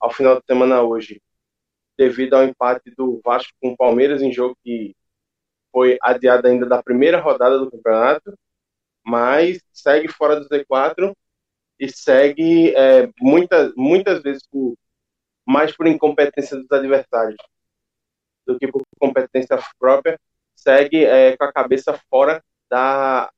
ao 0.00 0.12
final 0.12 0.36
de 0.36 0.42
semana 0.46 0.82
hoje, 0.82 1.22
devido 1.96 2.34
ao 2.34 2.44
empate 2.44 2.90
do 2.96 3.20
Vasco 3.24 3.52
com 3.60 3.70
o 3.72 3.76
Palmeiras 3.76 4.22
em 4.22 4.32
jogo 4.32 4.56
que 4.64 4.96
foi 5.72 5.98
adiado 6.02 6.48
ainda 6.48 6.66
da 6.66 6.82
primeira 6.82 7.20
rodada 7.20 7.58
do 7.58 7.70
campeonato 7.70 8.34
mas 9.04 9.60
segue 9.72 10.08
fora 10.08 10.38
do 10.38 10.48
Z4 10.48 11.14
e 11.78 11.88
segue 11.88 12.74
é, 12.76 13.08
muita, 13.20 13.72
muitas 13.76 14.22
vezes 14.22 14.46
por, 14.46 14.76
mais 15.46 15.76
por 15.76 15.86
incompetência 15.86 16.56
dos 16.56 16.70
adversários 16.70 17.36
do 18.52 18.58
que 18.58 18.70
por 18.70 18.82
competência 18.98 19.58
própria, 19.78 20.18
segue 20.54 21.04
é, 21.04 21.36
com 21.36 21.44
a 21.44 21.52
cabeça 21.52 21.98
fora 22.10 22.42
da 22.70 23.30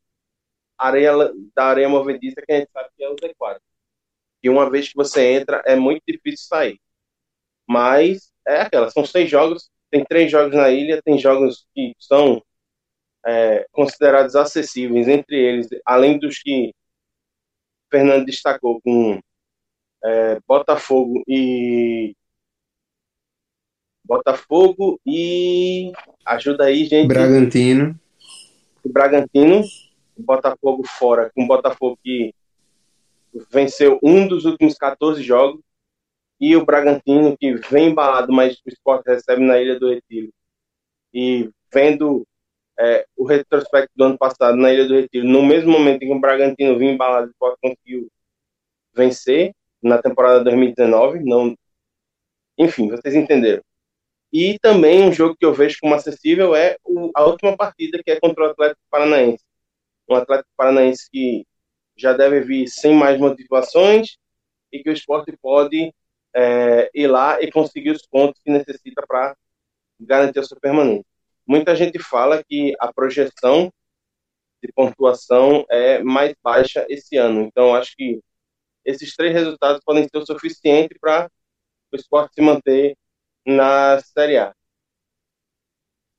areia, 0.78 1.12
da 1.54 1.64
areia 1.66 1.88
movediça 1.88 2.42
que 2.46 2.52
a 2.52 2.58
gente 2.58 2.70
sabe 2.72 2.88
que 2.96 3.04
é 3.04 3.08
o 3.08 3.16
Z4. 3.16 3.58
E 4.42 4.50
uma 4.50 4.70
vez 4.70 4.88
que 4.88 4.96
você 4.96 5.32
entra, 5.32 5.62
é 5.66 5.74
muito 5.76 6.02
difícil 6.06 6.46
sair. 6.46 6.80
Mas 7.66 8.30
é 8.46 8.60
aquela, 8.62 8.90
são 8.90 9.04
seis 9.06 9.30
jogos, 9.30 9.70
tem 9.90 10.04
três 10.04 10.30
jogos 10.30 10.54
na 10.54 10.70
ilha, 10.70 11.00
tem 11.02 11.18
jogos 11.18 11.66
que 11.74 11.94
são 11.98 12.42
é, 13.26 13.66
considerados 13.72 14.36
acessíveis, 14.36 15.08
entre 15.08 15.36
eles, 15.36 15.68
além 15.84 16.18
dos 16.18 16.38
que 16.38 16.74
Fernando 17.90 18.26
destacou, 18.26 18.80
com 18.82 19.20
é, 20.04 20.38
Botafogo 20.46 21.22
e. 21.26 22.14
Botafogo 24.04 25.00
e. 25.06 25.92
Ajuda 26.24 26.64
aí, 26.64 26.84
gente. 26.84 27.08
Bragantino. 27.08 27.98
Bragantino. 28.84 29.62
Botafogo 30.16 30.84
fora, 30.86 31.30
com 31.34 31.46
Botafogo 31.46 31.98
que 32.02 32.32
venceu 33.50 33.98
um 34.02 34.28
dos 34.28 34.44
últimos 34.44 34.74
14 34.74 35.22
jogos. 35.22 35.60
E 36.40 36.54
o 36.56 36.64
Bragantino, 36.64 37.36
que 37.36 37.54
vem 37.54 37.90
embalado, 37.90 38.32
mas 38.32 38.56
o 38.56 38.68
esporte 38.68 39.06
recebe 39.06 39.42
na 39.42 39.58
Ilha 39.58 39.78
do 39.78 39.88
Retiro. 39.88 40.30
E 41.12 41.50
vendo 41.72 42.26
é, 42.78 43.06
o 43.16 43.24
retrospecto 43.24 43.90
do 43.96 44.04
ano 44.04 44.18
passado 44.18 44.56
na 44.56 44.72
Ilha 44.72 44.86
do 44.86 44.94
Retiro, 44.94 45.26
no 45.26 45.42
mesmo 45.42 45.72
momento 45.72 46.02
em 46.02 46.08
que 46.08 46.14
o 46.14 46.20
Bragantino 46.20 46.78
vinha 46.78 46.92
embalado 46.92 47.30
e 47.30 47.56
conseguiu 47.60 48.08
vencer 48.92 49.52
na 49.82 49.98
temporada 49.98 50.42
2019, 50.44 51.20
não, 51.20 51.54
enfim, 52.58 52.88
vocês 52.88 53.14
entenderam. 53.14 53.62
E 54.34 54.58
também 54.58 55.04
um 55.04 55.12
jogo 55.12 55.36
que 55.36 55.46
eu 55.46 55.54
vejo 55.54 55.78
como 55.80 55.94
acessível 55.94 56.56
é 56.56 56.76
o, 56.84 57.08
a 57.14 57.24
última 57.24 57.56
partida 57.56 58.02
que 58.02 58.10
é 58.10 58.18
contra 58.18 58.42
o 58.42 58.50
Atlético 58.50 58.80
Paranaense, 58.90 59.44
um 60.10 60.16
Atlético 60.16 60.50
Paranaense 60.56 61.08
que 61.08 61.46
já 61.96 62.12
deve 62.12 62.40
vir 62.40 62.66
sem 62.66 62.96
mais 62.96 63.16
motivações 63.16 64.16
e 64.72 64.82
que 64.82 64.90
o 64.90 64.92
esporte 64.92 65.32
pode 65.40 65.94
é, 66.34 66.90
ir 66.92 67.06
lá 67.06 67.40
e 67.40 67.48
conseguir 67.48 67.92
os 67.92 68.04
pontos 68.08 68.42
que 68.42 68.50
necessita 68.50 69.04
para 69.06 69.36
garantir 70.00 70.40
a 70.40 70.42
sua 70.42 70.58
permanência. 70.58 71.06
Muita 71.46 71.76
gente 71.76 72.00
fala 72.00 72.42
que 72.42 72.74
a 72.80 72.92
projeção 72.92 73.72
de 74.60 74.72
pontuação 74.72 75.64
é 75.70 76.02
mais 76.02 76.34
baixa 76.42 76.84
esse 76.88 77.16
ano. 77.16 77.42
Então, 77.42 77.72
acho 77.72 77.94
que 77.96 78.20
esses 78.84 79.14
três 79.14 79.32
resultados 79.32 79.80
podem 79.84 80.08
ser 80.08 80.18
o 80.18 80.26
suficiente 80.26 80.98
para 81.00 81.30
o 81.92 81.96
esporte 81.96 82.34
se 82.34 82.40
manter 82.40 82.96
na 83.46 84.00
Série 84.00 84.38
A. 84.38 84.54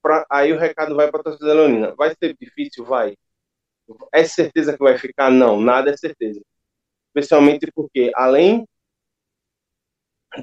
Pra, 0.01 0.25
aí 0.29 0.53
o 0.53 0.59
recado 0.59 0.95
vai 0.95 1.09
para 1.09 1.21
a 1.21 1.23
torcida 1.23 1.53
leonina. 1.53 1.95
Vai 1.95 2.13
ser 2.15 2.35
difícil? 2.39 2.85
Vai. 2.85 3.15
É 4.13 4.23
certeza 4.23 4.73
que 4.73 4.83
vai 4.83 4.97
ficar? 4.97 5.31
Não, 5.31 5.59
nada 5.61 5.91
é 5.91 5.97
certeza. 5.97 6.41
Especialmente 7.09 7.71
porque, 7.73 8.11
além 8.15 8.67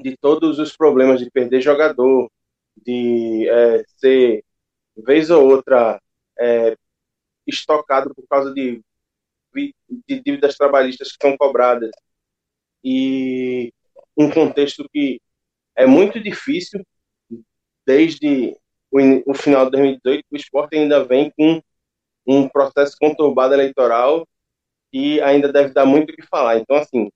de 0.01 0.17
todos 0.17 0.59
os 0.59 0.75
problemas 0.75 1.19
de 1.19 1.29
perder 1.29 1.61
jogador, 1.61 2.29
de 2.75 3.47
é, 3.49 3.83
ser 3.97 4.43
vez 4.97 5.29
ou 5.29 5.47
outra 5.49 6.01
é, 6.39 6.75
estocado 7.47 8.13
por 8.15 8.27
causa 8.27 8.53
de, 8.53 8.83
de 9.53 10.21
dívidas 10.21 10.55
trabalhistas 10.57 11.11
que 11.11 11.27
são 11.27 11.37
cobradas 11.37 11.91
e 12.83 13.73
um 14.17 14.29
contexto 14.29 14.87
que 14.91 15.19
é 15.75 15.85
muito 15.85 16.19
difícil 16.21 16.85
desde 17.85 18.55
o, 18.91 19.31
o 19.31 19.33
final 19.33 19.65
de 19.65 19.71
2018 19.71 20.25
o 20.31 20.35
esporte 20.35 20.77
ainda 20.77 21.03
vem 21.03 21.31
com 21.37 21.61
um 22.25 22.47
processo 22.47 22.95
conturbado 22.99 23.53
eleitoral 23.53 24.27
e 24.91 25.19
ainda 25.21 25.51
deve 25.51 25.73
dar 25.73 25.85
muito 25.85 26.11
o 26.11 26.15
que 26.15 26.21
falar. 26.27 26.57
Então, 26.57 26.77
assim, 26.77 27.09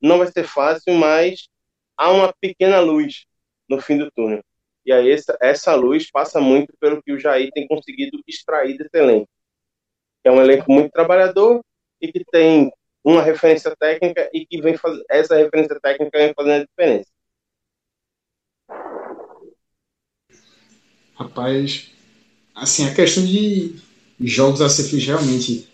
não 0.00 0.18
vai 0.18 0.30
ser 0.30 0.44
fácil, 0.44 0.94
mas 0.94 1.48
há 1.96 2.10
uma 2.10 2.32
pequena 2.40 2.80
luz 2.80 3.24
no 3.68 3.80
fim 3.80 3.98
do 3.98 4.10
túnel. 4.10 4.42
E 4.84 4.92
aí 4.92 5.10
essa, 5.10 5.36
essa 5.40 5.74
luz 5.74 6.10
passa 6.10 6.40
muito 6.40 6.74
pelo 6.80 7.02
que 7.02 7.12
o 7.12 7.18
Jair 7.18 7.50
tem 7.52 7.66
conseguido 7.66 8.20
extrair 8.26 8.76
desse 8.76 8.96
elenco. 8.96 9.28
É 10.24 10.30
um 10.30 10.40
elenco 10.40 10.70
muito 10.70 10.90
trabalhador 10.92 11.62
e 12.00 12.10
que 12.12 12.24
tem 12.24 12.70
uma 13.04 13.22
referência 13.22 13.74
técnica 13.76 14.28
e 14.32 14.46
que 14.46 14.60
vem 14.60 14.76
faz... 14.76 14.98
essa 15.08 15.36
referência 15.36 15.78
técnica 15.80 16.18
vem 16.18 16.34
fazendo 16.34 16.62
a 16.62 16.66
diferença. 16.66 17.11
Rapaz, 21.22 21.88
assim, 22.54 22.84
a 22.84 22.94
questão 22.94 23.24
de 23.24 23.74
jogos 24.20 24.60
a 24.60 24.68
ser 24.68 24.84
feitos 24.84 25.06
realmente 25.06 25.66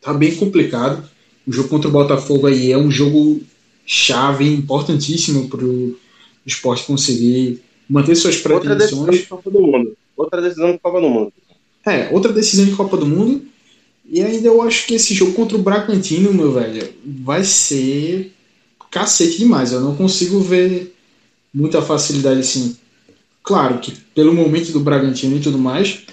tá 0.00 0.12
bem 0.14 0.34
complicado. 0.34 1.08
O 1.46 1.52
jogo 1.52 1.68
contra 1.68 1.88
o 1.88 1.92
Botafogo 1.92 2.46
aí 2.46 2.72
é 2.72 2.78
um 2.78 2.90
jogo 2.90 3.40
chave, 3.84 4.46
importantíssimo 4.46 5.48
para 5.48 5.64
o 5.64 5.96
esporte 6.44 6.84
conseguir 6.84 7.62
manter 7.88 8.16
suas 8.16 8.36
pretensões. 8.36 8.70
Outra 8.72 8.76
decisão 8.76 9.10
de 9.10 9.22
Copa 9.26 9.50
do 9.50 9.62
Mundo. 9.62 9.96
Outra 10.16 10.42
decisão 10.42 10.72
de 10.72 10.78
Copa 10.78 11.00
do 11.00 11.08
Mundo. 11.08 11.32
É, 11.84 12.08
outra 12.12 12.32
decisão 12.32 12.64
de 12.64 12.72
Copa 12.72 12.96
do 12.96 13.06
Mundo. 13.06 13.42
E 14.08 14.22
ainda 14.22 14.46
eu 14.46 14.62
acho 14.62 14.86
que 14.86 14.94
esse 14.94 15.14
jogo 15.14 15.32
contra 15.32 15.56
o 15.56 15.62
Bragantino, 15.62 16.32
meu 16.32 16.52
velho, 16.52 16.88
vai 17.04 17.44
ser 17.44 18.32
cacete 18.90 19.38
demais. 19.38 19.72
Eu 19.72 19.80
não 19.80 19.96
consigo 19.96 20.40
ver 20.40 20.94
muita 21.52 21.82
facilidade 21.82 22.40
assim. 22.40 22.76
Claro 23.46 23.78
que 23.78 23.92
pelo 24.12 24.34
momento 24.34 24.72
do 24.72 24.80
Bragantino 24.80 25.36
e 25.36 25.40
tudo 25.40 25.56
mais. 25.56 26.04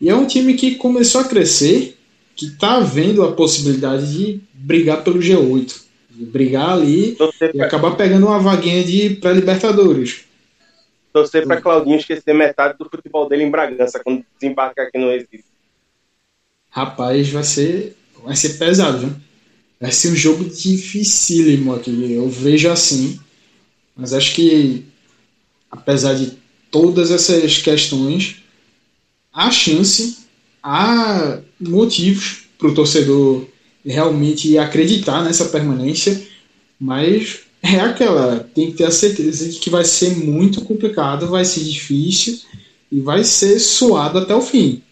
E 0.00 0.08
é 0.08 0.14
um 0.14 0.24
time 0.24 0.54
que 0.54 0.76
começou 0.76 1.20
a 1.20 1.24
crescer, 1.24 1.98
que 2.36 2.50
tá 2.50 2.78
vendo 2.78 3.24
a 3.24 3.32
possibilidade 3.32 4.16
de 4.16 4.40
brigar 4.54 5.02
pelo 5.02 5.18
G8. 5.18 5.82
De 6.10 6.24
brigar 6.24 6.70
ali 6.70 7.18
e 7.52 7.60
acabar 7.60 7.96
pegando 7.96 8.26
uma 8.26 8.38
vaguinha 8.38 8.84
de 8.84 9.16
pré-libertadores. 9.16 10.26
Torcer 11.12 11.44
para 11.44 11.60
Claudinho 11.60 11.96
esquecer 11.96 12.32
metade 12.32 12.78
do 12.78 12.88
futebol 12.88 13.28
dele 13.28 13.42
em 13.42 13.50
Bragança 13.50 13.98
quando 13.98 14.24
desembarcar 14.38 14.86
aqui 14.86 14.96
no 14.96 15.10
Recife. 15.10 15.44
Rapaz, 16.70 17.28
vai 17.30 17.42
ser, 17.42 17.96
vai 18.22 18.36
ser 18.36 18.58
pesado, 18.58 18.98
viu? 18.98 19.16
Vai 19.80 19.90
ser 19.90 20.12
um 20.12 20.16
jogo 20.16 20.44
dificílimo 20.44 21.74
aqui. 21.74 22.12
Eu 22.12 22.28
vejo 22.28 22.70
assim. 22.70 23.18
Mas 23.96 24.14
acho 24.14 24.34
que, 24.34 24.84
apesar 25.70 26.14
de 26.14 26.45
todas 26.70 27.10
essas 27.10 27.58
questões, 27.58 28.36
há 29.32 29.50
chance, 29.50 30.18
há 30.62 31.38
motivos 31.60 32.46
para 32.58 32.68
o 32.68 32.74
torcedor 32.74 33.46
realmente 33.84 34.58
acreditar 34.58 35.22
nessa 35.22 35.46
permanência, 35.46 36.20
mas 36.78 37.40
é 37.62 37.80
aquela, 37.80 38.40
tem 38.54 38.70
que 38.70 38.78
ter 38.78 38.84
a 38.84 38.90
certeza 38.90 39.48
de 39.48 39.58
que 39.58 39.70
vai 39.70 39.84
ser 39.84 40.16
muito 40.16 40.64
complicado, 40.64 41.28
vai 41.28 41.44
ser 41.44 41.60
difícil 41.60 42.40
e 42.90 43.00
vai 43.00 43.24
ser 43.24 43.58
suado 43.58 44.18
até 44.18 44.34
o 44.34 44.40
fim. 44.40 44.82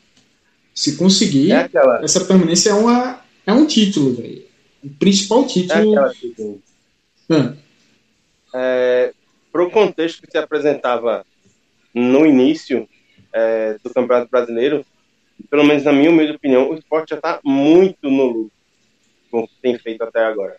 Se 0.74 0.96
conseguir, 0.96 1.52
é 1.52 1.70
essa 2.02 2.24
permanência 2.24 2.70
é, 2.70 2.74
uma, 2.74 3.20
é 3.46 3.52
um 3.52 3.66
título, 3.66 4.14
velho. 4.14 4.42
O 4.82 4.90
principal 4.90 5.46
título. 5.46 5.94
É 5.94 5.98
aquela, 5.98 6.12
ah. 7.30 7.54
é, 8.54 9.12
Para 9.52 9.64
o 9.64 9.70
contexto 9.70 10.22
que 10.22 10.30
se 10.30 10.36
apresentava 10.36 11.24
no 11.94 12.26
início 12.26 12.88
é, 13.32 13.78
do 13.78 13.92
Campeonato 13.92 14.30
Brasileiro, 14.30 14.84
pelo 15.48 15.64
menos 15.64 15.84
na 15.84 15.92
minha 15.92 16.10
humilde 16.10 16.34
opinião, 16.34 16.70
o 16.70 16.74
esporte 16.74 17.10
já 17.10 17.16
está 17.16 17.40
muito 17.44 18.10
no 18.10 18.26
lucro 18.26 18.52
com 19.30 19.40
o 19.40 19.48
que 19.48 19.54
tem 19.60 19.78
feito 19.78 20.02
até 20.02 20.24
agora. 20.24 20.56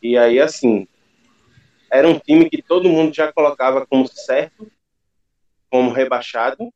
E 0.00 0.16
aí, 0.16 0.38
assim, 0.40 0.86
era 1.90 2.06
um 2.06 2.18
time 2.18 2.48
que 2.48 2.62
todo 2.62 2.88
mundo 2.88 3.12
já 3.12 3.32
colocava 3.32 3.84
como 3.84 4.06
certo, 4.06 4.70
como 5.68 5.90
rebaixado. 5.90 6.70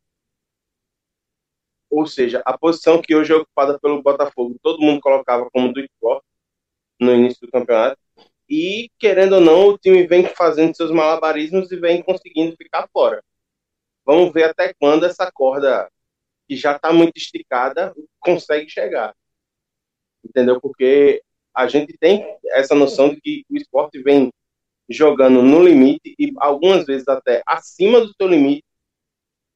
Ou 1.88 2.06
seja, 2.06 2.42
a 2.44 2.58
posição 2.58 3.00
que 3.00 3.14
hoje 3.14 3.32
é 3.32 3.36
ocupada 3.36 3.78
pelo 3.78 4.02
Botafogo, 4.02 4.56
todo 4.62 4.80
mundo 4.80 5.00
colocava 5.00 5.48
como 5.52 5.72
do 5.72 5.80
esporte 5.80 6.24
no 7.00 7.14
início 7.14 7.40
do 7.46 7.52
campeonato. 7.52 7.98
E, 8.48 8.90
querendo 8.98 9.34
ou 9.34 9.40
não, 9.40 9.68
o 9.68 9.78
time 9.78 10.06
vem 10.08 10.26
fazendo 10.26 10.74
seus 10.74 10.90
malabarismos 10.90 11.70
e 11.70 11.76
vem 11.76 12.02
conseguindo 12.02 12.56
ficar 12.56 12.88
fora. 12.92 13.22
Vamos 14.10 14.32
ver 14.32 14.42
até 14.42 14.74
quando 14.74 15.06
essa 15.06 15.30
corda, 15.30 15.88
que 16.48 16.56
já 16.56 16.74
está 16.74 16.92
muito 16.92 17.16
esticada, 17.16 17.94
consegue 18.18 18.68
chegar. 18.68 19.14
Entendeu? 20.24 20.60
Porque 20.60 21.22
a 21.54 21.68
gente 21.68 21.96
tem 21.96 22.26
essa 22.46 22.74
noção 22.74 23.10
de 23.10 23.20
que 23.20 23.44
o 23.48 23.56
esporte 23.56 24.02
vem 24.02 24.32
jogando 24.88 25.42
no 25.42 25.62
limite 25.62 26.16
e 26.18 26.32
algumas 26.38 26.84
vezes 26.86 27.06
até 27.06 27.40
acima 27.46 28.00
do 28.00 28.12
seu 28.12 28.26
limite 28.26 28.64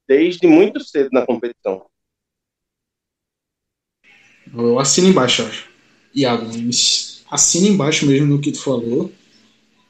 desde 0.06 0.46
muito 0.46 0.78
cedo 0.78 1.08
na 1.10 1.26
competição. 1.26 1.84
Eu 4.54 4.78
assino 4.78 5.08
embaixo, 5.08 5.42
acho. 5.42 5.68
Iago, 6.14 6.46
assina 7.28 7.66
embaixo 7.66 8.06
mesmo 8.06 8.28
no 8.28 8.40
que 8.40 8.52
tu 8.52 8.62
falou. 8.62 9.10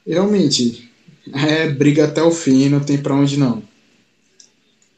Realmente, 0.07 0.91
é 1.31 1.69
briga 1.69 2.05
até 2.05 2.23
o 2.23 2.31
fim, 2.31 2.67
não 2.67 2.83
tem 2.83 2.99
para 2.99 3.13
onde 3.13 3.37
não. 3.37 3.74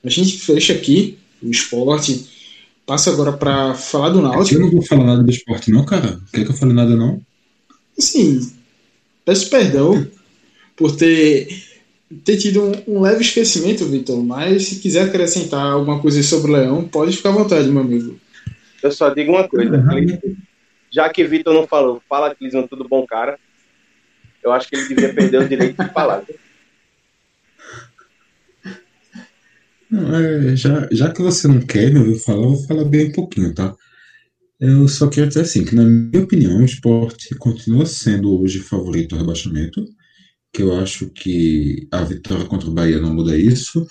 A 0.07 0.09
gente 0.09 0.37
fecha 0.39 0.71
aqui 0.71 1.17
o 1.43 1.51
esporte. 1.51 2.25
Passa 2.85 3.11
agora 3.11 3.33
para 3.33 3.73
falar 3.73 4.09
do 4.09 4.21
Náutico. 4.21 4.55
Eu 4.55 4.61
não 4.61 4.71
vou 4.71 4.81
falar 4.81 5.03
nada 5.03 5.21
do 5.21 5.29
esporte, 5.29 5.69
não, 5.69 5.83
cara. 5.83 6.17
Quer 6.31 6.45
que 6.45 6.51
eu 6.51 6.55
fale 6.55 6.71
nada, 6.71 6.95
não? 6.95 7.21
Sim. 7.99 8.53
Peço 9.25 9.49
perdão 9.49 10.07
por 10.77 10.95
ter, 10.95 11.49
ter 12.23 12.37
tido 12.37 12.63
um, 12.63 12.95
um 12.95 13.01
leve 13.01 13.21
esquecimento, 13.21 13.85
Vitor. 13.85 14.23
Mas 14.23 14.67
se 14.67 14.75
quiser 14.77 15.03
acrescentar 15.03 15.73
alguma 15.73 15.99
coisa 15.99 16.23
sobre 16.23 16.51
o 16.51 16.53
Leão, 16.55 16.87
pode 16.87 17.17
ficar 17.17 17.29
à 17.29 17.33
vontade, 17.33 17.67
meu 17.67 17.81
amigo. 17.81 18.17
Eu 18.81 18.91
só 18.93 19.09
digo 19.09 19.33
uma 19.33 19.45
coisa. 19.45 19.75
Uhum. 19.75 20.37
Já 20.89 21.09
que 21.09 21.25
Vitor 21.25 21.53
não 21.53 21.67
falou, 21.67 22.01
fala, 22.07 22.33
Clisman, 22.33 22.65
tudo 22.65 22.87
bom, 22.87 23.05
cara? 23.05 23.37
Eu 24.41 24.53
acho 24.53 24.69
que 24.69 24.77
ele 24.77 24.87
devia 24.87 25.13
perder 25.13 25.41
o 25.41 25.49
direito 25.49 25.83
de 25.83 25.91
falar. 25.91 26.23
É, 29.91 30.55
já, 30.55 30.87
já 30.91 31.11
que 31.11 31.21
você 31.21 31.47
não 31.47 31.61
quer 31.61 31.91
me 31.91 31.99
ouvir 31.99 32.19
falar, 32.19 32.43
eu 32.43 32.55
vou 32.55 32.67
falar 32.67 32.85
bem 32.85 33.09
um 33.09 33.11
pouquinho, 33.11 33.53
tá? 33.53 33.75
Eu 34.59 34.87
só 34.87 35.07
quero 35.07 35.27
dizer 35.27 35.41
assim, 35.41 35.63
que 35.63 35.75
na 35.75 35.83
minha 35.83 36.23
opinião, 36.23 36.59
o 36.59 36.65
esporte 36.65 37.33
continua 37.35 37.85
sendo 37.85 38.39
hoje 38.39 38.59
favorito 38.59 39.13
ao 39.13 39.21
rebaixamento 39.21 39.85
que 40.53 40.63
eu 40.63 40.75
acho 40.75 41.09
que 41.11 41.87
a 41.91 42.03
vitória 42.03 42.45
contra 42.45 42.67
o 42.67 42.73
Bahia 42.73 42.99
não 42.99 43.13
muda 43.13 43.37
isso, 43.37 43.85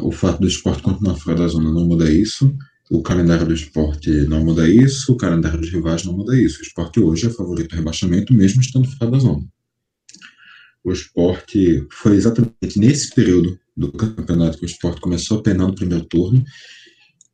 o 0.00 0.10
fato 0.10 0.40
do 0.40 0.48
esporte 0.48 0.82
continuar 0.82 1.16
fora 1.16 1.36
da 1.36 1.48
zona 1.48 1.70
não 1.70 1.84
muda 1.84 2.10
isso, 2.10 2.56
o 2.90 3.02
calendário 3.02 3.46
do 3.46 3.54
esporte 3.54 4.10
não 4.24 4.42
muda 4.42 4.68
isso, 4.68 5.12
o 5.12 5.16
calendário 5.16 5.60
dos 5.60 5.70
rivais 5.70 6.04
não 6.04 6.12
muda 6.12 6.36
isso. 6.40 6.58
O 6.58 6.62
esporte 6.62 7.00
hoje 7.00 7.26
é 7.26 7.30
favorito 7.30 7.72
ao 7.72 7.78
rebaixamento, 7.78 8.32
mesmo 8.32 8.60
estando 8.60 8.90
fora 8.96 9.10
da 9.10 9.18
zona. 9.18 9.44
O 10.82 10.90
esporte 10.90 11.86
foi 11.90 12.16
exatamente 12.16 12.78
nesse 12.78 13.14
período 13.14 13.58
do 13.80 13.92
campeonato 13.92 14.58
que 14.58 14.64
o 14.64 14.66
esporte 14.66 15.00
começou 15.00 15.38
a 15.38 15.42
penar 15.42 15.66
no 15.66 15.74
primeiro 15.74 16.04
turno 16.04 16.44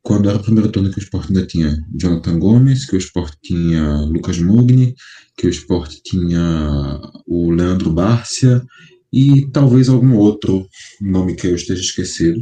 quando 0.07 0.29
era 0.29 0.37
o 0.37 0.41
primeiro 0.41 0.71
turno 0.71 0.89
que 0.89 0.99
o 0.99 1.03
Sport 1.03 1.27
ainda 1.27 1.45
tinha 1.45 1.85
Jonathan 1.93 2.39
Gomes, 2.39 2.85
que 2.85 2.95
o 2.95 2.97
Sport 2.97 3.33
tinha 3.43 4.05
Lucas 4.05 4.39
Mugni, 4.39 4.95
que 5.35 5.47
o 5.47 5.49
Sport 5.49 5.97
tinha 6.01 7.01
o 7.25 7.51
Leandro 7.51 7.91
Bárcia 7.91 8.65
e 9.11 9.51
talvez 9.51 9.89
algum 9.89 10.15
outro 10.15 10.65
nome 11.01 11.35
que 11.35 11.47
eu 11.47 11.55
esteja 11.55 11.81
esquecido. 11.81 12.39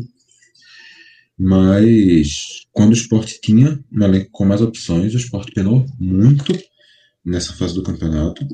Mas 1.36 2.68
quando 2.72 2.92
o 2.92 2.96
Sport 2.96 3.34
tinha 3.42 3.84
um 3.92 4.04
elenco 4.04 4.30
com 4.32 4.46
mais 4.46 4.62
opções, 4.62 5.16
o 5.16 5.18
Sport 5.18 5.52
penou 5.52 5.88
muito 6.00 6.54
nessa 7.26 7.52
fase 7.54 7.74
do 7.74 7.82
campeonato. 7.82 8.46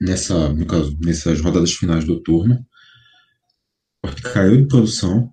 Nessa, 0.00 0.48
no 0.48 0.64
caso, 0.64 0.96
nessas 0.98 1.42
rodadas 1.42 1.74
finais 1.74 2.06
do 2.06 2.22
turno. 2.22 2.66
O 4.04 4.08
Sport 4.08 4.32
caiu 4.32 4.56
de 4.56 4.68
produção, 4.68 5.32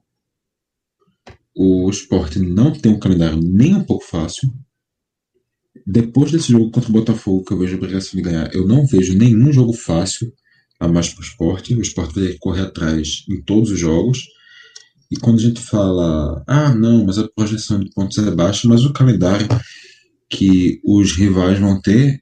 o 1.55 1.89
esporte 1.89 2.39
não 2.39 2.71
tem 2.71 2.93
um 2.93 2.99
calendário 2.99 3.39
nem 3.41 3.75
um 3.75 3.83
pouco 3.83 4.05
fácil. 4.05 4.49
Depois 5.85 6.31
desse 6.31 6.51
jogo 6.51 6.71
contra 6.71 6.89
o 6.89 6.93
Botafogo, 6.93 7.43
que 7.43 7.51
eu 7.51 7.57
vejo 7.57 7.73
a 7.73 7.77
obrigação 7.77 8.15
de 8.15 8.21
ganhar, 8.21 8.53
eu 8.53 8.67
não 8.67 8.85
vejo 8.85 9.17
nenhum 9.17 9.51
jogo 9.51 9.73
fácil 9.73 10.31
a 10.79 10.87
mais 10.87 11.09
para 11.09 11.21
o 11.21 11.23
esporte. 11.23 11.73
O 11.73 11.81
esporte 11.81 12.13
vai 12.13 12.37
correr 12.39 12.61
atrás 12.61 13.25
em 13.27 13.41
todos 13.41 13.71
os 13.71 13.79
jogos. 13.79 14.25
E 15.11 15.17
quando 15.17 15.39
a 15.39 15.41
gente 15.41 15.59
fala, 15.59 16.43
ah, 16.47 16.73
não, 16.73 17.05
mas 17.05 17.17
a 17.17 17.27
projeção 17.27 17.79
de 17.79 17.89
pontos 17.91 18.17
é 18.19 18.31
baixa, 18.31 18.67
mas 18.67 18.85
o 18.85 18.93
calendário 18.93 19.47
que 20.29 20.79
os 20.85 21.13
rivais 21.13 21.59
vão 21.59 21.81
ter, 21.81 22.21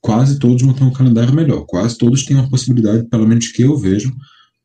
quase 0.00 0.38
todos 0.38 0.62
vão 0.62 0.74
ter 0.74 0.84
um 0.84 0.92
calendário 0.92 1.34
melhor. 1.34 1.64
Quase 1.66 1.96
todos 1.96 2.24
têm 2.24 2.36
uma 2.36 2.50
possibilidade, 2.50 3.08
pelo 3.08 3.26
menos 3.26 3.48
que 3.48 3.62
eu 3.62 3.76
vejo, 3.76 4.14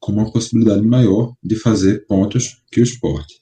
como 0.04 0.20
uma 0.20 0.32
possibilidade 0.32 0.86
maior 0.86 1.34
de 1.41 1.56
fazer 1.56 2.06
pontos 2.06 2.62
que 2.70 2.82
o 2.82 2.84
esporte. 2.84 3.36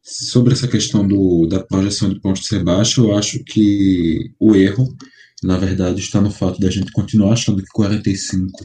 Sobre 0.00 0.52
essa 0.52 0.68
questão 0.68 1.06
do, 1.06 1.48
da 1.48 1.58
projeção 1.58 2.08
de 2.08 2.20
pontos 2.20 2.46
ser 2.46 2.62
baixa, 2.62 3.00
eu 3.00 3.16
acho 3.16 3.42
que 3.42 4.32
o 4.38 4.54
erro, 4.54 4.96
na 5.42 5.58
verdade, 5.58 6.00
está 6.00 6.20
no 6.20 6.30
fato 6.30 6.60
da 6.60 6.70
gente 6.70 6.92
continuar 6.92 7.32
achando 7.32 7.60
que 7.60 7.68
45 7.70 8.64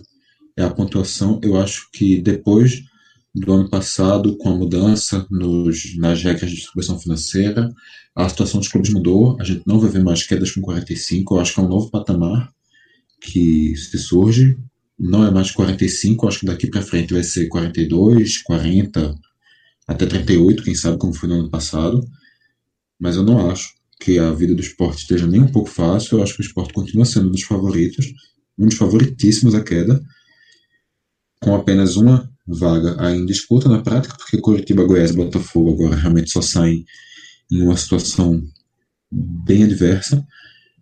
é 0.55 0.63
a 0.63 0.69
pontuação. 0.69 1.39
Eu 1.43 1.59
acho 1.59 1.89
que 1.91 2.21
depois 2.21 2.83
do 3.33 3.51
ano 3.51 3.67
passado, 3.67 4.37
com 4.37 4.49
a 4.49 4.55
mudança 4.55 5.25
nos, 5.31 5.97
nas 5.97 6.21
regras 6.21 6.51
de 6.51 6.57
distribuição 6.57 6.99
financeira, 6.99 7.73
a 8.15 8.29
situação 8.29 8.59
dos 8.59 8.69
clubes 8.69 8.93
mudou. 8.93 9.35
A 9.41 9.43
gente 9.43 9.63
não 9.65 9.79
vai 9.79 9.89
ver 9.89 10.03
mais 10.03 10.23
quedas 10.23 10.51
com 10.51 10.61
45. 10.61 11.35
Eu 11.35 11.39
acho 11.39 11.55
que 11.55 11.59
é 11.59 11.63
um 11.63 11.69
novo 11.69 11.89
patamar 11.89 12.53
que 13.19 13.75
se 13.75 13.97
surge. 13.97 14.55
Não 14.97 15.25
é 15.25 15.31
mais 15.31 15.51
45, 15.51 16.25
eu 16.25 16.29
acho 16.29 16.39
que 16.39 16.45
daqui 16.45 16.67
para 16.67 16.81
frente 16.81 17.13
vai 17.13 17.23
ser 17.23 17.47
42, 17.47 18.41
40, 18.43 19.15
até 19.87 20.05
38, 20.05 20.63
quem 20.63 20.75
sabe 20.75 20.97
como 20.97 21.13
foi 21.13 21.29
no 21.29 21.35
ano 21.35 21.49
passado. 21.49 22.05
mas 22.99 23.17
eu 23.17 23.23
não 23.23 23.49
acho 23.49 23.75
que 23.99 24.19
a 24.19 24.31
vida 24.31 24.53
do 24.55 24.61
esporte 24.61 24.99
esteja 25.01 25.27
nem 25.27 25.41
um 25.41 25.51
pouco 25.51 25.69
fácil. 25.69 26.17
Eu 26.17 26.23
acho 26.23 26.35
que 26.35 26.41
o 26.41 26.45
esporte 26.45 26.73
continua 26.73 27.05
sendo 27.05 27.27
um 27.27 27.31
dos 27.31 27.43
favoritos, 27.43 28.13
um 28.57 28.67
dos 28.67 28.77
favoritíssimos 28.77 29.55
à 29.55 29.63
queda, 29.63 30.01
com 31.41 31.55
apenas 31.55 31.95
uma 31.95 32.29
vaga 32.47 32.97
em 33.11 33.25
disputa 33.25 33.67
na 33.69 33.81
prática, 33.81 34.15
porque 34.17 34.37
Curitiba, 34.39 34.85
Goiás 34.85 35.11
e 35.11 35.15
Botafogo 35.15 35.73
agora 35.73 35.95
realmente 35.95 36.31
só 36.31 36.41
saem 36.41 36.85
em 37.51 37.61
uma 37.61 37.77
situação 37.77 38.43
bem 39.11 39.63
adversa, 39.63 40.25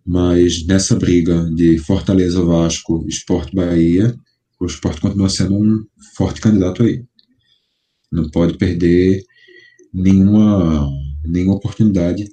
mas 0.06 0.66
nessa 0.66 0.96
briga 0.96 1.46
de 1.56 1.78
Fortaleza, 1.78 2.44
Vasco, 2.44 3.06
Esporte 3.08 3.56
Bahia, 3.56 4.16
o 4.60 4.66
esporte 4.66 5.02
continua 5.02 5.30
sendo 5.30 5.56
um 5.56 5.86
forte 6.16 6.42
candidato 6.42 6.84
aí. 6.84 7.04
Não 8.12 8.30
pode 8.30 8.58
perder 8.58 9.24
nenhuma, 9.94 10.90
nenhuma 11.26 11.56
oportunidade 11.56 12.30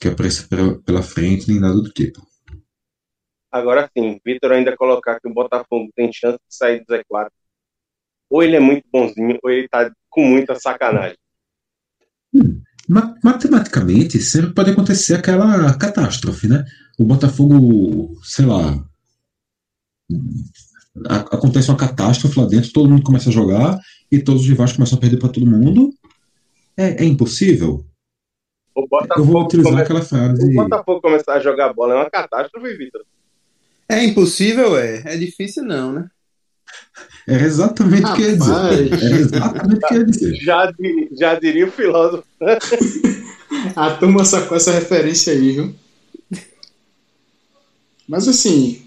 que 0.00 0.08
apareça 0.08 0.46
pela, 0.84 1.02
frente, 1.02 1.48
nem 1.48 1.60
nada 1.60 1.74
do 1.74 1.90
tipo. 1.90 2.26
Agora 3.50 3.90
sim, 3.96 4.20
Vitor 4.24 4.52
ainda 4.52 4.76
colocar 4.76 5.20
que 5.20 5.28
o 5.28 5.32
Botafogo 5.32 5.90
tem 5.94 6.12
chance 6.12 6.38
de 6.38 6.54
sair 6.54 6.84
do 6.84 6.94
Z4. 6.94 7.28
Ou 8.30 8.42
ele 8.42 8.56
é 8.56 8.60
muito 8.60 8.84
bonzinho, 8.92 9.38
ou 9.42 9.50
ele 9.50 9.68
tá 9.68 9.92
com 10.10 10.26
muita 10.26 10.56
sacanagem. 10.56 11.16
Hum, 12.34 12.60
matematicamente, 13.22 14.20
sempre 14.20 14.52
pode 14.52 14.70
acontecer 14.70 15.14
aquela 15.14 15.76
catástrofe, 15.78 16.48
né? 16.48 16.64
O 16.98 17.04
Botafogo, 17.04 18.16
sei 18.22 18.46
lá, 18.46 18.84
acontece 21.08 21.68
uma 21.70 21.76
catástrofe 21.76 22.38
lá 22.38 22.46
dentro, 22.46 22.72
todo 22.72 22.88
mundo 22.88 23.02
começa 23.02 23.28
a 23.28 23.32
jogar 23.32 23.80
e 24.10 24.20
todos 24.20 24.42
os 24.42 24.48
rivais 24.48 24.72
começam 24.72 24.96
a 24.96 25.00
perder 25.00 25.18
para 25.18 25.28
todo 25.28 25.46
mundo. 25.46 25.92
É, 26.76 27.02
é 27.02 27.04
impossível? 27.04 27.84
Eu 29.16 29.24
vou 29.24 29.44
utilizar 29.44 29.72
come... 29.72 29.82
aquela 29.82 30.02
frase. 30.02 30.44
O 30.44 30.54
Botafogo 30.54 31.00
começar 31.00 31.34
a 31.34 31.40
jogar 31.40 31.72
bola 31.72 31.94
é 31.94 31.96
uma 31.96 32.10
catástrofe, 32.10 32.76
Vitor. 32.76 33.02
É 33.88 34.02
impossível, 34.04 34.76
é. 34.76 35.02
É 35.04 35.16
difícil, 35.16 35.64
não, 35.64 35.92
né? 35.92 36.08
É 37.28 37.36
exatamente 37.36 38.04
o 38.04 38.14
que 38.14 38.22
ia 38.22 38.36
dizer. 38.36 38.92
É 38.92 39.16
exatamente 39.16 39.84
o 39.84 39.88
que 39.88 39.94
ia 39.94 40.04
dizer. 40.04 40.34
Já, 40.36 40.72
já 41.12 41.34
diria 41.38 41.66
o 41.66 41.70
filósofo. 41.70 42.24
a 43.76 43.90
turma 43.92 44.24
sacou 44.24 44.56
essa 44.56 44.72
referência 44.72 45.32
aí, 45.32 45.52
viu? 45.52 45.74
Mas 48.08 48.28
assim, 48.28 48.82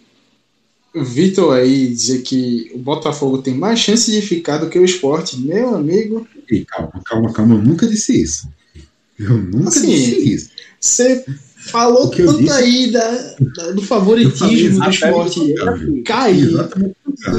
o 0.93 1.03
Vitor 1.03 1.53
aí 1.53 1.87
dizer 1.87 2.21
que 2.21 2.71
o 2.73 2.77
Botafogo 2.77 3.39
tem 3.39 3.53
mais 3.53 3.79
chance 3.79 4.11
de 4.11 4.21
ficar 4.21 4.57
do 4.57 4.69
que 4.69 4.79
o 4.79 4.85
esporte, 4.85 5.39
meu 5.39 5.75
amigo. 5.75 6.27
Ei, 6.49 6.65
calma, 6.65 7.01
calma, 7.05 7.33
calma, 7.33 7.55
eu 7.55 7.61
nunca 7.61 7.87
disse 7.87 8.21
isso. 8.21 8.47
Eu 9.19 9.37
nunca 9.37 9.69
assim, 9.69 9.87
disse 9.87 10.33
isso. 10.33 10.49
Você 10.79 11.25
falou 11.57 12.09
tanto 12.09 12.37
disse, 12.37 12.51
aí 12.51 12.91
da, 12.91 13.35
da, 13.55 13.71
do 13.71 13.81
favoritismo 13.81 14.79
do 14.79 14.89
esporte 14.89 15.53
cair 16.05 16.49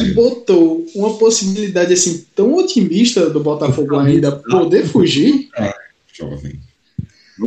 e 0.01 0.13
botou 0.13 0.85
uma 0.95 1.17
possibilidade 1.17 1.93
assim 1.93 2.27
tão 2.35 2.55
otimista 2.55 3.31
do 3.31 3.41
Botafogo 3.41 3.97
ainda 3.97 4.33
poder 4.33 4.87
fugir. 4.87 5.49
É, 5.57 5.73
jovem. 6.13 6.61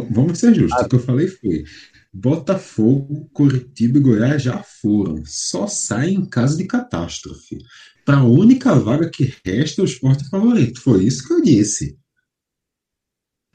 Vamos 0.09 0.39
ser 0.39 0.55
justos. 0.55 0.79
Ah. 0.79 0.85
O 0.85 0.89
que 0.89 0.95
eu 0.95 0.99
falei 0.99 1.27
foi: 1.27 1.65
Botafogo, 2.13 3.29
Curitiba 3.31 3.97
e 3.97 4.01
Goiás 4.01 4.41
já 4.41 4.61
foram. 4.63 5.23
Só 5.25 5.67
saem 5.67 6.15
em 6.15 6.25
caso 6.25 6.57
de 6.57 6.65
catástrofe. 6.65 7.57
Para 8.05 8.17
a 8.17 8.23
única 8.23 8.75
vaga 8.75 9.09
que 9.09 9.33
resta, 9.45 9.81
o 9.81 9.85
esporte 9.85 10.29
favorito. 10.29 10.81
Foi 10.81 11.03
isso 11.05 11.25
que 11.25 11.33
eu 11.33 11.41
disse. 11.41 11.97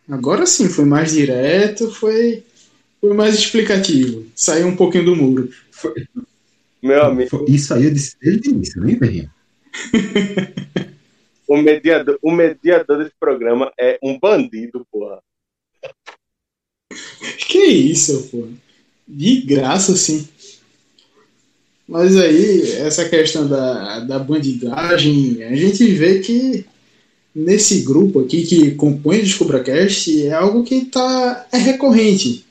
Agora 0.08 0.46
sim, 0.46 0.68
foi 0.68 0.84
mais 0.84 1.12
direto, 1.12 1.90
foi, 1.90 2.44
foi 3.00 3.12
mais 3.12 3.34
explicativo. 3.34 4.24
Saiu 4.34 4.68
um 4.68 4.76
pouquinho 4.76 5.06
do 5.06 5.16
muro. 5.16 5.50
Foi. 5.70 6.06
Meu 6.82 7.02
amigo. 7.04 7.44
Isso 7.48 7.74
aí 7.74 7.84
eu 7.84 7.92
disse 7.92 8.16
desde 8.20 8.48
o 8.48 8.52
início, 8.52 8.82
nem 8.82 8.96
Berrinha? 8.96 9.34
o, 11.48 11.56
mediador, 11.56 12.18
o 12.22 12.30
mediador 12.30 12.98
desse 12.98 13.14
programa 13.18 13.72
é 13.78 13.98
um 14.02 14.18
bandido, 14.18 14.86
porra. 14.90 15.20
Que 17.48 17.64
isso, 17.64 18.28
pô. 18.30 18.46
De 19.06 19.40
graça, 19.42 19.96
sim. 19.96 20.26
Mas 21.88 22.16
aí, 22.16 22.72
essa 22.72 23.08
questão 23.08 23.46
da, 23.46 24.00
da 24.00 24.18
bandidagem, 24.18 25.44
a 25.44 25.54
gente 25.54 25.86
vê 25.92 26.18
que 26.18 26.64
nesse 27.34 27.82
grupo 27.82 28.20
aqui 28.20 28.42
que 28.42 28.72
compõe 28.72 29.18
o 29.18 29.22
DescubraCast 29.22 30.26
é 30.26 30.32
algo 30.32 30.64
que 30.64 30.86
tá, 30.86 31.46
é 31.52 31.58
recorrente. 31.58 32.44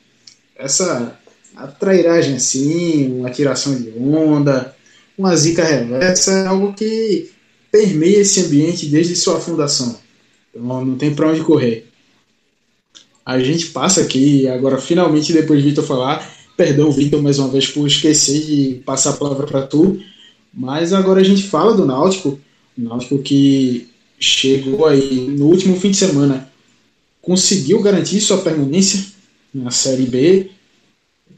Essa 0.56 1.20
a 1.56 1.68
trairagem 1.68 2.36
assim, 2.36 3.20
uma 3.20 3.30
tiração 3.30 3.76
de 3.76 3.90
onda, 3.98 4.76
uma 5.18 5.36
zica 5.36 5.64
reversa 5.64 6.32
é 6.32 6.48
algo 6.48 6.74
que 6.74 7.30
permeia 7.72 8.20
esse 8.20 8.42
ambiente 8.42 8.86
desde 8.88 9.16
sua 9.16 9.40
fundação. 9.40 9.98
Então 10.54 10.86
não 10.86 10.98
tem 10.98 11.14
para 11.14 11.30
onde 11.30 11.42
correr 11.42 11.88
a 13.26 13.40
gente 13.40 13.68
passa 13.68 14.02
aqui, 14.02 14.48
agora 14.48 14.78
finalmente, 14.78 15.34
depois 15.34 15.62
de 15.62 15.70
Vitor 15.70 15.84
falar, 15.84 16.32
perdão, 16.56 16.92
Vitor, 16.92 17.22
mais 17.24 17.40
uma 17.40 17.50
vez 17.50 17.68
por 17.68 17.88
esquecer 17.88 18.46
de 18.46 18.82
passar 18.86 19.12
a 19.12 19.18
palavra 19.18 19.48
para 19.48 19.64
tu, 19.64 20.00
mas 20.54 20.94
agora 20.94 21.20
a 21.20 21.24
gente 21.24 21.44
fala 21.44 21.74
do 21.74 21.86
Náutico, 21.86 22.40
o 22.78 22.82
Náutico 22.82 23.18
que 23.18 23.88
chegou 24.20 24.86
aí 24.86 25.28
no 25.28 25.48
último 25.48 25.80
fim 25.80 25.90
de 25.90 25.98
semana, 25.98 26.48
conseguiu 27.20 27.82
garantir 27.82 28.22
sua 28.22 28.38
permanência 28.38 29.04
na 29.52 29.72
Série 29.72 30.06
B, 30.06 30.52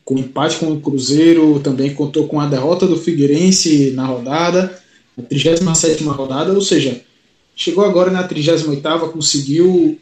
com 0.03 0.17
empate 0.17 0.57
com 0.57 0.71
o 0.71 0.81
Cruzeiro, 0.81 1.59
também 1.61 1.93
contou 1.93 2.27
com 2.27 2.39
a 2.39 2.47
derrota 2.47 2.85
do 2.85 2.97
Figueirense 2.97 3.91
na 3.91 4.05
rodada, 4.05 4.77
na 5.15 5.23
37 5.23 6.03
rodada, 6.03 6.53
ou 6.53 6.61
seja, 6.61 7.01
chegou 7.55 7.85
agora 7.85 8.11
na 8.11 8.23
38 8.23 9.09
conseguiu 9.11 9.97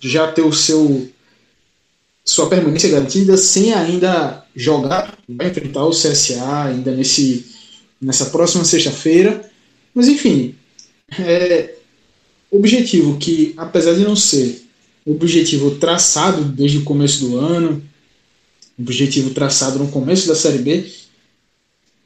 já 0.00 0.30
ter 0.30 0.42
o 0.42 0.52
seu 0.52 1.08
sua 2.26 2.48
permanência 2.48 2.90
garantida 2.90 3.36
sem 3.36 3.72
ainda 3.72 4.44
jogar, 4.54 5.16
vai 5.28 5.48
enfrentar 5.48 5.84
o 5.84 5.90
CSA 5.90 6.64
ainda 6.64 6.90
nesse, 6.90 7.46
nessa 8.00 8.26
próxima 8.26 8.64
sexta-feira. 8.64 9.48
Mas 9.94 10.08
enfim, 10.08 10.56
é 11.18 11.74
objetivo 12.50 13.16
que, 13.16 13.54
apesar 13.56 13.94
de 13.94 14.02
não 14.02 14.16
ser 14.16 14.66
objetivo 15.06 15.76
traçado 15.76 16.42
desde 16.42 16.78
o 16.78 16.84
começo 16.84 17.24
do 17.24 17.38
ano, 17.38 17.80
objetivo 18.76 19.30
traçado 19.30 19.78
no 19.78 19.88
começo 19.88 20.26
da 20.26 20.34
Série 20.34 20.58
B, 20.58 20.84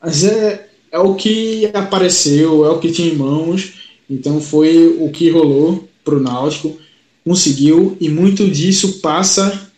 mas 0.00 0.22
é, 0.22 0.68
é 0.92 0.98
o 0.98 1.14
que 1.14 1.70
apareceu, 1.72 2.64
é 2.66 2.70
o 2.70 2.78
que 2.78 2.92
tinha 2.92 3.10
em 3.10 3.16
mãos, 3.16 3.72
então 4.08 4.38
foi 4.38 4.86
o 4.86 5.10
que 5.10 5.30
rolou 5.30 5.88
para 6.04 6.14
o 6.14 6.20
Náutico, 6.20 6.78
conseguiu, 7.24 7.96
e 8.00 8.08
muito 8.08 8.48
disso 8.50 9.00
passa 9.00 9.69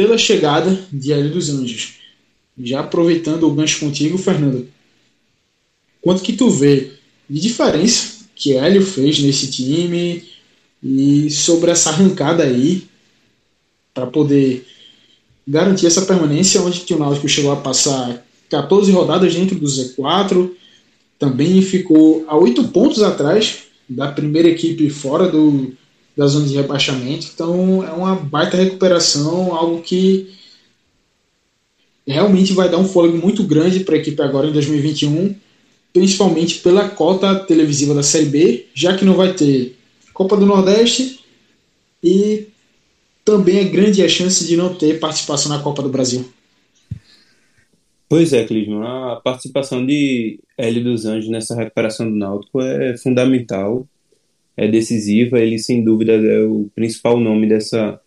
pela 0.00 0.16
chegada 0.16 0.82
de 0.90 1.12
Hélio 1.12 1.30
dos 1.30 1.50
Anjos. 1.50 1.96
Já 2.58 2.80
aproveitando 2.80 3.46
o 3.46 3.52
gancho 3.52 3.80
contigo, 3.80 4.16
Fernando, 4.16 4.66
quanto 6.00 6.22
que 6.22 6.32
tu 6.32 6.48
vê 6.48 6.92
de 7.28 7.38
diferença 7.38 8.24
que 8.34 8.56
Hélio 8.56 8.80
fez 8.80 9.18
nesse 9.18 9.50
time 9.50 10.24
e 10.82 11.30
sobre 11.30 11.70
essa 11.70 11.90
arrancada 11.90 12.44
aí 12.44 12.84
para 13.92 14.06
poder 14.06 14.66
garantir 15.46 15.84
essa 15.84 16.06
permanência, 16.06 16.62
onde 16.62 16.80
que 16.80 16.94
o 16.94 16.98
Náutico 16.98 17.28
chegou 17.28 17.52
a 17.52 17.56
passar 17.56 18.24
14 18.48 18.90
rodadas 18.92 19.34
dentro 19.34 19.58
do 19.58 19.66
Z4, 19.66 20.50
também 21.18 21.60
ficou 21.60 22.24
a 22.26 22.38
8 22.38 22.68
pontos 22.68 23.02
atrás 23.02 23.64
da 23.86 24.10
primeira 24.10 24.48
equipe 24.48 24.88
fora 24.88 25.28
do, 25.28 25.74
da 26.20 26.26
zona 26.26 26.46
de 26.46 26.54
rebaixamento. 26.54 27.28
Então 27.32 27.82
é 27.82 27.90
uma 27.92 28.14
baita 28.14 28.54
recuperação, 28.54 29.56
algo 29.56 29.80
que 29.80 30.28
realmente 32.06 32.52
vai 32.52 32.68
dar 32.68 32.76
um 32.76 32.84
fôlego 32.84 33.16
muito 33.16 33.42
grande 33.42 33.80
para 33.80 33.94
a 33.94 33.98
equipe 33.98 34.20
agora 34.20 34.46
em 34.46 34.52
2021, 34.52 35.34
principalmente 35.94 36.58
pela 36.58 36.90
cota 36.90 37.34
televisiva 37.36 37.94
da 37.94 38.02
Série 38.02 38.26
B, 38.26 38.66
já 38.74 38.94
que 38.94 39.04
não 39.04 39.14
vai 39.14 39.32
ter 39.32 39.78
Copa 40.12 40.36
do 40.36 40.44
Nordeste 40.44 41.20
e 42.04 42.48
também 43.24 43.60
é 43.60 43.64
grande 43.64 44.02
a 44.02 44.08
chance 44.08 44.46
de 44.46 44.58
não 44.58 44.74
ter 44.74 45.00
participação 45.00 45.50
na 45.50 45.62
Copa 45.62 45.80
do 45.80 45.88
Brasil. 45.88 46.30
Pois 48.06 48.34
é, 48.34 48.44
Clisman, 48.44 48.82
a 48.82 49.20
participação 49.24 49.86
de 49.86 50.38
Hélio 50.58 50.84
dos 50.84 51.06
Anjos 51.06 51.30
nessa 51.30 51.54
recuperação 51.54 52.10
do 52.10 52.16
Náutico 52.16 52.60
é 52.60 52.94
fundamental 52.98 53.86
é 54.56 54.68
decisiva. 54.68 55.38
Ele, 55.38 55.58
sem 55.58 55.82
dúvida, 55.84 56.12
é 56.12 56.42
o 56.42 56.70
principal 56.74 57.18
nome 57.18 57.48
dessa, 57.48 58.00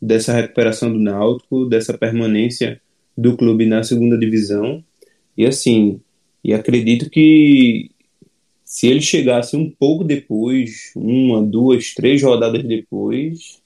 dessa 0.00 0.32
recuperação 0.32 0.92
do 0.92 0.98
Náutico, 0.98 1.66
dessa 1.66 1.96
permanência 1.96 2.80
do 3.16 3.36
clube 3.36 3.66
na 3.66 3.82
segunda 3.82 4.18
divisão. 4.18 4.82
E 5.36 5.46
assim, 5.46 6.00
e 6.44 6.52
acredito 6.52 7.08
que 7.08 7.90
se 8.64 8.86
ele 8.86 9.00
chegasse 9.00 9.56
um 9.56 9.70
pouco 9.70 10.02
depois, 10.02 10.92
uma, 10.96 11.42
duas, 11.42 11.92
três 11.94 12.22
rodadas 12.22 12.64
depois, 12.64 13.60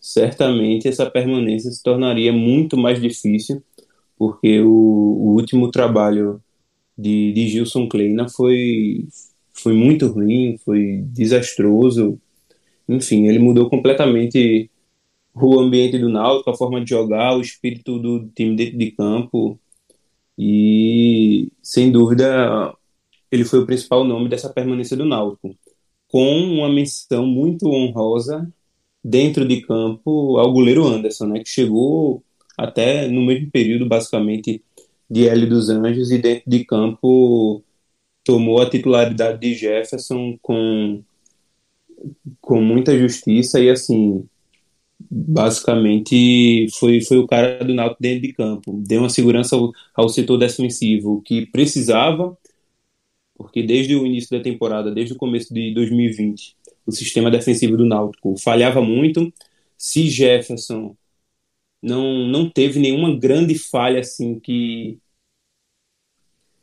certamente 0.00 0.88
essa 0.88 1.10
permanência 1.10 1.70
se 1.70 1.82
tornaria 1.82 2.32
muito 2.32 2.76
mais 2.76 3.00
difícil, 3.00 3.62
porque 4.18 4.60
o, 4.60 4.68
o 4.70 5.34
último 5.34 5.70
trabalho 5.70 6.40
de, 6.96 7.32
de 7.32 7.48
Gilson 7.48 7.88
Kleina 7.88 8.28
foi, 8.28 9.06
foi 9.66 9.74
muito 9.74 10.06
ruim, 10.06 10.56
foi 10.64 11.02
desastroso. 11.08 12.20
Enfim, 12.88 13.26
ele 13.26 13.40
mudou 13.40 13.68
completamente 13.68 14.70
o 15.34 15.58
ambiente 15.58 15.98
do 15.98 16.08
Náutico, 16.08 16.50
a 16.50 16.56
forma 16.56 16.80
de 16.80 16.90
jogar, 16.90 17.36
o 17.36 17.40
espírito 17.40 17.98
do 17.98 18.28
time 18.28 18.54
dentro 18.54 18.78
de 18.78 18.92
campo. 18.92 19.58
E, 20.38 21.50
sem 21.60 21.90
dúvida, 21.90 22.72
ele 23.28 23.44
foi 23.44 23.58
o 23.58 23.66
principal 23.66 24.04
nome 24.04 24.28
dessa 24.28 24.48
permanência 24.52 24.96
do 24.96 25.04
Náutico. 25.04 25.56
Com 26.06 26.42
uma 26.42 26.68
menção 26.68 27.26
muito 27.26 27.66
honrosa 27.68 28.48
dentro 29.02 29.44
de 29.48 29.62
campo 29.62 30.38
ao 30.38 30.52
goleiro 30.52 30.86
Anderson, 30.86 31.26
né, 31.26 31.40
que 31.40 31.48
chegou 31.48 32.22
até 32.56 33.08
no 33.08 33.22
mesmo 33.22 33.50
período, 33.50 33.84
basicamente, 33.88 34.62
de 35.10 35.28
Hélio 35.28 35.48
dos 35.48 35.68
Anjos 35.70 36.12
e 36.12 36.18
dentro 36.18 36.48
de 36.48 36.64
campo 36.64 37.64
tomou 38.26 38.60
a 38.60 38.68
titularidade 38.68 39.38
de 39.38 39.54
Jefferson 39.54 40.36
com, 40.42 41.00
com 42.40 42.60
muita 42.60 42.98
justiça 42.98 43.60
e 43.60 43.70
assim 43.70 44.28
basicamente 44.98 46.66
foi, 46.78 47.00
foi 47.02 47.18
o 47.18 47.26
cara 47.26 47.62
do 47.62 47.72
Náutico 47.72 48.02
dentro 48.02 48.22
de 48.22 48.32
campo. 48.32 48.72
Deu 48.84 49.02
uma 49.02 49.10
segurança 49.10 49.54
ao, 49.54 49.70
ao 49.94 50.08
setor 50.08 50.38
defensivo 50.38 51.22
que 51.22 51.46
precisava 51.46 52.36
porque 53.36 53.62
desde 53.62 53.94
o 53.94 54.04
início 54.04 54.36
da 54.36 54.42
temporada 54.42 54.90
desde 54.90 55.14
o 55.14 55.16
começo 55.16 55.54
de 55.54 55.72
2020 55.72 56.56
o 56.84 56.90
sistema 56.90 57.30
defensivo 57.30 57.76
do 57.76 57.86
Náutico 57.86 58.36
falhava 58.38 58.82
muito. 58.82 59.32
Se 59.78 60.08
Jefferson 60.08 60.96
não, 61.80 62.26
não 62.26 62.50
teve 62.50 62.80
nenhuma 62.80 63.16
grande 63.16 63.56
falha 63.56 64.00
assim 64.00 64.40
que 64.40 64.98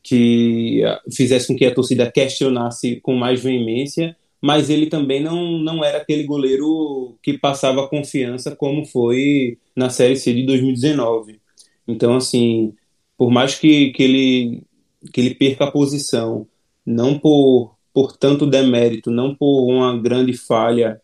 que 0.03 0.83
ah, 0.83 1.01
fizesse 1.11 1.47
com 1.47 1.55
que 1.55 1.65
a 1.65 1.73
torcida 1.73 2.11
questionasse 2.11 2.99
com 3.01 3.15
mais 3.15 3.41
veemência, 3.41 4.15
mas 4.41 4.69
ele 4.69 4.87
também 4.87 5.21
não, 5.23 5.57
não 5.59 5.83
era 5.83 5.99
aquele 5.99 6.23
goleiro 6.23 7.17
que 7.23 7.37
passava 7.37 7.87
confiança 7.87 8.55
como 8.55 8.85
foi 8.85 9.57
na 9.75 9.89
Série 9.89 10.17
C 10.17 10.33
de 10.33 10.45
2019. 10.45 11.39
Então, 11.87 12.15
assim, 12.17 12.73
por 13.17 13.31
mais 13.31 13.55
que, 13.57 13.91
que, 13.91 14.03
ele, 14.03 14.63
que 15.13 15.21
ele 15.21 15.35
perca 15.35 15.65
a 15.65 15.71
posição, 15.71 16.45
não 16.85 17.17
por, 17.17 17.77
por 17.93 18.17
tanto 18.17 18.45
demérito, 18.45 19.09
não 19.09 19.33
por 19.33 19.65
uma 19.65 19.97
grande 19.97 20.33
falha, 20.33 21.01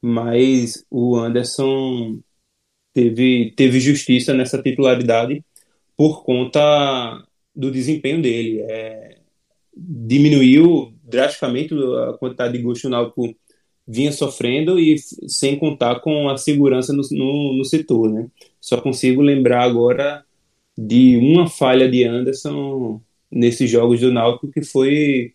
mas 0.00 0.84
o 0.90 1.16
Anderson 1.16 2.20
teve, 2.94 3.52
teve 3.56 3.80
justiça 3.80 4.32
nessa 4.32 4.62
titularidade 4.62 5.44
por 5.96 6.24
conta 6.24 7.22
do 7.60 7.70
desempenho 7.70 8.22
dele. 8.22 8.60
É, 8.62 9.18
diminuiu 9.76 10.92
drasticamente 11.02 11.74
a 11.74 12.14
quantidade 12.14 12.56
de 12.56 12.62
gols 12.62 12.80
que 12.80 12.86
o 12.86 12.90
Náutico 12.90 13.34
vinha 13.86 14.12
sofrendo 14.12 14.78
e 14.78 14.96
sem 15.28 15.58
contar 15.58 16.00
com 16.00 16.28
a 16.28 16.36
segurança 16.36 16.92
no, 16.92 17.02
no, 17.10 17.58
no, 17.58 17.64
setor, 17.64 18.10
né? 18.10 18.28
Só 18.60 18.80
consigo 18.80 19.20
lembrar 19.20 19.62
agora 19.64 20.24
de 20.76 21.16
uma 21.16 21.48
falha 21.48 21.90
de 21.90 22.04
Anderson 22.04 23.00
nesses 23.30 23.68
jogos 23.70 24.00
do 24.00 24.12
Náutico 24.12 24.50
que 24.50 24.62
foi 24.62 25.34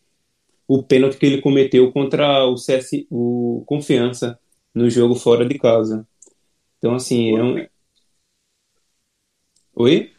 o 0.67 0.81
pênalti 0.81 1.17
que 1.17 1.25
ele 1.25 1.41
cometeu 1.41 1.91
contra 1.91 2.45
o 2.45 2.57
CS, 2.57 3.05
o 3.09 3.63
Confiança 3.67 4.39
no 4.73 4.89
jogo 4.89 5.15
fora 5.15 5.45
de 5.45 5.57
casa. 5.59 6.07
Então, 6.77 6.95
assim, 6.95 7.35
é 7.37 7.43
um... 7.43 7.67
Oi? 9.75 10.14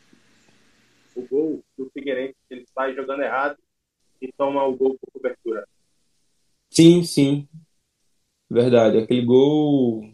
Figueirense, 2.07 2.36
ele 2.48 2.64
sai 2.72 2.94
jogando 2.94 3.22
errado 3.22 3.57
e 4.20 4.30
toma 4.32 4.64
o 4.64 4.76
gol 4.76 4.96
por 5.00 5.12
cobertura. 5.12 5.66
Sim, 6.70 7.02
sim. 7.02 7.48
Verdade. 8.48 8.98
Aquele 8.98 9.22
gol. 9.22 10.04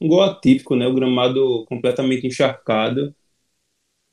Um 0.00 0.08
gol 0.08 0.22
atípico, 0.22 0.74
né? 0.74 0.86
O 0.86 0.94
gramado 0.94 1.64
completamente 1.66 2.26
encharcado. 2.26 3.14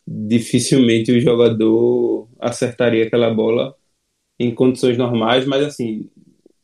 Dificilmente 0.05 1.11
o 1.11 1.21
jogador 1.21 2.27
acertaria 2.39 3.05
aquela 3.05 3.33
bola 3.33 3.75
em 4.37 4.53
condições 4.53 4.97
normais, 4.97 5.45
mas 5.45 5.63
assim, 5.63 6.09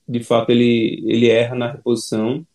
de 0.08 0.24
fato 0.24 0.50
ele, 0.50 1.04
ele 1.06 1.30
erra 1.30 1.56
na 1.56 1.72
reposição 1.72 2.46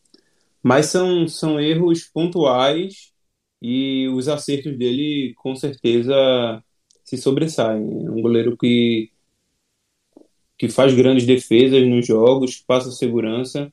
mas 0.62 0.86
são, 0.86 1.26
são 1.26 1.60
erros 1.60 2.04
pontuais 2.04 3.12
e 3.60 4.08
os 4.08 4.28
acertos 4.28 4.76
dele 4.78 5.34
com 5.36 5.56
certeza 5.56 6.14
se 7.16 7.22
sobressaem. 7.22 8.06
É 8.06 8.10
um 8.10 8.22
goleiro 8.22 8.56
que, 8.56 9.10
que 10.56 10.68
faz 10.68 10.94
grandes 10.94 11.26
defesas 11.26 11.86
nos 11.86 12.06
jogos, 12.06 12.62
passa 12.66 12.90
segurança 12.90 13.70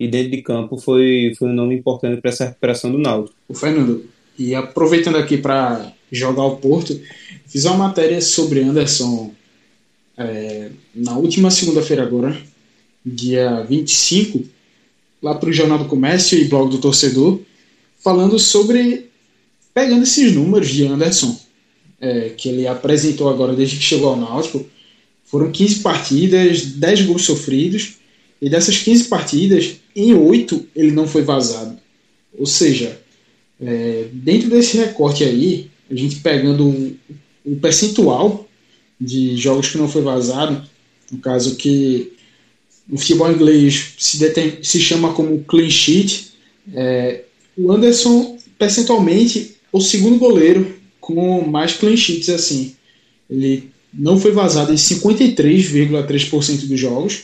e 0.00 0.08
dentro 0.08 0.30
de 0.30 0.42
campo 0.42 0.78
foi, 0.78 1.34
foi 1.38 1.48
um 1.48 1.54
nome 1.54 1.76
importante 1.76 2.20
para 2.20 2.30
essa 2.30 2.46
recuperação 2.46 2.90
do 2.90 2.98
Náutico. 2.98 3.36
O 3.48 3.54
Fernando, 3.54 4.04
e 4.38 4.54
aproveitando 4.54 5.16
aqui 5.16 5.36
para 5.36 5.92
jogar 6.10 6.44
o 6.44 6.56
Porto, 6.56 6.98
fiz 7.46 7.64
uma 7.64 7.76
matéria 7.76 8.20
sobre 8.20 8.60
Anderson 8.60 9.34
é, 10.16 10.70
na 10.94 11.16
última 11.16 11.50
segunda-feira 11.50 12.02
agora, 12.02 12.40
dia 13.04 13.62
25, 13.62 14.44
lá 15.22 15.34
para 15.34 15.50
o 15.50 15.52
Jornal 15.52 15.78
do 15.78 15.84
Comércio 15.86 16.38
e 16.38 16.44
blog 16.44 16.70
do 16.70 16.78
Torcedor, 16.78 17.40
falando 17.98 18.38
sobre 18.38 19.10
pegando 19.74 20.04
esses 20.04 20.34
números 20.34 20.68
de 20.68 20.86
Anderson, 20.86 21.38
é, 22.00 22.30
que 22.30 22.48
ele 22.48 22.66
apresentou 22.66 23.28
agora 23.28 23.54
desde 23.54 23.76
que 23.76 23.82
chegou 23.82 24.10
ao 24.10 24.16
Náutico. 24.16 24.64
Foram 25.24 25.50
15 25.50 25.80
partidas, 25.80 26.64
10 26.64 27.02
gols 27.02 27.24
sofridos, 27.24 27.96
e 28.40 28.48
dessas 28.48 28.78
15 28.78 29.04
partidas, 29.04 29.76
em 29.94 30.14
8 30.14 30.66
ele 30.74 30.92
não 30.92 31.06
foi 31.06 31.22
vazado. 31.22 31.78
Ou 32.38 32.46
seja, 32.46 33.00
é, 33.60 34.06
dentro 34.12 34.48
desse 34.48 34.76
recorte 34.76 35.24
aí, 35.24 35.70
a 35.90 35.94
gente 35.94 36.16
pegando 36.16 36.66
um, 36.66 36.94
um 37.44 37.58
percentual 37.58 38.48
de 39.00 39.36
jogos 39.36 39.68
que 39.68 39.78
não 39.78 39.88
foi 39.88 40.02
vazado, 40.02 40.62
no 41.10 41.18
caso 41.18 41.56
que 41.56 42.12
no 42.88 42.98
futebol 42.98 43.30
inglês 43.30 43.94
se, 43.98 44.18
se 44.62 44.80
chama 44.80 45.12
como 45.12 45.44
clean 45.44 45.70
sheet. 45.70 46.32
É, 46.72 47.24
o 47.56 47.72
Anderson, 47.72 48.38
percentualmente, 48.58 49.56
o 49.72 49.80
segundo 49.80 50.18
goleiro 50.18 50.77
com 51.08 51.40
mais 51.48 51.72
clean 51.72 51.96
sheets 51.96 52.28
assim. 52.28 52.76
Ele 53.30 53.70
não 53.92 54.20
foi 54.20 54.30
vazado 54.30 54.70
em 54.70 54.76
53,3% 54.76 56.66
dos 56.66 56.78
jogos. 56.78 57.22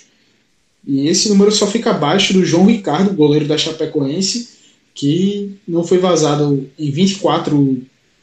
E 0.86 1.06
esse 1.06 1.28
número 1.28 1.52
só 1.52 1.66
fica 1.66 1.90
abaixo 1.90 2.32
do 2.32 2.46
João 2.46 2.64
Ricardo, 2.66 3.14
goleiro 3.14 3.46
da 3.46 3.58
Chapecoense, 3.58 4.48
que 4.94 5.52
não 5.68 5.84
foi 5.84 5.98
vazado 5.98 6.66
em 6.78 6.90
24 6.90 7.82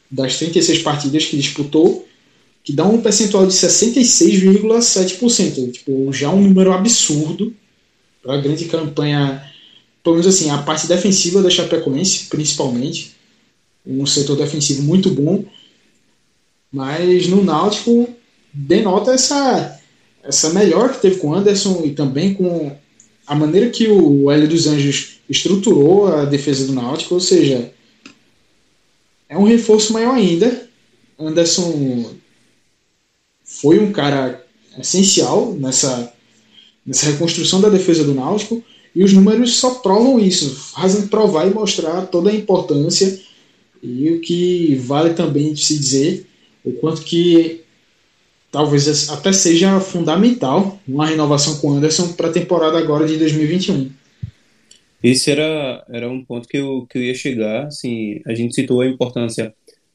das 0.10 0.38
36 0.38 0.80
partidas 0.80 1.26
que 1.26 1.38
disputou 1.38 2.08
que 2.64 2.74
dá 2.74 2.86
um 2.86 3.02
percentual 3.02 3.46
de 3.46 3.54
66,7%. 3.54 5.72
Tipo, 5.72 6.12
já 6.12 6.32
um 6.32 6.42
número 6.42 6.72
absurdo 6.72 7.54
para 8.22 8.34
a 8.36 8.42
grande 8.42 8.66
campanha, 8.66 9.44
pelo 10.04 10.18
menos 10.18 10.28
assim, 10.28 10.52
a 10.52 10.60
parte 10.60 10.86
defensiva 10.88 11.42
da 11.42 11.50
Chapecoense, 11.50 12.28
principalmente. 12.30 13.16
Um 13.86 14.06
setor 14.06 14.38
defensivo 14.38 14.84
muito 14.84 15.10
bom. 15.10 15.44
Mas 16.72 17.28
no 17.28 17.44
Náutico 17.44 18.08
denota 18.54 19.12
essa, 19.14 19.80
essa 20.24 20.50
melhor 20.52 20.94
que 20.94 21.02
teve 21.02 21.18
com 21.18 21.30
o 21.30 21.36
Anderson 21.36 21.82
e 21.86 21.92
também 21.92 22.34
com 22.34 22.76
a 23.28 23.36
maneira 23.36 23.70
que 23.70 23.88
o 23.88 24.30
Hélio 24.30 24.48
dos 24.48 24.68
Anjos 24.68 25.20
estruturou 25.30 26.08
a 26.08 26.26
defesa 26.26 26.66
do 26.66 26.74
Náutico, 26.74 27.14
ou 27.14 27.20
seja, 27.20 27.72
é 29.30 29.38
um 29.38 29.44
reforço 29.44 29.94
maior 29.94 30.16
ainda. 30.16 30.70
Anderson 31.18 32.12
foi 33.44 33.80
um 33.80 33.92
cara 33.92 34.46
essencial 34.80 35.54
nessa, 35.54 36.12
nessa 36.86 37.06
reconstrução 37.08 37.62
da 37.62 37.70
defesa 37.70 38.04
do 38.04 38.14
Náutico 38.14 38.64
e 38.94 39.04
os 39.04 39.14
números 39.14 39.56
só 39.56 39.76
provam 39.76 40.20
isso, 40.20 40.54
fazem 40.74 41.08
provar 41.08 41.48
e 41.48 41.54
mostrar 41.54 42.08
toda 42.08 42.30
a 42.30 42.36
importância 42.36 43.20
e 43.82 44.12
o 44.12 44.22
que 44.22 44.76
vale 44.76 45.14
também 45.14 45.56
se 45.56 45.78
dizer 45.78 46.26
o 46.64 46.72
quanto 46.74 47.02
que 47.02 47.62
talvez 48.52 49.10
até 49.10 49.32
seja 49.32 49.80
fundamental 49.80 50.80
uma 50.88 51.08
renovação 51.08 51.58
com 51.58 51.70
o 51.70 51.74
Anderson 51.74 52.14
para 52.14 52.30
a 52.30 52.34
temporada 52.34 52.78
agora 52.78 53.08
de 53.08 53.18
2021. 53.18 53.90
Esse 55.04 55.32
era, 55.32 55.84
era 55.90 56.10
um 56.10 56.24
ponto 56.24 56.48
que 56.48 56.58
eu, 56.58 56.86
que 56.88 56.98
eu 56.98 57.02
ia 57.02 57.16
chegar. 57.16 57.66
Assim, 57.66 58.22
a 58.26 58.36
gente 58.36 58.54
citou 58.54 58.82
a 58.82 58.88
importância 58.88 59.54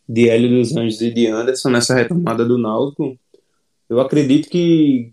de 0.08 0.28
Hélio 0.28 0.48
dos 0.48 0.76
Anjos 0.76 1.00
e 1.00 1.10
de 1.12 1.26
Anderson 1.28 1.70
nessa 1.70 1.94
retomada 1.94 2.44
do 2.44 2.58
Náutico 2.58 3.16
eu 3.88 4.00
acredito 4.00 4.48
que, 4.48 5.12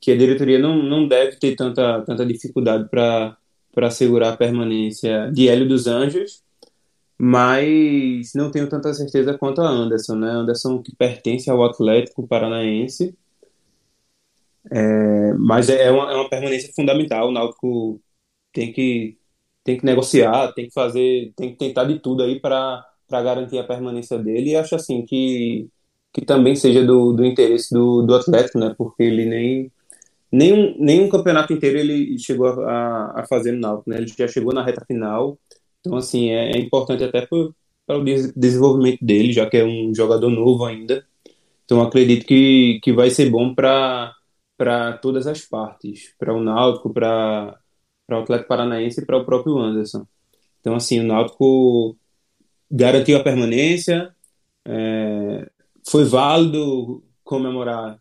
que 0.00 0.10
a 0.10 0.16
diretoria 0.16 0.58
não, 0.58 0.82
não 0.82 1.06
deve 1.06 1.36
ter 1.36 1.54
tanta, 1.54 2.02
tanta 2.02 2.24
dificuldade 2.24 2.88
para 2.88 3.36
para 3.74 3.90
segurar 3.90 4.30
a 4.30 4.36
permanência 4.36 5.30
de 5.32 5.48
Hélio 5.48 5.68
dos 5.68 5.86
Anjos, 5.86 6.42
mas 7.18 8.32
não 8.34 8.50
tenho 8.50 8.68
tanta 8.68 8.92
certeza 8.94 9.36
quanto 9.38 9.60
a 9.60 9.68
Anderson, 9.68 10.16
né? 10.16 10.30
Anderson 10.30 10.82
que 10.82 10.94
pertence 10.96 11.50
ao 11.50 11.64
Atlético 11.64 12.26
Paranaense, 12.26 13.16
é, 14.70 15.32
mas 15.34 15.68
é 15.68 15.90
uma, 15.90 16.10
é 16.12 16.14
uma 16.16 16.28
permanência 16.28 16.72
fundamental. 16.74 17.28
O 17.28 17.32
Náutico 17.32 18.00
tem 18.52 18.72
que 18.72 19.18
tem 19.64 19.78
que 19.78 19.84
negociar, 19.84 20.52
tem 20.54 20.66
que 20.68 20.72
fazer, 20.74 21.32
tem 21.36 21.50
que 21.52 21.58
tentar 21.58 21.84
de 21.84 21.98
tudo 22.00 22.22
aí 22.22 22.40
para 22.40 22.84
garantir 23.10 23.58
a 23.58 23.64
permanência 23.64 24.18
dele. 24.18 24.50
E 24.50 24.56
acho 24.56 24.74
assim 24.76 25.04
que 25.06 25.68
que 26.12 26.24
também 26.24 26.56
seja 26.56 26.84
do, 26.84 27.12
do 27.12 27.24
interesse 27.24 27.72
do, 27.74 28.02
do 28.02 28.14
Atlético, 28.14 28.58
né? 28.58 28.74
Porque 28.76 29.02
ele 29.02 29.26
nem 29.26 29.72
nenhum, 30.32 30.76
nenhum 30.78 31.08
campeonato 31.08 31.52
inteiro 31.52 31.78
ele 31.78 32.18
chegou 32.18 32.48
a, 32.62 33.20
a 33.20 33.26
fazer 33.28 33.52
no 33.52 33.60
Náutico, 33.60 33.90
né? 33.90 33.98
Ele 33.98 34.08
já 34.08 34.28
chegou 34.28 34.54
na 34.54 34.64
reta 34.64 34.84
final. 34.86 35.38
Então, 35.88 35.96
assim, 35.96 36.28
é, 36.28 36.52
é 36.52 36.58
importante 36.58 37.02
até 37.02 37.26
para 37.26 37.98
o 37.98 38.04
desenvolvimento 38.36 39.02
dele, 39.02 39.32
já 39.32 39.48
que 39.48 39.56
é 39.56 39.64
um 39.64 39.94
jogador 39.94 40.28
novo 40.28 40.66
ainda. 40.66 41.06
Então, 41.64 41.80
acredito 41.80 42.26
que, 42.26 42.78
que 42.82 42.92
vai 42.92 43.08
ser 43.08 43.30
bom 43.30 43.54
para 43.54 44.12
todas 45.00 45.26
as 45.26 45.40
partes, 45.40 46.14
para 46.18 46.34
o 46.34 46.42
Náutico, 46.42 46.92
para 46.92 47.58
o 48.10 48.14
Atlético 48.16 48.48
Paranaense 48.48 49.00
e 49.00 49.06
para 49.06 49.16
o 49.16 49.24
próprio 49.24 49.56
Anderson. 49.58 50.06
Então, 50.60 50.74
assim, 50.74 51.00
o 51.00 51.04
Náutico 51.04 51.96
garantiu 52.70 53.16
a 53.16 53.24
permanência, 53.24 54.14
é, 54.66 55.48
foi 55.88 56.04
válido 56.04 57.02
comemorar 57.24 57.98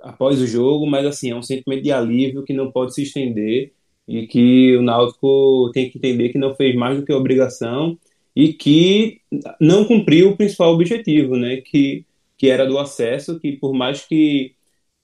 após 0.00 0.40
o 0.40 0.46
jogo, 0.46 0.86
mas 0.86 1.04
assim, 1.04 1.32
é 1.32 1.34
um 1.34 1.42
sentimento 1.42 1.82
de 1.82 1.90
alívio 1.90 2.44
que 2.44 2.52
não 2.52 2.70
pode 2.70 2.94
se 2.94 3.02
estender 3.02 3.72
e 4.06 4.26
que 4.26 4.76
o 4.76 4.82
Náutico 4.82 5.70
tem 5.72 5.90
que 5.90 5.98
entender 5.98 6.30
que 6.30 6.38
não 6.38 6.54
fez 6.54 6.74
mais 6.76 6.98
do 6.98 7.04
que 7.04 7.12
obrigação 7.12 7.98
e 8.34 8.52
que 8.52 9.20
não 9.60 9.84
cumpriu 9.84 10.30
o 10.30 10.36
principal 10.36 10.72
objetivo, 10.74 11.36
né, 11.36 11.58
que, 11.58 12.04
que 12.36 12.48
era 12.48 12.66
do 12.66 12.78
acesso, 12.78 13.40
que 13.40 13.52
por 13.52 13.72
mais 13.72 14.04
que, 14.04 14.54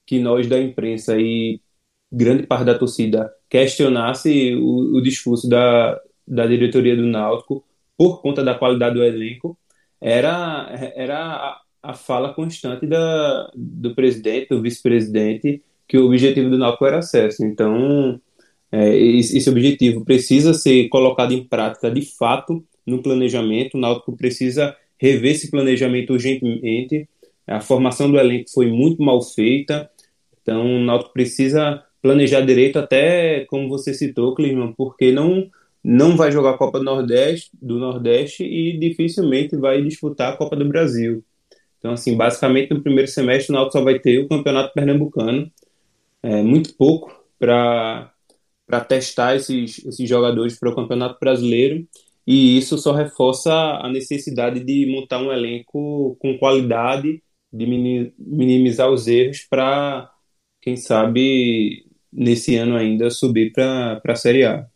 que 0.07 0.19
nós 0.19 0.47
da 0.47 0.61
imprensa 0.61 1.19
e 1.19 1.61
grande 2.13 2.47
parte 2.47 2.65
da 2.67 2.79
torcida 2.79 3.33
questionasse 3.49 4.55
o, 4.57 4.97
o 4.97 5.01
discurso 5.03 5.49
da, 5.49 5.99
da 6.27 6.47
diretoria 6.47 6.95
do 6.95 7.07
Náutico 7.07 7.65
por 7.97 8.21
conta 8.21 8.45
da 8.45 8.55
qualidade 8.55 8.95
do 8.95 9.05
elenco, 9.05 9.57
era, 10.01 10.69
era 10.95 11.61
a 11.83 11.95
fala 11.95 12.35
constante 12.35 12.87
da, 12.87 13.51
do 13.55 13.95
presidente, 13.95 14.49
do 14.49 14.61
vice-presidente, 14.61 15.63
que 15.89 15.99
o 15.99 16.07
objetivo 16.07 16.51
do 16.51 16.59
Náutico 16.59 16.87
era 16.87 16.99
acesso. 16.99 17.45
Então, 17.45 18.21
é, 18.73 18.97
esse 18.97 19.49
objetivo 19.51 20.03
precisa 20.03 20.55
ser 20.55 20.89
colocado 20.89 21.33
em 21.35 21.45
prática 21.45 21.91
de 21.91 22.01
fato 22.17 22.65
no 22.87 23.03
planejamento. 23.03 23.77
O 23.77 23.81
Náutico 23.81 24.17
precisa 24.17 24.75
rever 24.99 25.33
esse 25.33 25.51
planejamento 25.51 26.15
urgentemente. 26.15 27.07
A 27.47 27.61
formação 27.61 28.11
do 28.11 28.19
elenco 28.19 28.51
foi 28.51 28.71
muito 28.71 29.03
mal 29.03 29.21
feita, 29.21 29.91
então 30.41 30.77
o 30.77 30.81
Náutico 30.81 31.13
precisa 31.13 31.85
planejar 32.01 32.41
direito, 32.41 32.79
até 32.79 33.45
como 33.47 33.69
você 33.69 33.93
citou, 33.93 34.35
Clima, 34.35 34.73
porque 34.77 35.13
não 35.13 35.51
não 35.85 36.17
vai 36.17 36.31
jogar 36.31 36.51
a 36.51 36.57
Copa 36.57 36.79
do 36.79 36.85
Nordeste, 36.85 37.51
do 37.61 37.77
Nordeste 37.77 38.45
e 38.45 38.79
dificilmente 38.79 39.57
vai 39.57 39.83
disputar 39.83 40.33
a 40.33 40.37
Copa 40.37 40.55
do 40.55 40.65
Brasil. 40.65 41.25
Então, 41.79 41.91
assim, 41.91 42.17
basicamente 42.17 42.73
no 42.73 42.81
primeiro 42.81 43.11
semestre 43.11 43.53
o 43.53 43.57
Náutico 43.57 43.79
só 43.79 43.85
vai 43.85 43.99
ter 43.99 44.21
o 44.21 44.29
Campeonato 44.29 44.73
Pernambucano, 44.73 45.51
é, 46.23 46.41
muito 46.41 46.75
pouco 46.77 47.13
para 47.37 48.12
testar 48.81 49.37
esses, 49.37 49.85
esses 49.85 50.09
jogadores 50.09 50.59
para 50.59 50.71
o 50.71 50.75
Campeonato 50.75 51.19
Brasileiro, 51.21 51.87
e 52.27 52.57
isso 52.57 52.79
só 52.79 52.93
reforça 52.93 53.53
a 53.53 53.89
necessidade 53.91 54.61
de 54.61 54.87
montar 54.87 55.19
um 55.19 55.33
elenco 55.33 56.17
com 56.21 56.39
qualidade, 56.39 57.23
de 57.53 57.67
minimizar 57.67 58.91
os 58.91 59.07
erros 59.09 59.41
para, 59.49 60.11
quem 60.61 60.77
sabe, 60.77 61.85
nesse 62.13 62.57
ano 62.57 62.77
ainda 62.77 63.11
subir 63.11 63.53
para 63.53 64.01
a 64.05 64.17
Série 64.17 64.45
A. 64.45 64.67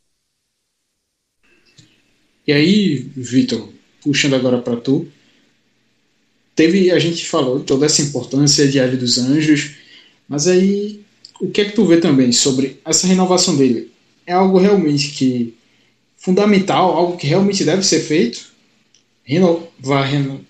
E 2.46 2.52
aí, 2.52 2.96
Vitor, 2.96 3.72
puxando 4.02 4.34
agora 4.34 4.58
para 4.60 4.76
tu, 4.76 5.08
teve, 6.54 6.90
a 6.90 6.98
gente 6.98 7.26
falou 7.26 7.60
toda 7.60 7.86
essa 7.86 8.02
importância 8.02 8.66
de 8.66 8.72
Diário 8.72 8.98
dos 8.98 9.18
Anjos, 9.18 9.76
mas 10.28 10.46
aí 10.46 11.04
o 11.40 11.50
que 11.50 11.60
é 11.60 11.64
que 11.66 11.72
tu 11.72 11.84
vê 11.84 11.98
também 11.98 12.32
sobre 12.32 12.80
essa 12.84 13.06
renovação 13.06 13.56
dele? 13.56 13.90
É 14.26 14.32
algo 14.32 14.58
realmente 14.58 15.10
que 15.10 15.54
fundamental, 16.16 16.94
algo 16.94 17.16
que 17.16 17.26
realmente 17.26 17.64
deve 17.64 17.82
ser 17.84 18.00
feito? 18.00 18.46
Renovar, 19.22 20.08
reno, 20.08 20.40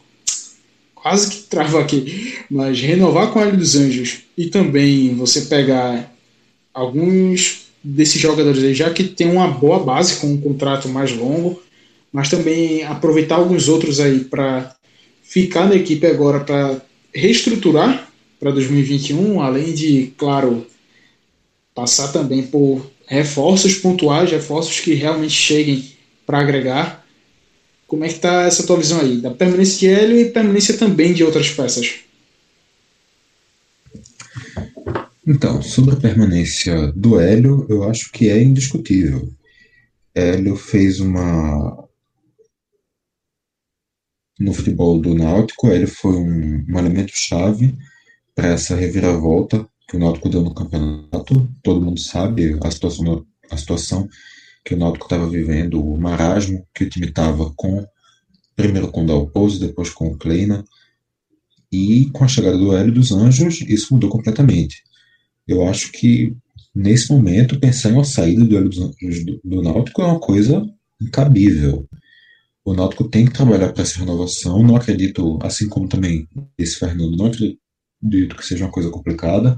quase 0.95 1.31
que 1.31 1.43
trava 1.43 1.81
aqui, 1.81 2.39
mas 2.51 2.81
renovar 2.81 3.31
com 3.31 3.41
Hélio 3.41 3.57
dos 3.57 3.77
Anjos 3.77 4.19
e 4.37 4.47
também 4.47 5.15
você 5.15 5.43
pegar 5.43 6.13
alguns 6.73 7.67
desses 7.83 8.21
jogadores 8.21 8.63
aí, 8.63 8.75
já 8.75 8.91
que 8.91 9.05
tem 9.05 9.31
uma 9.31 9.49
boa 9.49 9.79
base 9.79 10.17
com 10.17 10.27
um 10.33 10.41
contrato 10.41 10.89
mais 10.89 11.13
longo, 11.17 11.63
mas 12.13 12.29
também 12.29 12.83
aproveitar 12.83 13.37
alguns 13.37 13.69
outros 13.69 14.01
aí 14.01 14.21
para 14.21 14.75
ficar 15.23 15.69
na 15.69 15.77
equipe 15.77 16.07
agora 16.07 16.41
para 16.41 16.81
reestruturar 17.15 18.11
para 18.39 18.51
2021, 18.51 19.41
além 19.41 19.73
de, 19.73 20.13
claro, 20.17 20.67
passar 21.77 22.09
também 22.11 22.43
por 22.43 22.91
reforços 23.07 23.75
pontuais, 23.75 24.31
reforços 24.31 24.81
que 24.81 24.95
realmente 24.95 25.35
cheguem 25.35 25.93
para 26.27 26.41
agregar. 26.41 27.07
Como 27.87 28.03
é 28.03 28.09
que 28.09 28.15
está 28.15 28.45
essa 28.45 28.67
tua 28.67 28.79
visão 28.79 28.99
aí? 28.99 29.19
Da 29.19 29.31
permanência 29.31 29.79
de 29.79 29.95
Hélio 29.95 30.19
e 30.19 30.31
permanência 30.31 30.79
também 30.79 31.13
de 31.13 31.23
outras 31.23 31.51
peças? 31.51 32.01
Então, 35.25 35.61
sobre 35.61 35.95
a 35.95 36.01
permanência 36.01 36.93
do 36.93 37.21
Hélio, 37.21 37.67
eu 37.69 37.85
acho 37.85 38.11
que 38.11 38.31
é 38.31 38.43
indiscutível. 38.43 39.29
Hélio 40.15 40.57
fez 40.57 40.99
uma 40.99 41.85
no 44.39 44.53
futebol 44.53 44.99
do 44.99 45.15
Náutico, 45.15 45.69
ele 45.69 45.87
foi 45.87 46.15
um, 46.15 46.65
um 46.69 46.79
elemento 46.79 47.13
chave 47.15 47.75
para 48.35 48.49
essa 48.49 48.75
reviravolta 48.75 49.67
que 49.89 49.97
o 49.97 50.01
Náutico 50.01 50.29
deu 50.29 50.43
no 50.43 50.55
campeonato. 50.55 51.49
Todo 51.63 51.81
mundo 51.81 52.01
sabe 52.01 52.59
a 52.63 52.71
situação, 52.71 53.27
a 53.51 53.57
situação 53.57 54.09
que 54.65 54.75
o 54.75 54.77
Náutico 54.77 55.07
estava 55.07 55.29
vivendo, 55.29 55.83
o 55.83 55.97
marasmo 55.97 56.67
que 56.75 56.85
o 56.85 56.91
time 56.91 57.07
estava 57.07 57.53
com, 57.55 57.87
primeiro 58.57 58.89
com 58.89 59.05
o 59.05 59.07
Dalpozo, 59.07 59.61
depois 59.61 59.91
com 59.91 60.09
o 60.09 60.19
Kleina, 60.19 60.65
e 61.71 62.11
com 62.13 62.25
a 62.25 62.29
chegada 62.29 62.57
do 62.57 62.77
Hélio 62.77 62.93
dos 62.93 63.13
Anjos, 63.13 63.61
isso 63.61 63.95
mudou 63.95 64.11
completamente. 64.11 64.83
Eu 65.47 65.69
acho 65.69 65.93
que, 65.93 66.35
nesse 66.75 67.13
momento, 67.13 67.61
pensar 67.61 67.91
em 67.91 67.95
uma 67.95 68.05
saída 68.05 68.45
do 68.45 68.57
Hélio 68.57 68.69
dos 68.69 68.79
Anjos 68.79 69.25
do, 69.25 69.41
do 69.45 69.63
Náutico 69.63 70.03
é 70.03 70.07
uma 70.07 70.21
coisa 70.21 70.67
incabível. 71.01 71.89
O 72.65 72.75
Náutico 72.75 73.09
tem 73.09 73.27
que 73.27 73.33
trabalhar 73.33 73.73
para 73.73 73.83
essa 73.83 74.01
renovação. 74.01 74.63
Não 74.63 74.75
acredito, 74.75 75.39
assim 75.43 75.69
como 75.69 75.89
também 75.89 76.27
esse 76.59 76.77
Fernando, 76.77 77.17
não 77.17 77.27
acredito 77.27 78.37
que 78.37 78.45
seja 78.45 78.65
uma 78.65 78.73
coisa 78.73 78.91
complicada. 78.91 79.57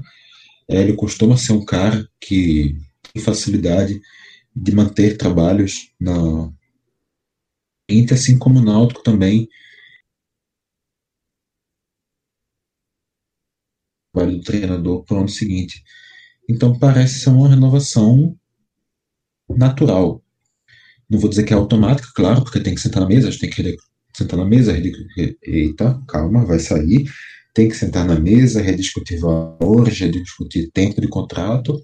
Ele 0.69 0.93
costuma 0.93 1.35
ser 1.35 1.53
um 1.53 1.65
cara 1.65 2.07
que 2.21 2.75
tem 3.11 3.21
facilidade 3.21 3.99
de 4.55 4.71
manter 4.71 5.17
trabalhos 5.17 5.91
na 5.99 6.51
Inter, 7.89 8.15
assim 8.17 8.37
como 8.37 8.59
o 8.59 8.63
Náutico 8.63 9.01
também. 9.01 9.47
trabalho 14.13 14.37
do 14.37 14.43
treinador 14.43 15.03
para 15.03 15.17
o 15.17 15.19
ano 15.19 15.29
seguinte. 15.29 15.83
Então 16.49 16.77
parece 16.77 17.19
ser 17.19 17.29
uma 17.29 17.49
renovação 17.49 18.35
natural. 19.47 20.23
Não 21.09 21.19
vou 21.19 21.29
dizer 21.29 21.43
que 21.43 21.53
é 21.53 21.55
automática, 21.55 22.09
claro, 22.13 22.43
porque 22.43 22.59
tem 22.59 22.75
que 22.75 22.81
sentar 22.81 23.01
na 23.01 23.07
mesa, 23.07 23.27
a 23.27 23.31
gente 23.31 23.41
tem 23.41 23.49
que 23.49 23.77
sentar 24.15 24.37
na 24.37 24.45
mesa, 24.45 24.75
eita, 25.43 26.01
calma, 26.07 26.45
vai 26.45 26.59
sair. 26.59 27.09
Tem 27.53 27.67
que 27.67 27.75
sentar 27.75 28.05
na 28.05 28.19
mesa, 28.19 28.61
rediscutir 28.61 29.19
valores, 29.19 29.99
rediscutir 29.99 30.69
tempo 30.71 31.01
de 31.01 31.07
contrato. 31.07 31.81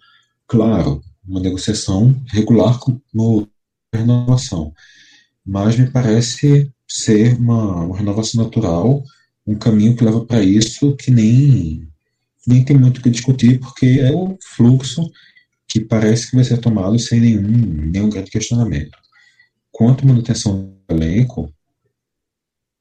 Claro, 0.47 1.01
uma 1.27 1.39
negociação 1.39 2.15
regular 2.27 2.79
no 3.13 3.47
renovação. 3.93 4.73
Mas 5.45 5.77
me 5.77 5.89
parece 5.89 6.71
ser 6.87 7.35
uma, 7.35 7.83
uma 7.83 7.97
renovação 7.97 8.43
natural, 8.43 9.03
um 9.45 9.55
caminho 9.55 9.95
que 9.95 10.03
leva 10.03 10.25
para 10.25 10.43
isso 10.43 10.95
que 10.95 11.11
nem, 11.11 11.87
nem 12.45 12.63
tem 12.63 12.77
muito 12.77 12.99
o 12.99 13.01
que 13.01 13.09
discutir, 13.09 13.59
porque 13.59 13.99
é 14.01 14.11
o 14.11 14.37
fluxo 14.41 15.09
que 15.67 15.79
parece 15.79 16.29
que 16.29 16.35
vai 16.35 16.45
ser 16.45 16.57
tomado 16.57 16.97
sem 16.99 17.19
nenhum, 17.19 17.41
nenhum 17.41 18.09
grande 18.09 18.31
questionamento 18.31 18.97
quanto 19.75 20.05
à 20.05 20.07
manutenção 20.07 20.73
do 20.87 20.95
elenco, 20.95 21.53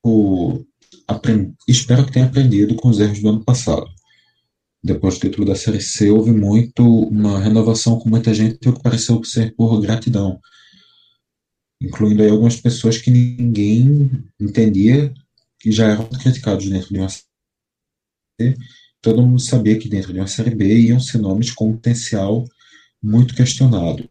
o, 0.00 0.64
aprend, 1.06 1.54
espero 1.68 2.04
que 2.04 2.12
tenha 2.12 2.26
aprendido 2.26 2.74
com 2.76 2.88
os 2.88 3.00
erros 3.00 3.20
do 3.20 3.28
ano 3.28 3.44
passado. 3.44 3.86
Depois 4.82 5.14
do 5.14 5.20
título 5.20 5.46
da 5.46 5.56
Série 5.56 5.80
C, 5.80 6.10
houve 6.10 6.30
muito 6.30 6.84
uma 6.84 7.40
renovação 7.40 7.98
com 7.98 8.08
muita 8.08 8.34
gente 8.34 8.58
que 8.58 8.82
pareceu 8.82 9.22
ser 9.24 9.54
por 9.54 9.80
gratidão. 9.80 10.40
incluindo 11.80 12.22
aí 12.22 12.30
algumas 12.30 12.56
pessoas 12.56 12.98
que 12.98 13.10
ninguém 13.10 14.10
entendia 14.40 15.12
e 15.64 15.72
já 15.72 15.88
eram 15.88 16.06
criticados 16.08 16.68
dentro 16.68 16.88
de 16.88 16.98
uma 16.98 17.08
série. 17.08 18.56
Todo 19.02 19.22
mundo 19.22 19.40
sabia 19.40 19.78
que 19.78 19.88
dentro 19.88 20.12
de 20.12 20.18
uma 20.18 20.26
série 20.26 20.54
B 20.54 20.66
iam 20.80 21.00
ser 21.00 21.18
nomes 21.18 21.50
com 21.50 21.72
potencial 21.72 22.44
muito 23.02 23.34
questionado, 23.34 24.08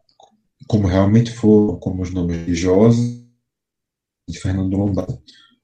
como 0.67 0.87
realmente 0.87 1.31
foram, 1.31 1.79
como 1.79 2.03
os 2.03 2.11
nomes 2.11 2.45
de 2.45 2.53
Josa 2.53 3.23
de 4.29 4.39
Fernando 4.39 4.77
Lombardo, 4.77 5.21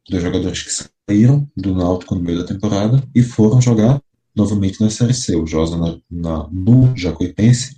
dois 0.09 0.23
jogadores 0.23 0.63
que 0.63 0.71
saíram 1.09 1.49
do 1.55 1.73
Náutico 1.73 2.15
no 2.15 2.21
meio 2.21 2.39
da 2.39 2.47
temporada 2.47 3.03
e 3.13 3.21
foram 3.21 3.61
jogar 3.61 4.01
novamente 4.35 4.81
na 4.81 4.89
Série 4.89 5.13
C, 5.13 5.35
o 5.35 5.45
Josa 5.45 5.77
na, 5.77 5.97
na, 6.09 6.49
no 6.51 6.95
Jacuipense 6.95 7.75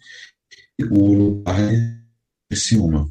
e 0.77 0.83
o 0.83 1.13
Lombardo 1.13 2.01
Criciúma. 2.49 3.09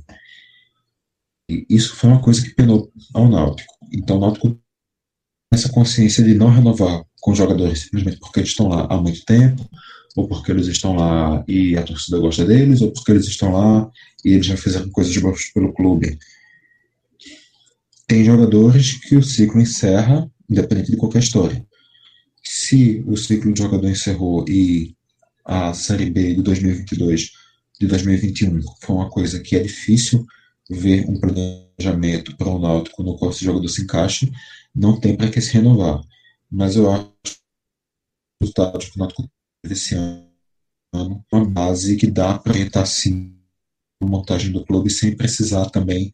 E 1.51 1.67
isso 1.69 1.97
foi 1.97 2.11
uma 2.11 2.23
coisa 2.23 2.43
que 2.43 2.55
penou 2.55 2.93
ao 3.13 3.29
Náutico. 3.29 3.75
Então 3.93 4.19
o 4.19 4.21
Náutico 4.21 4.61
essa 5.53 5.69
consciência 5.69 6.23
de 6.23 6.35
não 6.35 6.49
renovar 6.49 7.05
com 7.21 7.35
jogadores 7.35 7.83
simplesmente 7.83 8.19
porque 8.19 8.41
eles 8.41 8.51
estão 8.51 8.69
lá 8.69 8.87
há 8.89 8.97
muito 8.97 9.25
tempo, 9.25 9.69
ou 10.17 10.29
porque 10.29 10.53
eles 10.53 10.67
estão 10.67 10.95
lá 10.95 11.45
e 11.47 11.77
a 11.77 11.83
torcida 11.83 12.19
gosta 12.19 12.45
deles, 12.45 12.81
ou 12.81 12.93
porque 12.93 13.11
eles 13.13 13.27
estão 13.27 13.53
lá 13.53 13.91
e 14.25 14.35
eles 14.35 14.47
já 14.47 14.57
fizeram 14.57 14.89
coisas 14.91 15.17
boas 15.17 15.45
pelo 15.53 15.73
clube. 15.73 16.19
Tem 18.11 18.25
jogadores 18.25 18.95
que 18.95 19.15
o 19.15 19.23
ciclo 19.23 19.61
encerra, 19.61 20.29
independente 20.51 20.91
de 20.91 20.97
qualquer 20.97 21.21
história. 21.21 21.65
Se 22.43 23.05
o 23.07 23.17
ciclo 23.17 23.53
de 23.53 23.63
jogador 23.63 23.89
encerrou 23.89 24.45
e 24.49 24.97
a 25.45 25.73
Série 25.73 26.11
B 26.11 26.35
de 26.35 26.43
2022, 26.43 27.31
de 27.81 27.87
2021, 27.87 28.63
foi 28.83 28.97
uma 28.97 29.09
coisa 29.09 29.39
que 29.39 29.55
é 29.55 29.61
difícil 29.61 30.27
ver 30.69 31.09
um 31.09 31.21
planejamento 31.21 32.37
para 32.37 32.49
o 32.49 32.59
Náutico 32.59 33.01
no 33.05 33.17
qual 33.17 33.31
esse 33.31 33.45
jogador 33.45 33.69
se 33.69 33.83
encaixe, 33.83 34.29
não 34.75 34.99
tem 34.99 35.17
para 35.17 35.31
que 35.31 35.41
se 35.41 35.53
renovar. 35.53 36.03
Mas 36.51 36.75
eu 36.75 36.91
acho 36.91 37.13
que 37.23 37.31
o 37.31 38.45
resultado 38.45 38.79
que 38.81 38.97
o 38.97 38.99
Náutico 38.99 39.31
teve 39.63 39.75
esse 39.75 39.95
ano 39.95 41.25
uma 41.33 41.45
base 41.45 41.95
que 41.95 42.09
dá 42.09 42.37
para 42.37 42.55
orientar 42.55 42.89
sim 42.89 43.37
a 44.03 44.05
montagem 44.05 44.51
do 44.51 44.67
clube 44.67 44.91
sem 44.91 45.17
precisar 45.17 45.71
também 45.71 46.13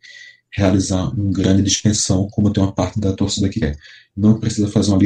realizar 0.57 1.09
um 1.19 1.31
grande 1.31 1.63
dispensão, 1.63 2.29
como 2.31 2.51
tem 2.51 2.63
uma 2.63 2.73
parte 2.73 2.99
da 2.99 3.15
torcida 3.15 3.49
que 3.49 3.61
quer. 3.61 3.79
Não 4.17 4.41
precisa 4.41 4.69
fazer 4.69 4.91
uma 4.91 4.99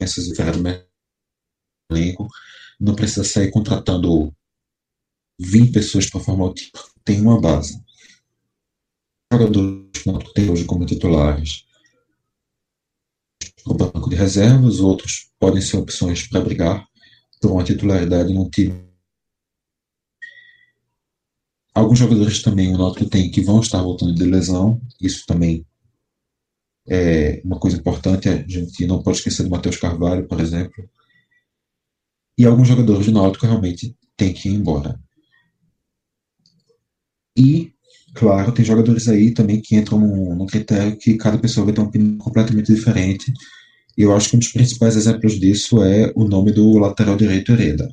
licença 0.00 0.20
no 0.58 1.96
elenco, 1.96 2.28
não 2.78 2.94
precisa 2.94 3.24
sair 3.24 3.50
contratando 3.50 4.32
20 5.40 5.72
pessoas 5.72 6.10
para 6.10 6.20
formar 6.20 6.46
o 6.46 6.54
time. 6.54 6.70
Tem 7.04 7.20
uma 7.22 7.40
base. 7.40 7.82
Jogadores 9.32 9.88
que 10.02 10.34
tem 10.34 10.50
hoje 10.50 10.64
como 10.66 10.84
titulares 10.84 11.64
no 13.66 13.74
banco 13.74 14.10
de 14.10 14.16
reservas, 14.16 14.80
outros 14.80 15.30
podem 15.38 15.60
ser 15.60 15.78
opções 15.78 16.26
para 16.26 16.40
brigar 16.40 16.86
por 17.40 17.50
uma 17.50 17.64
titularidade 17.64 18.32
no 18.32 18.48
time 18.50 18.87
Alguns 21.78 22.00
jogadores 22.00 22.42
também 22.42 22.74
o 22.74 22.76
Náutico 22.76 23.08
tem 23.08 23.30
que 23.30 23.40
vão 23.40 23.60
estar 23.60 23.80
voltando 23.80 24.12
de 24.12 24.24
lesão, 24.24 24.82
isso 25.00 25.24
também 25.24 25.64
é 26.88 27.40
uma 27.44 27.56
coisa 27.60 27.76
importante, 27.76 28.28
a 28.28 28.36
gente 28.48 28.84
não 28.84 29.00
pode 29.00 29.18
esquecer 29.18 29.44
do 29.44 29.50
Matheus 29.50 29.76
Carvalho, 29.76 30.26
por 30.26 30.40
exemplo. 30.40 30.90
E 32.36 32.44
alguns 32.44 32.66
jogadores 32.66 33.06
do 33.06 33.12
Náutico 33.12 33.46
realmente 33.46 33.96
têm 34.16 34.32
que 34.32 34.48
ir 34.48 34.54
embora. 34.54 34.98
E, 37.36 37.72
claro, 38.12 38.50
tem 38.50 38.64
jogadores 38.64 39.06
aí 39.06 39.32
também 39.32 39.60
que 39.60 39.76
entram 39.76 40.00
no, 40.00 40.46
critério 40.46 40.98
que 40.98 41.16
cada 41.16 41.38
pessoa 41.38 41.66
vai 41.66 41.74
ter 41.74 41.80
uma 41.80 41.90
opinião 41.90 42.18
completamente 42.18 42.74
diferente. 42.74 43.32
Eu 43.96 44.16
acho 44.16 44.30
que 44.30 44.34
um 44.36 44.40
dos 44.40 44.50
principais 44.50 44.96
exemplos 44.96 45.38
disso 45.38 45.80
é 45.84 46.12
o 46.16 46.24
nome 46.24 46.50
do 46.50 46.76
lateral 46.76 47.16
direito 47.16 47.52
Hereda. 47.52 47.88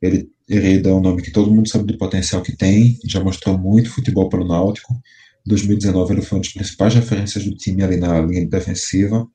Ele 0.00 0.30
Hereda 0.48 0.88
é 0.88 0.92
um 0.92 1.00
nome 1.00 1.22
que 1.22 1.30
todo 1.30 1.52
mundo 1.52 1.68
sabe 1.68 1.84
do 1.84 1.98
potencial 1.98 2.40
que 2.40 2.56
tem, 2.56 2.98
já 3.04 3.22
mostrou 3.22 3.58
muito 3.58 3.90
futebol 3.90 4.28
pelo 4.30 4.48
Náutico. 4.48 4.94
Em 5.46 5.48
2019 5.50 6.14
ele 6.14 6.22
foi 6.22 6.38
uma 6.38 6.42
das 6.42 6.52
principais 6.52 6.94
referências 6.94 7.44
do 7.44 7.54
time 7.54 7.82
ali 7.82 7.96
na 7.96 8.18
linha 8.20 8.48
defensiva, 8.48 9.26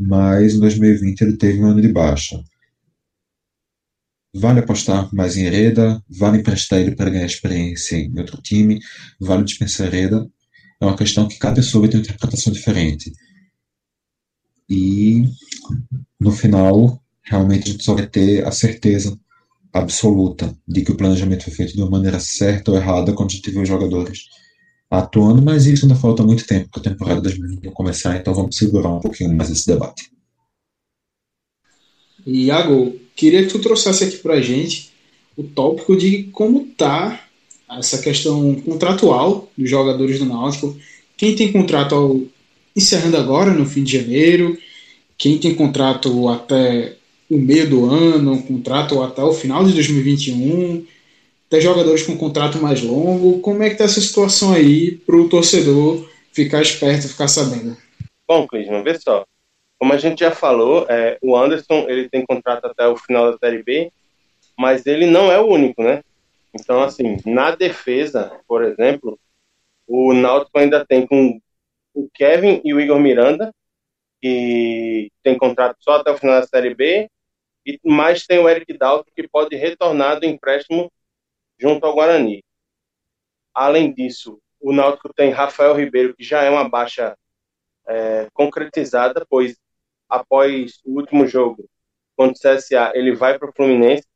mas 0.00 0.54
em 0.54 0.60
2020 0.60 1.20
ele 1.20 1.36
teve 1.36 1.60
um 1.60 1.66
ano 1.66 1.80
de 1.80 1.92
baixa. 1.92 2.42
Vale 4.34 4.60
apostar 4.60 5.08
mais 5.14 5.36
em 5.36 5.44
Hereda, 5.44 6.02
vale 6.08 6.38
emprestar 6.38 6.80
ele 6.80 6.94
para 6.94 7.10
ganhar 7.10 7.26
experiência 7.26 7.96
em 7.96 8.18
outro 8.18 8.42
time, 8.42 8.80
vale 9.20 9.44
dispensar 9.44 9.86
Hereda. 9.86 10.28
É 10.80 10.84
uma 10.86 10.96
questão 10.96 11.28
que 11.28 11.38
cada 11.38 11.56
pessoa 11.56 11.82
vai 11.82 11.90
ter 11.90 11.96
uma 11.96 12.02
interpretação 12.02 12.52
diferente. 12.52 13.12
E 14.68 15.24
no 16.20 16.30
final, 16.32 17.02
realmente 17.22 17.68
a 17.68 17.72
gente 17.72 17.84
só 17.84 17.94
vai 17.94 18.06
ter 18.06 18.46
a 18.46 18.50
certeza 18.50 19.18
absoluta 19.72 20.56
de 20.66 20.82
que 20.82 20.92
o 20.92 20.96
planejamento 20.96 21.44
foi 21.44 21.52
feito 21.52 21.74
de 21.74 21.82
uma 21.82 21.90
maneira 21.90 22.18
certa 22.20 22.70
ou 22.70 22.76
errada 22.76 23.12
quando 23.12 23.30
a 23.30 23.34
gente 23.34 23.50
vê 23.50 23.60
os 23.60 23.68
jogadores 23.68 24.26
atuando, 24.90 25.42
mas 25.42 25.66
isso 25.66 25.84
ainda 25.84 25.94
falta 25.94 26.22
muito 26.22 26.46
tempo 26.46 26.68
para 26.70 26.80
a 26.80 26.84
temporada 26.84 27.20
2021 27.20 27.70
começar, 27.72 28.16
então 28.16 28.34
vamos 28.34 28.56
segurar 28.56 28.88
um 28.88 29.00
pouquinho 29.00 29.34
mais 29.36 29.50
esse 29.50 29.66
debate. 29.66 30.10
Iago, 32.26 32.98
queria 33.14 33.42
que 33.42 33.52
tu 33.52 33.58
trouxesse 33.58 34.04
aqui 34.04 34.16
para 34.18 34.34
a 34.34 34.40
gente 34.40 34.90
o 35.36 35.42
tópico 35.42 35.96
de 35.96 36.24
como 36.24 36.66
tá 36.76 37.24
essa 37.70 37.98
questão 37.98 38.54
contratual 38.56 39.50
dos 39.56 39.68
jogadores 39.68 40.18
do 40.18 40.24
Náutico. 40.24 40.76
Quem 41.16 41.36
tem 41.36 41.52
contrato 41.52 42.28
encerrando 42.74 43.16
agora, 43.16 43.52
no 43.52 43.66
fim 43.66 43.82
de 43.82 43.98
janeiro, 43.98 44.58
quem 45.16 45.38
tem 45.38 45.54
contrato 45.54 46.28
até 46.28 46.97
o 47.30 47.36
meio 47.36 47.68
do 47.68 47.84
ano, 47.84 48.32
um 48.32 48.42
contrato 48.42 49.02
até 49.02 49.22
o 49.22 49.32
final 49.32 49.64
de 49.64 49.72
2021, 49.74 50.86
tem 51.48 51.60
jogadores 51.60 52.02
com 52.02 52.16
contrato 52.16 52.58
mais 52.58 52.82
longo. 52.82 53.40
Como 53.40 53.62
é 53.62 53.66
que 53.66 53.72
está 53.72 53.84
essa 53.84 54.00
situação 54.00 54.52
aí 54.52 54.92
para 54.92 55.16
o 55.16 55.28
torcedor 55.28 56.08
ficar 56.32 56.62
esperto, 56.62 57.08
ficar 57.08 57.28
sabendo? 57.28 57.76
Bom, 58.26 58.46
Clisman, 58.46 58.82
vê 58.82 58.98
só. 58.98 59.24
Como 59.78 59.92
a 59.92 59.98
gente 59.98 60.20
já 60.20 60.30
falou, 60.30 60.86
é, 60.88 61.18
o 61.22 61.36
Anderson 61.36 61.86
ele 61.88 62.08
tem 62.08 62.26
contrato 62.26 62.66
até 62.66 62.86
o 62.86 62.96
final 62.96 63.30
da 63.30 63.38
Série 63.38 63.62
B, 63.62 63.92
mas 64.58 64.86
ele 64.86 65.06
não 65.06 65.30
é 65.30 65.38
o 65.38 65.46
único, 65.46 65.82
né? 65.82 66.02
Então, 66.52 66.82
assim, 66.82 67.18
na 67.24 67.54
defesa, 67.54 68.32
por 68.46 68.64
exemplo, 68.64 69.18
o 69.86 70.12
Náutico 70.12 70.58
ainda 70.58 70.84
tem 70.84 71.06
com 71.06 71.40
o 71.94 72.08
Kevin 72.12 72.60
e 72.64 72.74
o 72.74 72.80
Igor 72.80 72.98
Miranda, 72.98 73.54
que 74.20 75.10
tem 75.22 75.38
contrato 75.38 75.76
só 75.80 75.96
até 75.96 76.10
o 76.10 76.18
final 76.18 76.40
da 76.40 76.46
Série 76.46 76.74
B, 76.74 77.08
e 77.68 77.78
mais 77.84 78.26
tem 78.26 78.38
o 78.38 78.48
Eric 78.48 78.76
Dalton, 78.78 79.10
que 79.14 79.28
pode 79.28 79.54
retornar 79.56 80.18
do 80.18 80.26
empréstimo 80.26 80.90
junto 81.58 81.84
ao 81.84 81.94
Guarani. 81.94 82.42
Além 83.54 83.92
disso, 83.92 84.40
o 84.60 84.72
Náutico 84.72 85.12
tem 85.12 85.30
Rafael 85.30 85.74
Ribeiro, 85.74 86.14
que 86.14 86.24
já 86.24 86.42
é 86.42 86.50
uma 86.50 86.68
baixa 86.68 87.16
é, 87.86 88.28
concretizada, 88.32 89.26
pois 89.28 89.56
após 90.08 90.80
o 90.84 90.98
último 90.98 91.26
jogo 91.26 91.68
contra 92.16 92.54
o 92.54 92.56
CSA, 92.56 92.92
ele 92.94 93.14
vai 93.14 93.38
para 93.38 93.50
o 93.50 93.52
Fluminense 93.54 94.06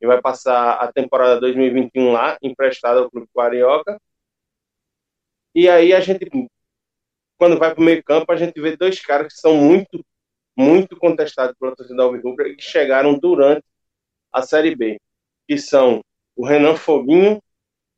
e 0.00 0.06
vai 0.06 0.20
passar 0.20 0.74
a 0.74 0.92
temporada 0.92 1.40
2021 1.40 2.12
lá, 2.12 2.38
emprestado 2.42 3.00
ao 3.00 3.10
Clube 3.10 3.28
Carioca. 3.34 4.00
E 5.54 5.68
aí 5.68 5.92
a 5.92 6.00
gente, 6.00 6.28
quando 7.38 7.58
vai 7.58 7.74
para 7.74 7.80
o 7.80 7.84
meio 7.84 8.02
campo, 8.04 8.30
a 8.32 8.36
gente 8.36 8.60
vê 8.60 8.76
dois 8.76 9.00
caras 9.00 9.32
que 9.32 9.40
são 9.40 9.56
muito 9.56 10.04
muito 10.56 10.96
contestados 10.96 11.56
pela 11.58 11.74
torcida 11.74 12.02
alvirrubra 12.02 12.48
e 12.48 12.56
que 12.56 12.62
chegaram 12.62 13.18
durante 13.18 13.64
a 14.32 14.42
Série 14.42 14.74
B, 14.74 15.00
que 15.48 15.58
são 15.58 16.02
o 16.36 16.46
Renan 16.46 16.76
Foguinho 16.76 17.42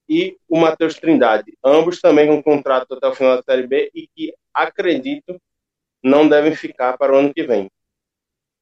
e 0.08 0.36
o 0.48 0.58
Matheus 0.58 0.94
Trindade, 0.94 1.56
ambos 1.64 2.00
também 2.00 2.26
com 2.26 2.42
contrato 2.42 2.94
até 2.94 3.06
o 3.06 3.14
final 3.14 3.36
da 3.36 3.42
Série 3.42 3.66
B 3.66 3.90
e 3.94 4.08
que 4.08 4.34
acredito 4.52 5.40
não 6.02 6.28
devem 6.28 6.54
ficar 6.54 6.98
para 6.98 7.12
o 7.12 7.16
ano 7.16 7.32
que 7.32 7.44
vem. 7.44 7.70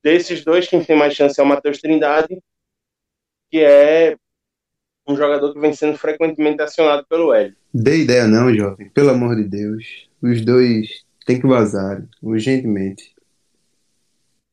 Desses 0.03 0.45
dois, 0.45 0.69
quem 0.69 0.85
tem 0.85 0.97
mais 0.97 1.15
chance 1.15 1.39
é 1.41 1.43
o 1.43 1.47
Matheus 1.47 1.79
Trindade, 1.79 2.41
que 3.51 3.59
é 3.59 4.17
um 5.07 5.17
jogador 5.17 5.53
que 5.53 5.61
vem 5.61 5.73
sendo 5.73 5.99
frequentemente 5.99 6.63
acionado 6.63 7.07
pelo 7.07 7.33
Hélio. 7.33 7.57
Dê 7.73 8.03
ideia 8.03 8.27
não, 8.27 8.55
jovem. 8.55 8.89
Pelo 8.91 9.11
amor 9.11 9.37
de 9.37 9.45
Deus. 9.45 10.09
Os 10.23 10.45
dois 10.45 11.05
têm 11.27 11.41
que 11.41 11.47
vazar, 11.47 12.07
urgentemente 12.23 13.15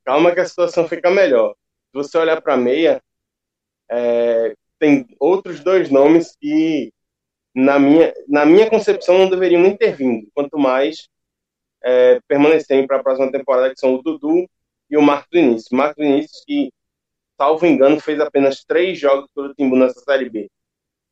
calma 0.08 0.34
que 0.34 0.40
a 0.40 0.46
situação 0.46 0.88
fica 0.88 1.12
melhor. 1.12 1.54
Se 1.92 1.94
você 1.94 2.18
olhar 2.18 2.42
para 2.42 2.54
a 2.54 2.58
meia, 2.58 3.04
é, 3.92 4.56
tem 4.80 5.06
outros 5.20 5.60
dois 5.60 5.90
nomes 5.90 6.34
que, 6.40 6.94
na 7.54 7.78
minha, 7.78 8.14
na 8.26 8.46
minha 8.46 8.70
concepção, 8.70 9.18
não 9.18 9.30
deveriam 9.30 9.62
nem 9.62 9.76
ter 9.76 9.98
vindo, 9.98 10.26
quanto 10.34 10.58
mais 10.58 11.10
é, 11.84 12.22
permanecerem 12.26 12.88
para 12.88 12.98
a 12.98 13.04
próxima 13.04 13.30
temporada, 13.30 13.74
que 13.74 13.80
são 13.82 13.96
o 13.96 14.02
Dudu 14.02 14.50
e 14.90 14.96
o 14.96 15.02
Marco 15.02 15.28
Vinícius. 15.30 15.72
Marco 15.74 16.02
Vinícius, 16.02 16.42
que, 16.48 16.72
salvo 17.38 17.66
engano, 17.66 18.00
fez 18.00 18.18
apenas 18.22 18.64
três 18.64 18.98
jogos 18.98 19.30
pelo 19.36 19.54
Timbu 19.56 19.76
nessa 19.76 20.00
Série 20.00 20.30
B, 20.30 20.50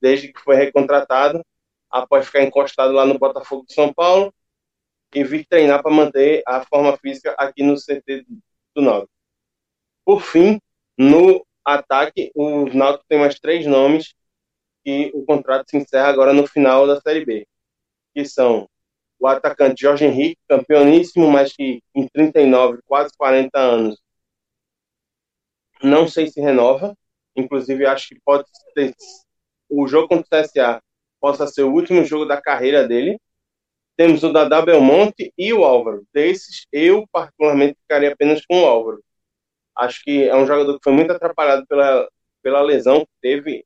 desde 0.02 0.32
que 0.32 0.40
foi 0.40 0.56
recontratado, 0.56 1.44
após 1.92 2.28
ficar 2.28 2.44
encostado 2.44 2.94
lá 2.94 3.06
no 3.06 3.20
Botafogo 3.20 3.66
de 3.68 3.74
São 3.74 3.94
Paulo 3.94 4.34
e 5.14 5.22
vir 5.22 5.46
treinar 5.46 5.84
para 5.84 5.92
manter 5.92 6.42
a 6.48 6.62
forma 6.66 6.96
física 6.98 7.36
aqui 7.38 7.62
no 7.62 7.76
CT 7.76 8.26
do 8.76 8.82
Náutico. 8.82 9.12
Por 10.06 10.22
fim, 10.22 10.60
no 10.98 11.46
ataque, 11.64 12.32
o 12.36 12.66
Náutico 12.74 13.06
tem 13.08 13.20
mais 13.20 13.40
três 13.40 13.66
nomes 13.66 14.14
que 14.84 15.12
o 15.14 15.26
contrato 15.26 15.70
se 15.70 15.78
encerra 15.78 16.10
agora 16.10 16.34
no 16.34 16.46
final 16.48 16.86
da 16.86 17.02
Série 17.02 17.26
B, 17.26 17.48
que 18.14 18.26
são 18.26 18.70
o 19.20 19.28
atacante 19.28 19.82
Jorge 19.82 20.06
Henrique, 20.06 20.38
campeoníssimo, 20.48 21.30
mas 21.32 21.54
que 21.54 21.82
em 21.96 22.08
39, 22.08 22.80
quase 22.86 23.12
40 23.18 23.58
anos, 23.58 23.98
não 25.82 26.08
sei 26.08 26.28
se 26.28 26.40
renova. 26.42 26.96
Inclusive, 27.36 27.86
acho 27.86 28.10
que 28.10 28.22
pode 28.24 28.46
ter 28.74 28.94
o 29.70 29.88
jogo 29.88 30.08
contra 30.08 30.42
o 30.42 30.44
CSA 30.44 30.82
possa 31.20 31.48
ser 31.48 31.64
o 31.64 31.74
último 31.74 32.04
jogo 32.06 32.26
da 32.26 32.42
carreira 32.42 32.88
dele. 32.88 33.20
Temos 33.98 34.24
o 34.24 34.34
Dada 34.34 34.62
Belmonte 34.62 35.34
e 35.38 35.54
o 35.54 35.64
Álvaro. 35.64 36.06
Desses, 36.14 36.66
eu 36.72 37.06
particularmente 37.12 37.78
ficaria 37.82 38.12
apenas 38.12 38.46
com 38.46 38.62
o 38.62 38.66
Álvaro. 38.66 39.02
Acho 39.76 40.02
que 40.04 40.24
é 40.24 40.36
um 40.36 40.46
jogador 40.46 40.74
que 40.74 40.84
foi 40.84 40.94
muito 40.94 41.12
atrapalhado 41.12 41.66
pela, 41.68 42.08
pela 42.42 42.62
lesão 42.62 43.02
que 43.02 43.12
teve 43.22 43.66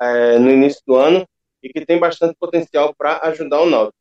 é, 0.00 0.38
no 0.38 0.50
início 0.50 0.80
do 0.86 0.96
ano 0.96 1.26
e 1.62 1.68
que 1.68 1.86
tem 1.86 1.98
bastante 1.98 2.36
potencial 2.38 2.94
para 2.96 3.20
ajudar 3.28 3.60
o 3.60 3.70
Náutico. 3.70 3.98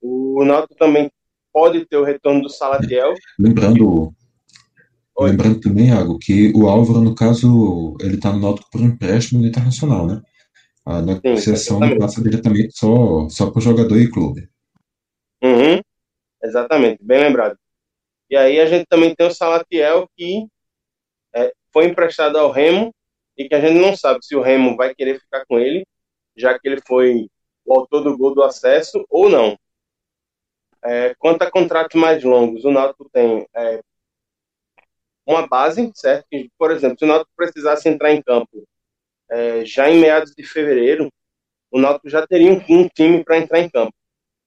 O 0.00 0.44
Náutico 0.44 0.74
também 0.74 1.10
pode 1.52 1.86
ter 1.86 1.96
o 1.96 2.04
retorno 2.04 2.42
do 2.42 2.48
Salatiel. 2.48 3.14
Lembrando, 3.38 4.12
Oi. 5.16 5.30
lembrando 5.30 5.60
também, 5.60 5.88
Iago, 5.88 6.18
que 6.18 6.52
o 6.56 6.68
Álvaro, 6.68 7.00
no 7.00 7.14
caso, 7.14 7.96
ele 8.00 8.16
está 8.16 8.32
no 8.32 8.40
Náutico 8.40 8.68
por 8.70 8.80
empréstimo 8.80 9.44
internacional, 9.46 10.06
né? 10.06 10.20
A 10.84 11.00
negociação 11.00 11.80
Sim, 11.80 11.98
passa 11.98 12.22
diretamente 12.22 12.76
só, 12.76 13.28
só 13.28 13.50
para 13.50 13.58
o 13.58 13.62
jogador 13.62 13.96
e 13.96 14.10
clube. 14.10 14.48
Uhum, 15.42 15.80
exatamente, 16.42 17.02
bem 17.02 17.20
lembrado. 17.20 17.56
E 18.28 18.36
aí 18.36 18.58
a 18.58 18.66
gente 18.66 18.86
também 18.86 19.14
tem 19.14 19.26
o 19.26 19.34
Salatiel, 19.34 20.08
que 20.16 20.46
é, 21.34 21.52
foi 21.72 21.86
emprestado 21.86 22.36
ao 22.36 22.50
Remo 22.50 22.92
e 23.36 23.48
que 23.48 23.54
a 23.54 23.60
gente 23.60 23.80
não 23.80 23.96
sabe 23.96 24.24
se 24.24 24.34
o 24.34 24.42
Remo 24.42 24.76
vai 24.76 24.94
querer 24.94 25.20
ficar 25.20 25.44
com 25.46 25.58
ele, 25.58 25.84
já 26.36 26.58
que 26.58 26.68
ele 26.68 26.80
foi 26.86 27.28
o 27.64 27.74
autor 27.74 28.02
do 28.02 28.16
gol 28.16 28.34
do 28.34 28.42
acesso 28.42 29.04
ou 29.08 29.28
não. 29.28 29.56
É, 30.84 31.14
quanto 31.14 31.42
a 31.42 31.50
contratos 31.50 32.00
mais 32.00 32.24
longos, 32.24 32.64
o 32.64 32.72
Náutico 32.72 33.08
tem 33.12 33.46
é, 33.54 33.80
uma 35.24 35.46
base, 35.46 35.92
certo? 35.94 36.26
Que, 36.28 36.50
por 36.58 36.72
exemplo, 36.72 36.98
se 36.98 37.04
o 37.04 37.08
Náutico 37.08 37.30
precisasse 37.36 37.88
entrar 37.88 38.12
em 38.12 38.20
campo 38.20 38.66
é, 39.32 39.64
já 39.64 39.90
em 39.90 39.98
meados 39.98 40.34
de 40.36 40.44
fevereiro, 40.44 41.10
o 41.70 41.80
Náutico 41.80 42.10
já 42.10 42.26
teria 42.26 42.52
um, 42.52 42.62
um 42.68 42.88
time 42.88 43.24
para 43.24 43.38
entrar 43.38 43.60
em 43.60 43.70
campo. 43.70 43.94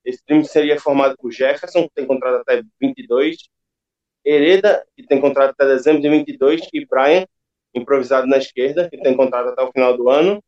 Esse 0.06 0.24
time 0.26 0.45
seria 0.45 0.80
formado 0.80 1.16
por 1.18 1.32
Jefferson, 1.32 1.84
que 1.84 1.95
tem 1.95 2.06
contrato 2.06 2.41
até 2.41 2.62
22, 2.80 3.38
Hereda, 4.24 4.86
que 4.95 5.06
tem 5.06 5.20
contrato 5.20 5.52
até 5.52 5.66
dezembro 5.66 6.02
de 6.02 6.10
22, 6.10 6.70
e 6.72 6.86
Brian, 6.86 7.26
improvisado 7.74 8.28
na 8.28 8.38
esquerda, 8.38 8.90
que 8.90 8.98
tem 9.02 9.16
contrato 9.18 9.49
até 9.49 9.62
o 9.64 9.72
final 9.72 9.98
do 9.98 10.10
ano. 10.10 10.44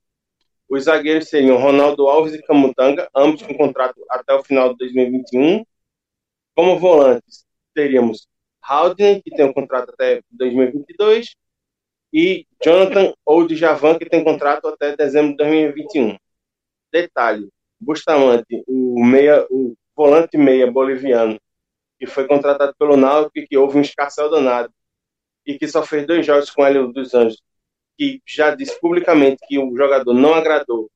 Os 0.69 0.83
zagueiros 0.83 1.29
seriam 1.29 1.57
Ronaldo 1.57 2.07
Alves 2.07 2.33
e 2.33 2.43
Camutanga, 2.43 3.09
ambos 3.15 3.41
com 3.41 3.55
contrato 3.55 4.03
até 4.09 4.33
o 4.33 4.43
final 4.43 4.71
de 4.73 4.77
2021. 4.77 5.65
Como 6.55 6.79
volantes, 6.79 7.45
teríamos 7.73 8.27
Haldane, 8.61 9.21
que 9.23 9.31
tem 9.31 9.45
um 9.45 9.53
contrato 9.53 9.91
até 9.91 10.21
2022, 10.31 11.35
e 12.13 12.46
Jonathan 12.63 13.13
ou 13.25 13.47
Djavan, 13.47 13.97
que 13.97 14.09
tem 14.09 14.23
contrato 14.23 14.67
até 14.67 14.95
dezembro 14.95 15.31
de 15.31 15.37
2021. 15.37 16.17
Detalhe, 16.91 17.49
Bustamante, 17.79 18.63
o 18.67 19.03
meia, 19.03 19.45
o 19.49 19.75
volante 19.95 20.37
meia 20.37 20.71
boliviano, 20.71 21.39
que 21.99 22.07
foi 22.07 22.27
contratado 22.27 22.73
pelo 22.77 22.97
Náutico 22.97 23.39
e 23.39 23.47
que 23.47 23.57
houve 23.57 23.77
um 23.77 23.81
escarcel 23.81 24.29
danado 24.29 24.71
e 25.45 25.57
que 25.57 25.67
só 25.67 25.83
fez 25.83 26.05
dois 26.05 26.25
jogos 26.25 26.49
com 26.49 26.65
ele 26.65 26.91
dos 26.91 27.13
Anjos, 27.13 27.41
que 27.97 28.21
já 28.25 28.53
disse 28.53 28.79
publicamente 28.79 29.37
que 29.47 29.57
o 29.57 29.75
jogador 29.75 30.13
não 30.13 30.33
agradou 30.33 30.89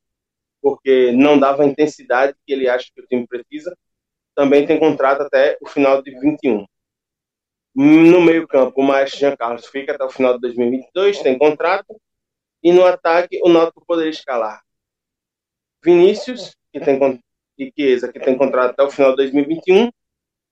porque 0.62 1.10
não 1.10 1.38
dava 1.38 1.64
a 1.64 1.66
intensidade 1.66 2.34
que 2.46 2.52
ele 2.52 2.68
acha 2.68 2.88
que 2.94 3.02
o 3.02 3.06
time 3.06 3.26
precisa, 3.26 3.76
também 4.34 4.64
tem 4.64 4.78
contrato 4.78 5.22
até 5.22 5.58
o 5.60 5.68
final 5.68 6.00
de 6.00 6.12
21. 6.20 6.64
No 7.74 8.20
meio-campo, 8.20 8.80
o 8.80 8.84
Maestro 8.84 9.20
Jean 9.20 9.36
Carlos 9.36 9.66
fica 9.66 9.94
até 9.94 10.04
o 10.04 10.10
final 10.10 10.34
de 10.34 10.40
2022, 10.40 11.20
tem 11.20 11.38
contrato. 11.38 12.00
E 12.62 12.70
no 12.70 12.84
ataque, 12.84 13.40
o 13.42 13.48
Náutico 13.48 13.84
poderia 13.86 14.10
escalar 14.10 14.62
Vinícius, 15.82 16.54
que 16.72 16.78
tem 16.78 16.98
e 17.58 17.72
Chiesa, 17.74 18.10
que 18.10 18.20
tem 18.20 18.36
contrato 18.36 18.70
até 18.70 18.82
o 18.82 18.90
final 18.90 19.10
de 19.10 19.16
2021, 19.16 19.90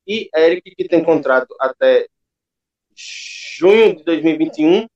e 0.07 0.29
Eric, 0.35 0.75
que 0.75 0.89
tem 0.89 1.03
contrato 1.03 1.55
até 1.61 2.09
junho 2.95 3.97
de 3.97 4.05
2021, 4.05 4.87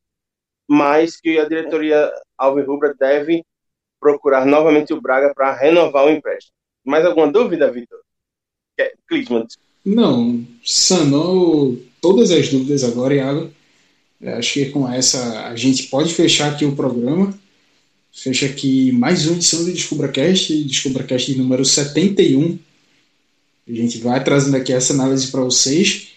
mas 0.69 1.17
que 1.17 1.39
a 1.39 1.49
diretoria 1.49 2.11
Alves 2.37 2.67
deve 2.99 3.45
procurar 4.01 4.45
novamente 4.45 4.93
o 4.93 5.01
Braga 5.01 5.33
para 5.35 5.55
renovar 5.55 6.07
o 6.07 6.11
empréstimo. 6.11 6.55
Mais 6.85 7.05
alguma 7.05 7.31
dúvida, 7.31 7.71
Vitor? 7.71 8.01
Clisman. 9.09 9.47
Não, 9.85 10.45
sanou 10.65 11.79
todas 12.05 12.31
as 12.31 12.51
dúvidas 12.51 12.85
agora, 12.85 13.15
Iago. 13.15 13.51
É, 14.21 14.35
acho 14.35 14.53
que 14.53 14.67
com 14.67 14.87
essa 14.87 15.49
a 15.49 15.57
gente 15.57 15.85
pode 15.85 16.13
fechar 16.13 16.53
aqui 16.53 16.67
o 16.67 16.77
programa. 16.77 17.33
Fecha 18.13 18.45
aqui 18.45 18.93
mais 18.93 19.27
uma 19.27 19.37
edição 19.37 19.65
do 19.65 19.73
DescubraCast, 19.73 20.65
DescubraCast 20.65 21.35
número 21.35 21.65
71. 21.65 22.59
A 23.67 23.73
gente 23.73 23.97
vai 23.99 24.23
trazendo 24.23 24.55
aqui 24.55 24.71
essa 24.71 24.93
análise 24.93 25.29
para 25.29 25.41
vocês. 25.41 26.09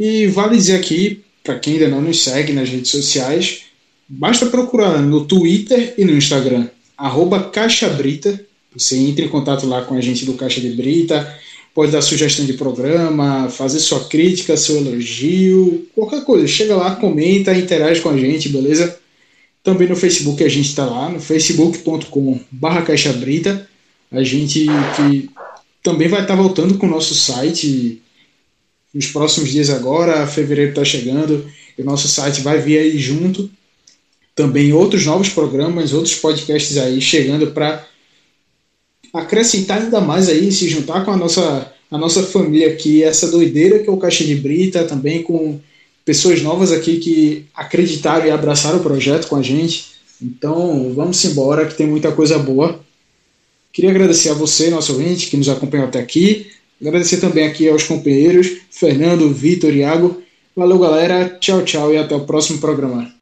E 0.00 0.28
vale 0.28 0.56
dizer 0.56 0.76
aqui, 0.76 1.22
para 1.44 1.58
quem 1.58 1.74
ainda 1.74 1.88
não 1.88 2.00
nos 2.00 2.24
segue 2.24 2.54
nas 2.54 2.70
redes 2.70 2.90
sociais, 2.90 3.64
basta 4.08 4.46
procurar 4.46 5.02
no 5.02 5.26
Twitter 5.26 5.94
e 5.98 6.06
no 6.06 6.16
Instagram, 6.16 6.68
arroba 6.96 7.50
Caixa 7.50 7.90
Brita. 7.90 8.42
Você 8.74 8.96
entra 8.96 9.26
em 9.26 9.28
contato 9.28 9.66
lá 9.66 9.84
com 9.84 9.94
a 9.94 10.00
gente 10.00 10.24
do 10.24 10.32
Caixa 10.32 10.62
de 10.62 10.70
Brita, 10.70 11.38
pode 11.74 11.92
dar 11.92 12.02
sugestão 12.02 12.44
de 12.44 12.54
programa, 12.54 13.48
fazer 13.48 13.80
sua 13.80 14.04
crítica, 14.04 14.56
seu 14.56 14.76
elogio, 14.76 15.86
qualquer 15.94 16.24
coisa. 16.24 16.46
Chega 16.46 16.76
lá, 16.76 16.96
comenta, 16.96 17.56
interage 17.56 18.00
com 18.00 18.10
a 18.10 18.16
gente, 18.16 18.48
beleza? 18.48 18.98
Também 19.62 19.88
no 19.88 19.96
Facebook 19.96 20.42
a 20.42 20.48
gente 20.48 20.68
está 20.68 20.84
lá, 20.84 21.08
no 21.08 21.20
facebook.com 21.20 22.40
barra 22.50 22.82
Caixa 22.82 23.12
Brita. 23.12 23.68
A 24.10 24.22
gente 24.22 24.66
que 24.96 25.30
também 25.82 26.08
vai 26.08 26.22
estar 26.22 26.36
tá 26.36 26.42
voltando 26.42 26.76
com 26.76 26.86
o 26.86 26.90
nosso 26.90 27.14
site 27.14 28.02
nos 28.92 29.06
próximos 29.06 29.50
dias 29.50 29.70
agora, 29.70 30.26
fevereiro 30.26 30.70
está 30.70 30.84
chegando, 30.84 31.46
e 31.78 31.82
o 31.82 31.84
nosso 31.84 32.06
site 32.08 32.42
vai 32.42 32.60
vir 32.60 32.78
aí 32.78 32.98
junto. 32.98 33.50
Também 34.34 34.72
outros 34.72 35.06
novos 35.06 35.30
programas, 35.30 35.92
outros 35.94 36.14
podcasts 36.14 36.76
aí 36.76 37.00
chegando 37.00 37.52
para 37.52 37.86
acrescentar 39.12 39.82
ainda 39.82 40.00
mais 40.00 40.28
aí, 40.28 40.50
se 40.50 40.68
juntar 40.68 41.04
com 41.04 41.10
a 41.10 41.16
nossa, 41.16 41.72
a 41.90 41.98
nossa 41.98 42.22
família 42.22 42.68
aqui, 42.68 43.02
essa 43.02 43.30
doideira 43.30 43.78
que 43.78 43.88
é 43.88 43.92
o 43.92 43.96
Caixa 43.96 44.24
de 44.24 44.34
Brita, 44.34 44.84
também 44.84 45.22
com 45.22 45.60
pessoas 46.04 46.42
novas 46.42 46.72
aqui 46.72 46.98
que 46.98 47.44
acreditaram 47.54 48.26
e 48.26 48.30
abraçaram 48.30 48.78
o 48.78 48.82
projeto 48.82 49.28
com 49.28 49.36
a 49.36 49.42
gente. 49.42 49.92
Então, 50.20 50.92
vamos 50.94 51.24
embora, 51.24 51.66
que 51.66 51.74
tem 51.74 51.86
muita 51.86 52.12
coisa 52.12 52.38
boa. 52.38 52.80
Queria 53.72 53.90
agradecer 53.90 54.28
a 54.30 54.34
você, 54.34 54.70
nosso 54.70 54.92
ouvinte, 54.92 55.28
que 55.28 55.36
nos 55.36 55.48
acompanhou 55.48 55.86
até 55.86 55.98
aqui. 55.98 56.46
Agradecer 56.80 57.18
também 57.18 57.46
aqui 57.46 57.68
aos 57.68 57.84
companheiros, 57.84 58.58
Fernando, 58.70 59.32
Vitor, 59.32 59.74
Iago. 59.74 60.22
Valeu, 60.54 60.78
galera. 60.78 61.38
Tchau, 61.40 61.64
tchau 61.64 61.92
e 61.92 61.96
até 61.96 62.14
o 62.14 62.26
próximo 62.26 62.58
programa. 62.58 63.21